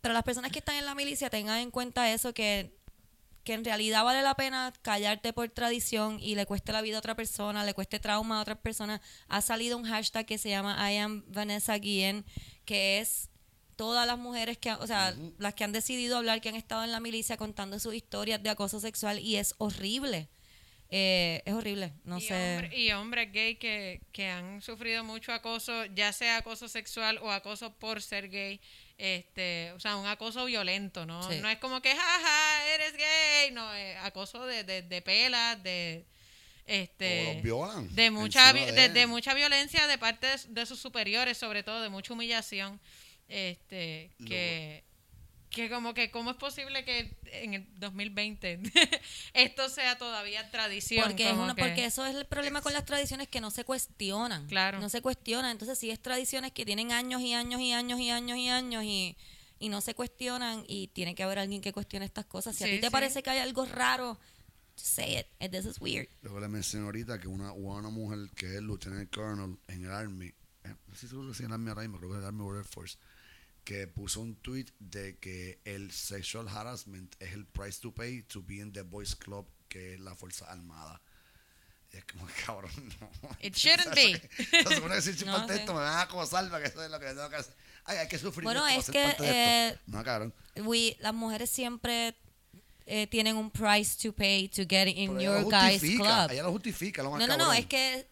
[0.00, 2.76] pero las personas que están en la milicia tengan en cuenta eso que
[3.44, 6.98] que en realidad vale la pena callarte por tradición y le cueste la vida a
[6.98, 9.00] otra persona, le cueste trauma a otras personas.
[9.28, 12.26] Ha salido un hashtag que se llama I am Vanessa Guillen,
[12.66, 13.30] que es
[13.80, 16.92] todas las mujeres que, o sea, las que han decidido hablar, que han estado en
[16.92, 20.28] la milicia contando sus historias de acoso sexual y es horrible.
[20.92, 22.34] Eh, es horrible, no y, sé.
[22.34, 27.30] hombre- y hombres gay que, que han sufrido mucho acoso, ya sea acoso sexual o
[27.30, 28.60] acoso por ser gay,
[28.98, 31.22] este, o sea, un acoso violento, ¿no?
[31.30, 31.38] Sí.
[31.40, 36.04] No es como que, jaja, eres gay, no, es acoso de, de, de pelas, de,
[36.66, 37.94] este, los violan.
[37.94, 38.92] de mucha, de de, él.
[38.94, 42.80] de mucha violencia de parte de, de sus superiores, sobre todo, de mucha humillación,
[43.30, 44.84] este, Lo- que...
[45.50, 48.60] que como que cómo es posible que en el 2020
[49.34, 51.06] esto sea todavía tradición.
[51.06, 53.64] Porque, es una- que- porque eso es el problema con las tradiciones que no se
[53.64, 54.46] cuestionan.
[54.46, 54.80] Claro.
[54.80, 55.50] No se cuestionan.
[55.52, 58.84] Entonces, si es tradiciones que tienen años y años y años y años y años
[58.84, 59.16] y,
[59.58, 62.54] y no se cuestionan y tiene que haber alguien que cuestione estas cosas.
[62.56, 62.92] Si a Sí, ti te sí.
[62.92, 64.18] parece que hay algo raro,
[64.76, 65.26] just say it.
[65.40, 66.08] Eh, This is weird.
[66.22, 70.26] Luego le mencioné ahorita que una, una mujer que es Lieutenant Colonel en el Army,
[70.64, 72.56] eh, no seguro que sea en el Army ahora mismo, creo que es el Army
[72.56, 72.96] Air Force,
[73.64, 78.42] que puso un tweet de que el sexual harassment es el price to pay to
[78.42, 81.00] be in the boys club, que es la Fuerza Armada.
[81.92, 82.70] Y es como, cabrón,
[83.00, 83.10] no.
[83.40, 84.20] It shouldn't be.
[84.64, 85.54] Se supone que si estoy No, sí.
[85.54, 87.54] esto me van a acosar para que eso es lo que tengo que hacer.
[87.84, 88.44] Ay, hay que sufrir.
[88.44, 89.76] Bueno, es que, eh.
[89.86, 90.32] No, cabrón.
[90.56, 92.14] We, las mujeres siempre
[92.86, 96.30] eh, tienen un price to pay to get in Pero your guys club.
[96.30, 97.56] Ella lo justifica, lo más No, no, no, cabrón.
[97.60, 98.06] es que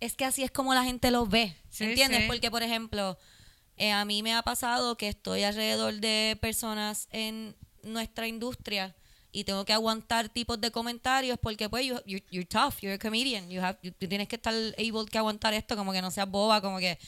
[0.00, 2.20] es que así es como la gente lo ve, Sí, ¿entiendes?
[2.20, 2.26] sí.
[2.28, 3.18] Porque por ejemplo,
[3.78, 8.94] eh, a mí me ha pasado que estoy alrededor de personas en nuestra industria
[9.30, 12.98] y tengo que aguantar tipos de comentarios porque pues you, you- you're tough, you're a
[12.98, 16.28] comedian, you have, you- tienes que estar able que aguantar esto como que no seas
[16.28, 16.98] boba, como que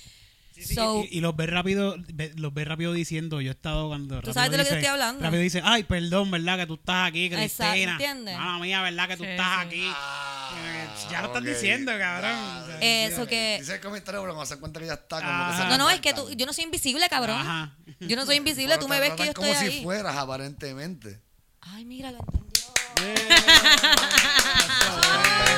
[0.65, 3.89] Sí, so, y, y los ves rápido, ve- los ves rápido diciendo, yo he estado
[3.89, 5.23] cuando ¿Tú sabes de lo que estoy hablando?
[5.23, 6.59] Rápido dice, ay, perdón, ¿verdad?
[6.59, 7.93] Que tú estás aquí, Exacto, Cristina.
[7.93, 8.37] ¿entiendes?
[8.37, 9.09] Mamma mía, ¿verdad?
[9.09, 9.67] Que tú Sí, estás sí.
[9.67, 9.85] aquí.
[9.95, 12.31] Ah, ya lo están diciendo, cabrón.
[12.35, 15.57] Ah, Eso que- Dice el comentario, pero se cuenta que ya está, como Ah.
[15.57, 17.41] que no, no, es que tú, yo no soy invisible, cabrón.
[17.41, 17.77] Ajá.
[18.01, 19.71] Yo no soy invisible, tú me ves que yo estoy como ahí.
[19.79, 21.21] si fueras, aparentemente.
[21.61, 22.51] Ay, mira, lo entendió.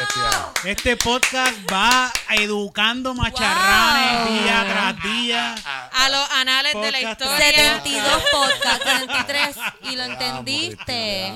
[0.07, 0.53] Bestia.
[0.65, 4.39] Este podcast va educando macharranes Wow.
[4.43, 5.55] día tras día.
[5.93, 7.81] a los anales de la Podcast historia.
[7.83, 9.57] 72 podcasts, 73,
[9.93, 11.33] y lo entendiste.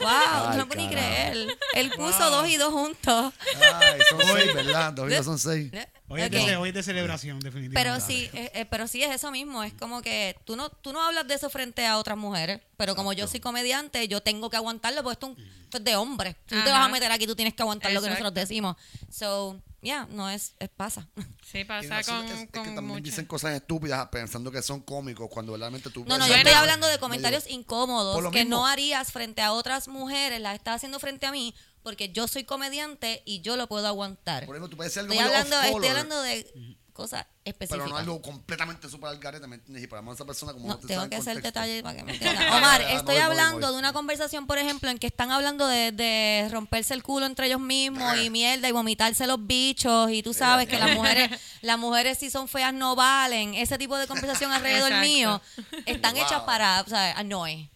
[0.00, 0.08] Wow,
[0.50, 1.58] Ay, no puedo ni creer.
[1.74, 3.32] Él puso dos y dos juntos.
[3.80, 4.92] Ay, son seis, ¿verdad?
[4.92, 5.70] Dos y dos son seis.
[6.10, 7.82] Hoy, es de, ce- hoy es de celebración, definitivamente.
[7.82, 9.62] Pero sí, eh, eh, pero sí es eso mismo.
[9.62, 12.60] Es como que tú no, tú no hablas de eso frente a otras mujeres.
[12.76, 15.84] Pero como yo soy comediante, yo tengo que aguantarlo porque esto es, un- esto es
[15.84, 16.34] de hombre.
[16.46, 18.76] Tú te vas a meter aquí, tú tienes que aguantar lo que nosotros decimos.
[19.10, 21.06] So, yeah, no es, es pasa.
[21.48, 23.04] Sí, Y pasa es- con, es, que también muchas.
[23.04, 26.86] dicen cosas estúpidas pensando que son cómicos cuando verdaderamente tú No, no, yo estoy hablando
[26.86, 28.56] de comentarios incómodos que mismo.
[28.58, 32.44] no harías frente a otras mujeres, las estás haciendo frente a mí porque yo soy
[32.44, 34.46] comediante y yo lo puedo aguantar.
[34.46, 37.84] Por ejemplo, tú puedes decir algo Estoy hablando, estoy hablando de cosas específicas.
[37.84, 39.84] pero no algo completamente super al garete, ¿me entiendes?
[39.84, 41.60] Y para esa persona como No, tú tengo que hacer contexto.
[41.60, 42.52] detalles para que me entiendan.
[42.54, 46.94] Omar, estoy hablando de una conversación, por ejemplo, en que están hablando de, de romperse
[46.94, 50.76] el culo entre ellos mismos y mierda y vomitarse los bichos y tú sabes que
[50.76, 51.30] las mujeres,
[51.62, 53.54] las mujeres si son feas no valen.
[53.54, 55.40] Ese tipo de conversación alrededor mío
[55.86, 56.24] están Wow.
[56.24, 57.70] hechas para, o sea, annoy.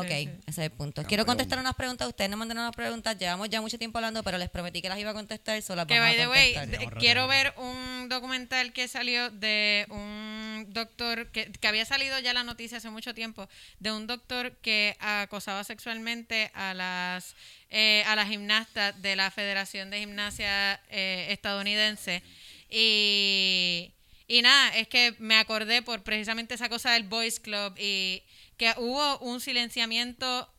[0.00, 0.28] Ok, sí.
[0.46, 0.94] ese es el punto.
[0.96, 1.08] Campeón.
[1.08, 2.08] Quiero contestar unas preguntas.
[2.08, 3.18] Ustedes nos mandaron unas preguntas.
[3.18, 5.60] Llevamos ya mucho tiempo hablando, pero les prometí que las iba a contestar.
[5.62, 9.86] Solo las Que vamos by the way, de- quiero ver un documental que salió de
[9.90, 13.48] un doctor que, que había salido ya la noticia hace mucho tiempo
[13.80, 17.34] de un doctor que acosaba sexualmente a las
[17.70, 22.22] eh, a las gimnastas de la Federación de Gimnasia eh, estadounidense
[22.70, 23.92] y
[24.30, 28.22] y nada, es que me acordé por precisamente esa cosa del Boys Club y
[28.58, 30.52] que hubo un silenciamiento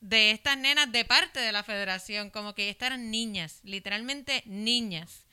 [0.00, 5.24] de estas nenas de parte de la federación, como que estas eran niñas, literalmente niñas,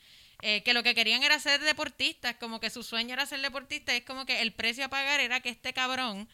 [0.41, 3.95] eh, que lo que querían era ser deportistas, como que su sueño era ser deportistas,
[3.95, 6.29] es como que el precio a pagar era que este cabrón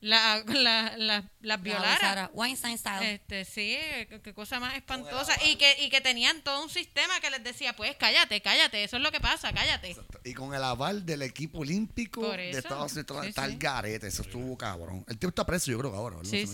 [0.00, 2.30] la, la- la- las violara.
[2.32, 3.14] Weinstein style.
[3.14, 3.76] Este, sí,
[4.22, 5.32] qué, cosa más espantosa.
[5.46, 8.96] Y que, y que tenían todo un sistema que les decía, pues cállate, cállate, eso
[8.96, 9.96] es lo que pasa, cállate.
[10.24, 12.58] Y con el aval del equipo olímpico Por de eso.
[12.60, 13.56] Estados Unidos, Sí, está el sí.
[13.60, 15.04] garete, eso estuvo cabrón.
[15.08, 16.44] El tipo está preso, yo creo que ahora, no sí.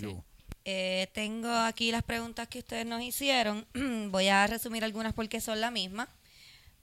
[0.68, 3.64] Eh, tengo aquí las preguntas que ustedes nos hicieron.
[4.10, 6.08] Voy a resumir algunas porque son la misma.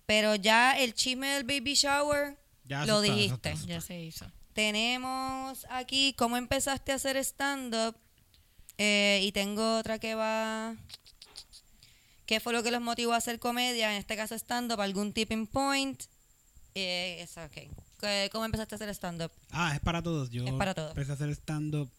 [0.06, 3.50] Pero ya el chisme del baby shower Ya, lo eso está, eso dijiste.
[3.50, 4.32] está, eso Ya se hizo.
[4.54, 7.96] Tenemos aquí cómo empezaste a hacer stand-up.
[8.78, 10.76] Eh, y tengo otra que va...
[12.26, 13.92] ¿Qué fue lo que los motivó a hacer comedia?
[13.94, 16.02] En este caso stand-up, algún tipping point.
[16.74, 17.70] Eh, esa, ok.
[18.00, 19.32] ¿Qué- ¿Cómo empezaste a hacer stand-up?
[19.52, 20.30] Ah, es para todos.
[20.32, 20.90] Yo Es para todos.
[20.92, 21.90] empecé a hacer stand-up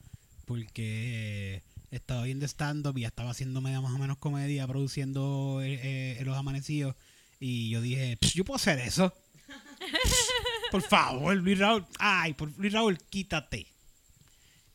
[0.46, 5.60] porque eh, estaba viendo stand-up y ya estaba haciendo media más o menos comedia, produciendo
[5.62, 6.96] eh, eh, Los Amanecidos.
[7.40, 9.12] Y yo dije, "Pss, yo puedo hacer eso.
[10.80, 11.86] por favor, Luis Raúl.
[12.00, 13.68] Ay, por Luis Raúl, quítate.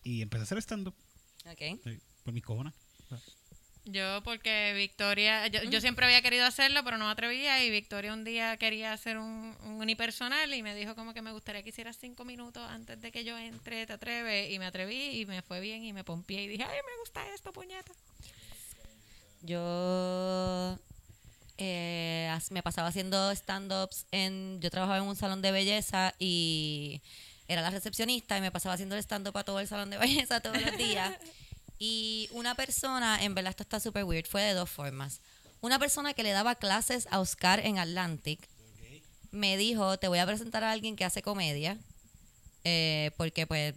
[0.02, 0.96] Y empecé a hacer stand-up
[1.46, 1.80] Ok.
[2.24, 2.74] por mis cojones.
[3.84, 8.14] Yo porque Victoria, yo, yo siempre había querido hacerlo, pero no me atrevía y Victoria
[8.14, 11.70] un día quería hacer un, un unipersonal y me dijo como que me gustaría que
[11.70, 15.42] hicieras cinco minutos antes de que yo entre, te atreves y me atreví y me
[15.42, 17.92] fue bien y me pompié y dije, ay, me gusta esto, puñeta.
[19.42, 20.78] Yo
[21.62, 24.60] eh, me pasaba haciendo stand-ups en...
[24.62, 27.02] Yo trabajaba en un salón de belleza y
[27.50, 30.40] era la recepcionista y me pasaba haciendo el stand-up a todo el salón de belleza
[30.40, 31.14] todos los días.
[31.78, 35.20] Y una persona, en verdad esto está súper weird, fue de dos formas.
[35.60, 38.40] Una persona que le daba clases a Oscar en Atlantic
[39.32, 41.78] me dijo, te voy a presentar a alguien que hace comedia,
[42.64, 43.76] eh, porque pues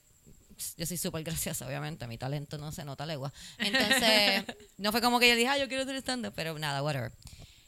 [0.77, 3.33] yo soy súper graciosa, obviamente, mi talento no se nota legua.
[3.59, 4.45] Entonces,
[4.79, 7.13] no fue como que yo dije, ah, yo quiero hacer stand-up, pero nada, whatever.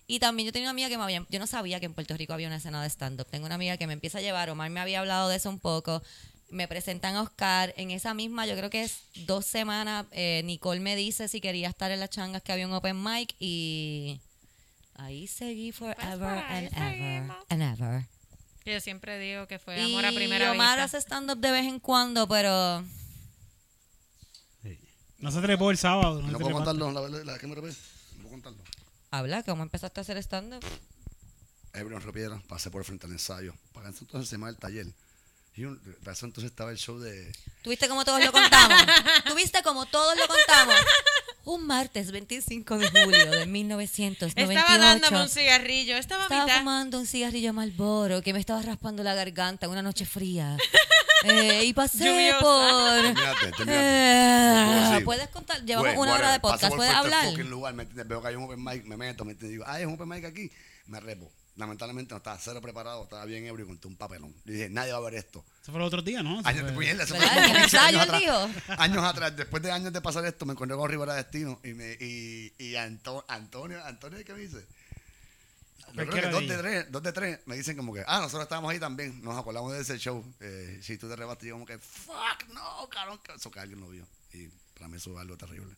[0.07, 2.15] Y también yo tenía una amiga que me había, yo no sabía que en Puerto
[2.17, 3.27] Rico había una escena de stand-up.
[3.31, 5.59] Tengo una amiga que me empieza a llevar, Omar me había hablado de eso un
[5.59, 6.03] poco.
[6.51, 7.73] Me presentan a Oscar.
[7.79, 11.69] En esa misma, yo creo que es dos semanas, eh, Nicole me dice si quería
[11.71, 14.21] estar en las changas que había un open mic y
[14.97, 17.37] ahí seguí forever por ahí and ever seguimos.
[17.49, 18.05] and ever.
[18.67, 20.85] Yo siempre digo que fue Y amor a primera Omar vista.
[20.85, 22.85] hace stand-up de vez en cuando, pero
[24.63, 24.79] Sí.
[25.19, 26.21] No se trepó el sábado.
[26.23, 27.75] No, puedo contarlo, la verdad, la que me repite.
[28.17, 28.63] No puedo contarlo.
[29.19, 30.65] Habla, ¿cómo empezaste a hacer stand-up?
[31.73, 33.55] Ebrio en Ropiedra, pasé por frente al ensayo.
[33.73, 34.87] Para eso entonces se llama el taller.
[35.57, 37.33] Y un, para eso entonces estaba el show de.
[37.63, 38.77] ¿Tuviste como todos lo contamos?
[39.29, 40.75] ¿Tuviste como todos lo contamos?
[41.45, 44.59] Un martes 25 de julio de 1998.
[44.59, 49.03] Estaba dándome un cigarrillo, estaba a Estaba fumando un cigarrillo Malboro que me estaba raspando
[49.03, 50.57] la garganta en una noche fría.
[51.25, 52.39] Eh, y pasé Lluviosa.
[52.41, 53.03] por...
[53.03, 54.95] Termínate, termínate.
[54.95, 55.05] Eh, Sí.
[55.05, 57.31] puedes contar, llevamos Güey, una hora de paso podcast, por puedes frente al hablar.
[57.33, 58.09] fucking lugar, ¿me entiendes?
[58.09, 59.53] Veo que hay un open mic, me meto, ¿me entiendes?
[59.53, 60.51] Digo, ah, es un open mic aquí.
[60.87, 61.31] Me repo.
[61.57, 64.35] Lamentablemente no estaba cero preparado, estaba bien ebrio y conté un papelón.
[64.45, 65.45] Y dije, nadie va a ver esto.
[65.63, 66.41] Eso fue el otro día, ¿no?
[66.41, 67.35] Eso Años, fue- de, mierda, eso fue ¿Verdad?
[67.37, 68.79] como En el 15 ensayo años él atrás.
[68.81, 71.93] Años atrás, después de años de pasar esto, me encontré con Rivera Destino y, me,
[72.01, 74.67] y, y Anto- Antonio, Antonio, ¿qué me dice?
[75.95, 78.43] Yo creo que dos de tres, dos de tres me dicen como que, ah, nosotros
[78.43, 80.25] estábamos ahí también, nos acordamos de ese show.
[80.41, 83.81] Eh, si tú te rebaste, yo como que, fuck, no, cabrón, que eso que alguien
[83.81, 84.05] lo vio.
[84.33, 85.73] Y para mí eso es algo terrible.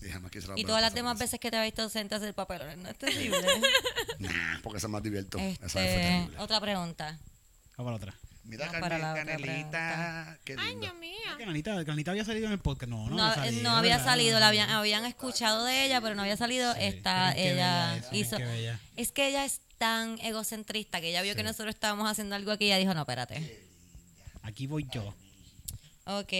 [0.00, 1.24] Y jamás quise Y a todas las demás eso.
[1.24, 3.38] veces que te has visto sentas el papel, ¿no es terrible?
[4.18, 5.36] Nah, porque esa es más divierto.
[5.36, 6.38] Esa vez fue Este, terrible.
[6.38, 7.18] otra pregunta.
[7.76, 8.14] Vamos para la otra.
[8.46, 10.82] Mira, para Carmen- otra Canelita, qué Ay, lindo.
[10.82, 11.16] Dios mío.
[11.38, 12.88] Cananita, Cananita había salido en el podcast.
[12.90, 16.00] No, no, No, había eh, salido, no había salido, la habían, habían escuchado de ella,
[16.00, 16.72] pero no había salido.
[16.74, 18.36] Sí, qué ella bella es, hizo.
[18.96, 22.64] Es que ella es tan egocentrista que ella vio que nosotros estábamos haciendo algo aquí
[22.64, 23.60] y ella dijo, no, espérate.
[24.42, 25.14] Aquí voy yo.
[26.04, 26.32] Ok,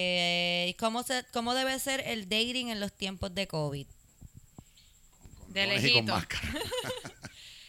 [0.79, 3.87] ¿cómo, se, ¿cómo debe ser el dating en los tiempos de COVID?
[5.49, 6.15] De Condones y con lejito.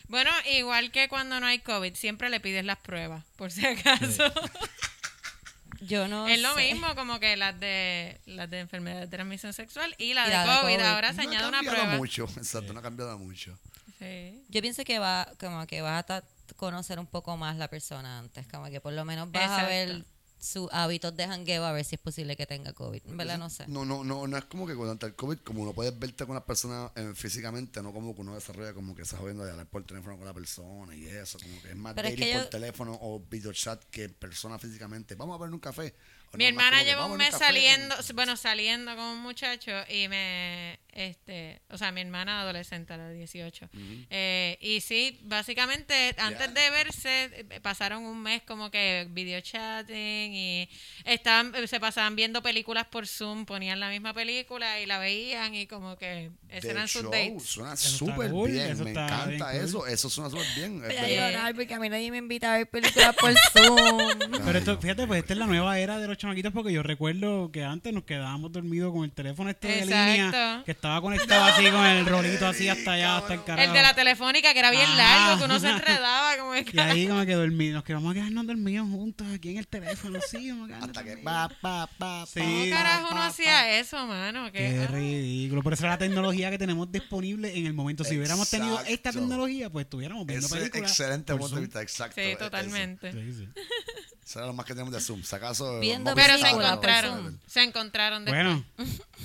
[0.08, 4.24] Bueno, igual que cuando no hay COVID, siempre le pides las pruebas, por si acaso.
[5.82, 6.74] Yo no es lo sé.
[6.74, 10.34] mismo como que las de las de enfermedad de transmisión sexual y la, Y de,
[10.34, 10.74] la de COVID.
[10.76, 10.86] COVID.
[10.86, 11.98] Ahora se No ha añade una cambiado prueba.
[11.98, 13.58] mucho, exacto, no ha cambiado mucho.
[14.00, 14.42] Sí.
[14.50, 16.24] Yo pienso que va, como que vas a
[16.56, 20.04] conocer un poco más la persona antes, como que por lo menos vas a ver
[20.40, 23.02] sus hábitos de jangueo a ver si es posible que tenga COVID.
[23.08, 23.68] Verdad no sé.
[23.68, 26.36] No, no, no, no es como que durante el COVID, como no puedes verte con
[26.36, 29.68] la persona eh, físicamente, no como que uno desarrolla como que estás jodiendo de hablar
[29.68, 32.34] por teléfono con la persona y eso, como que es más Pero es dating que
[32.36, 35.16] por yo- teléfono o videochat que persona físicamente.
[35.16, 35.94] Vamos a ver un café.
[36.34, 41.62] Mi no, hermana lleva un mes saliendo, bueno, saliendo con un muchacho y me, este,
[41.70, 43.70] o sea, mi hermana adolescente, a la de 18.
[44.10, 50.34] Eh, y sí, básicamente, antes de verse, eh, pasaron un mes como que video chatting
[50.34, 50.70] y
[51.06, 55.56] estaban, eh, se pasaban viendo películas por Zoom, ponían la misma película y la veían
[55.56, 57.44] y como que esos De eran sus show, dates.
[57.44, 59.64] Suena súper cool, bien, eso me encanta bien cool.
[59.66, 60.84] eso, eso suena súper bien.
[60.84, 61.32] es Voy a verdad.
[61.32, 64.20] llorar porque a mí nadie me invita a ver películas por Zoom.
[64.46, 67.52] Pero esto, fíjate, pues esta es la nueva era de los chamaquitos porque yo recuerdo
[67.52, 71.70] que antes nos quedábamos dormidos con el teléfono este de línea que estaba conectado así
[71.70, 73.68] con el rolito así hasta allá, hasta el carajo.
[73.68, 74.96] El de la telefónica que era bien Ajá.
[74.98, 76.72] largo, que uno se enredaba como que...
[76.74, 80.20] Y ahí como que dormidos, nos quedamos a quedarnos dormidos juntos aquí en el teléfono,
[80.28, 82.40] sí, Hasta que pa, pa, pa, Sí.
[82.40, 84.52] ¿Cómo pa, carajo uno pa, hacía eso, mano?
[84.52, 84.92] Qué ah.
[84.92, 85.64] ridículo.
[85.64, 88.04] Por eso es la tecnología que tenemos disponible en el momento.
[88.04, 90.92] Si hubiéramos tenido esta tecnología, pues estuviéramos viendo Ese es películas.
[90.92, 92.22] excelente punto de vista, exacto.
[92.22, 93.12] Sí, totalmente.
[93.12, 93.48] Sí, sí.
[94.28, 95.24] Eso era lo más que tenemos de Zoom.
[95.24, 98.44] Si acaso, Viendo Pero se encontraron, se encontraron después.
[98.44, 98.66] Bueno,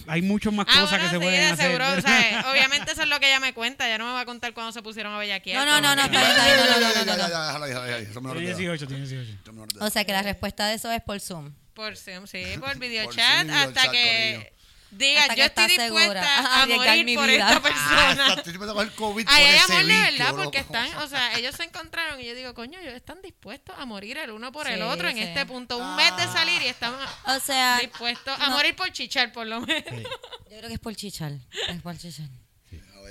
[0.07, 1.67] hay muchas más Ah, cosas bueno, que se sí, pueden de hacer.
[1.67, 4.21] seguro, o sea, obviamente eso es lo que ella me cuenta, ya no me va
[4.21, 5.59] a contar cuando se pusieron a bellaquear.
[5.59, 7.85] No, no, no, no, no, no, no, Ya, no, ya, no, ya, ya, déjala, déjala,
[7.85, 8.13] déjala.
[8.15, 8.73] Son menores Tiene de edad.
[8.79, 9.39] 18, tiene 18.
[9.45, 9.87] Son menores de edad.
[9.89, 11.53] O sea que la respuesta de eso es por Zoom.
[11.75, 14.53] Por Zoom, sí, por videochat, hasta que.
[14.93, 17.49] Diga, yo estoy dispuesta a morir mi por vida.
[17.49, 18.11] esta Ah, persona.
[18.13, 20.59] exacto, estoy dispuesto a coger COVID Ay, por hay ese amor de bicho, verdad, porque
[20.59, 20.75] loco.
[20.75, 24.19] están, o sea, ellos se encontraron y yo digo, coño, ellos están dispuestos a morir
[24.19, 25.23] el uno por el otro en sí.
[25.23, 25.79] este punto.
[25.79, 26.95] Un mes de salir y están
[27.27, 28.57] O sea, dispuestos a no.
[28.57, 30.03] morir por chichar, por lo menos.
[30.03, 31.33] yo creo que es por chichar.
[31.69, 32.27] Es por chichar.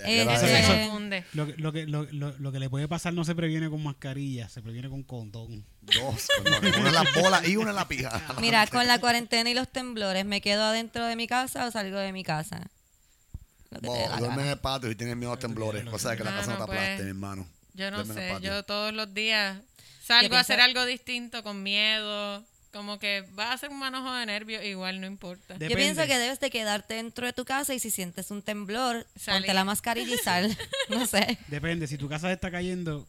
[0.06, 1.24] Este- se confunde.
[1.34, 3.82] Lo, que- lo, que, lo, lo, lo que le puede pasar no se previene con
[3.84, 5.66] mascarilla, se previene con condón.
[5.82, 8.22] Dos, condones, una en la bola y una en la pija.
[8.42, 11.98] Mira, con la cuarentena y los temblores, ¿me quedo adentro de mi casa o salgo
[12.00, 12.70] de mi casa?
[13.82, 15.86] Vos, duerme en el patio y tienes miedo a temblores.
[15.86, 17.48] Cosa de que la No, casa no no, te pues, aplaste, mi hermano.
[17.74, 19.60] Yo no Duerme sé, yo todos los días
[20.04, 22.44] salgo a hacer algo distinto con miedo.
[22.72, 25.56] Como que vas a hacer un manojo de nervios, igual no importa.
[25.58, 26.08] De- Yo pienso Depende.
[26.14, 29.42] que debes de quedarte dentro de tu casa y si sientes un temblor, Salir.
[29.42, 30.58] ponte la mascarilla y sal.
[30.90, 31.38] No sé.
[31.48, 33.06] Depende, si tu casa se está cayendo,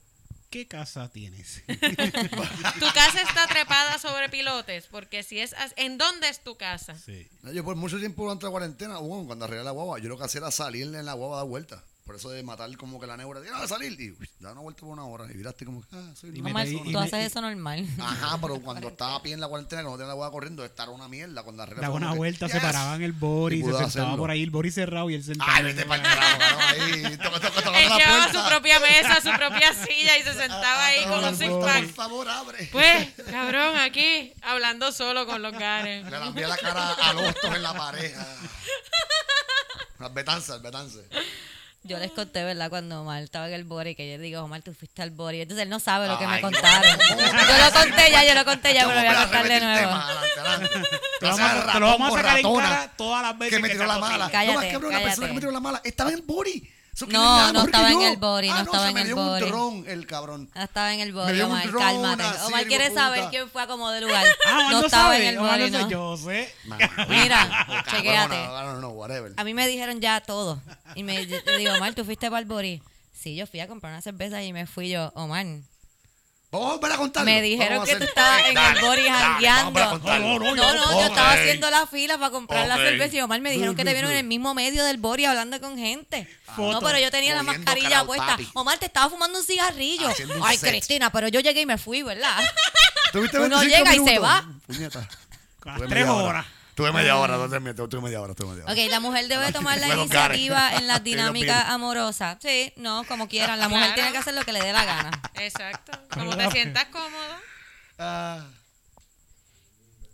[0.50, 1.62] ¿qué casa tienes?
[1.68, 5.52] Tu casa está trepada sobre pilotes, porque si es...
[5.54, 6.96] as- ¿En dónde es tu casa?
[6.98, 7.28] sí.
[7.42, 10.18] No, Yo por mucho tiempo durante la cuarentena, bueno, cuando arreglé la guagua, yo lo
[10.18, 11.82] que hacía era salir en la guagua a dar vueltas.
[12.12, 14.60] Por eso de matar como que la neura, de "Ah, salir y uy, dar una
[14.60, 15.24] vuelta por una hora.
[15.32, 16.80] Y miraste como, ah, soy una persona.
[16.90, 17.86] y tú haces eso normal.
[17.98, 20.62] Ajá, pero cuando estaba a pie en la cuarentena, que no tenía la guagua corriendo,
[20.62, 21.42] esta era una mierda.
[21.42, 22.62] Cuando arreglé Daba fue una como que, vuelta, se "Yes".
[22.62, 24.18] paraban el Bori, Y se pudo sentaba hacerlo.
[24.18, 25.50] por ahí, el Bori cerrado y él sentado.
[25.54, 27.16] Ay, vete para el carajo, mano, ahí.
[27.16, 28.42] Toca, toca, toca Él la llevaba puerta.
[28.42, 31.64] su propia mesa, su propia silla y se sentaba ahí con Ah, un six Por
[31.64, 31.86] pack.
[31.94, 32.68] favor, abre.
[32.72, 36.04] Pues, cabrón, aquí, hablando solo con los ganes.
[36.04, 38.26] Le lampié la cara a Lostos en la pareja.
[39.98, 41.04] Las betanzas, betanzas.
[41.84, 42.70] Yo les conté, ¿verdad?
[42.70, 45.40] Cuando Omar estaba en el Bori, que yo le digo, Omar, tú fuiste al Bori.
[45.40, 46.96] Entonces él no sabe lo que me contaron.
[46.96, 47.16] no.
[47.16, 49.80] Yo lo conté ya, yo lo conté ya, pero lo voy a contar de nuevo.
[49.80, 50.68] tema, adelante, adelante.
[50.68, 52.68] Te lo No vamos, seas a- te lo vamos a ratón sacar en por ratona.
[52.68, 54.30] cara todas las veces que me tiró la sea mala.
[54.30, 56.72] Cállate, no, más cabrón, la persona que me tiró la mala estaba en el body.
[57.08, 59.42] No, no estaba en el body, no Ah, estaba en me el dio body.
[59.44, 60.50] un dron, el cabrón.
[60.54, 62.22] No estaba en el un Omar, cálmate.
[62.22, 63.00] así, Omar quiere puta.
[63.00, 64.24] saber quién fue a como de lugar.
[64.46, 66.54] Ah, no no estaba sabe, en el Bori, no yo sé.
[67.08, 68.36] Mira, chequéate.
[69.36, 70.60] A mí me dijeron ya todo.
[70.94, 72.82] Y me digo, Omar, ¿tú fuiste para el Bori?
[73.18, 75.46] Sí, yo fui a comprar una cerveza y me fui yo, Omar.
[76.52, 77.30] Vamos a volver a contarlo.
[77.30, 80.54] Me dijeron que tú estabas en dale, el Bori dale, vamos a volver a jangueando.
[80.54, 83.74] No, no, yo estaba haciendo la fila para comprar la cerveza y Omar me dijeron
[83.74, 86.28] que te vieron en el mismo medio del Bori hablando con gente.
[86.44, 86.72] Foto.
[86.72, 88.26] No, pero yo tenía la mascarilla puesta.
[88.26, 88.50] papi.
[88.52, 90.10] Omar, te estaba fumando un cigarrillo.
[90.42, 90.68] Ay, set.
[90.68, 92.38] Cristina, pero yo llegué y me fui, ¿verdad?
[93.12, 94.44] ¿Tuviste Uno 25 llega y se va.
[94.68, 96.46] Tres media horas.
[96.74, 98.72] Tuve media hora, no te miento, tuve media hora, tuve media hora.
[98.72, 101.74] Ok, la mujer debe tomar la iniciativa en las dinámicas pido.
[101.74, 102.38] amorosas.
[102.40, 103.58] Sí, no, como quieran.
[103.58, 103.94] La mujer Claro.
[103.96, 105.10] tiene que hacer lo que le dé la gana.
[105.34, 105.92] Exacto.
[106.10, 107.36] Como te sientas cómodo.
[107.98, 108.40] Ah,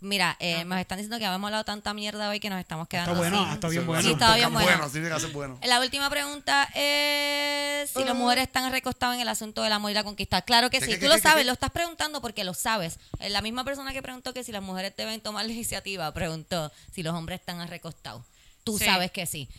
[0.01, 3.11] Mira, eh, nos están diciendo que habíamos hablado tanta mierda hoy que nos estamos quedando
[3.11, 3.53] Está bueno, así.
[3.55, 4.01] está bien sí, bueno.
[4.01, 4.67] Sí, estaba bien bueno.
[4.69, 4.89] bueno.
[4.89, 5.59] Sí, que bueno.
[5.63, 9.93] La última pregunta es si las mujeres están recostadas en el asunto del amor y
[9.93, 10.41] la conquista.
[10.41, 10.97] Claro que ¿Qué, sí.
[10.99, 12.97] Tú lo sabes, lo estás preguntando porque lo sabes.
[13.19, 16.71] Eh, La misma persona que preguntó que si las mujeres deben tomar la iniciativa preguntó
[16.93, 18.23] si los hombres están recostados.
[18.63, 18.85] Tú Sí.
[18.85, 19.49] sabes que sí.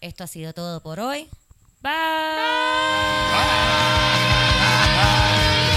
[0.00, 1.28] Esto ha sido todo por hoy.
[1.80, 1.92] Bye.
[4.90, 5.74] Ah.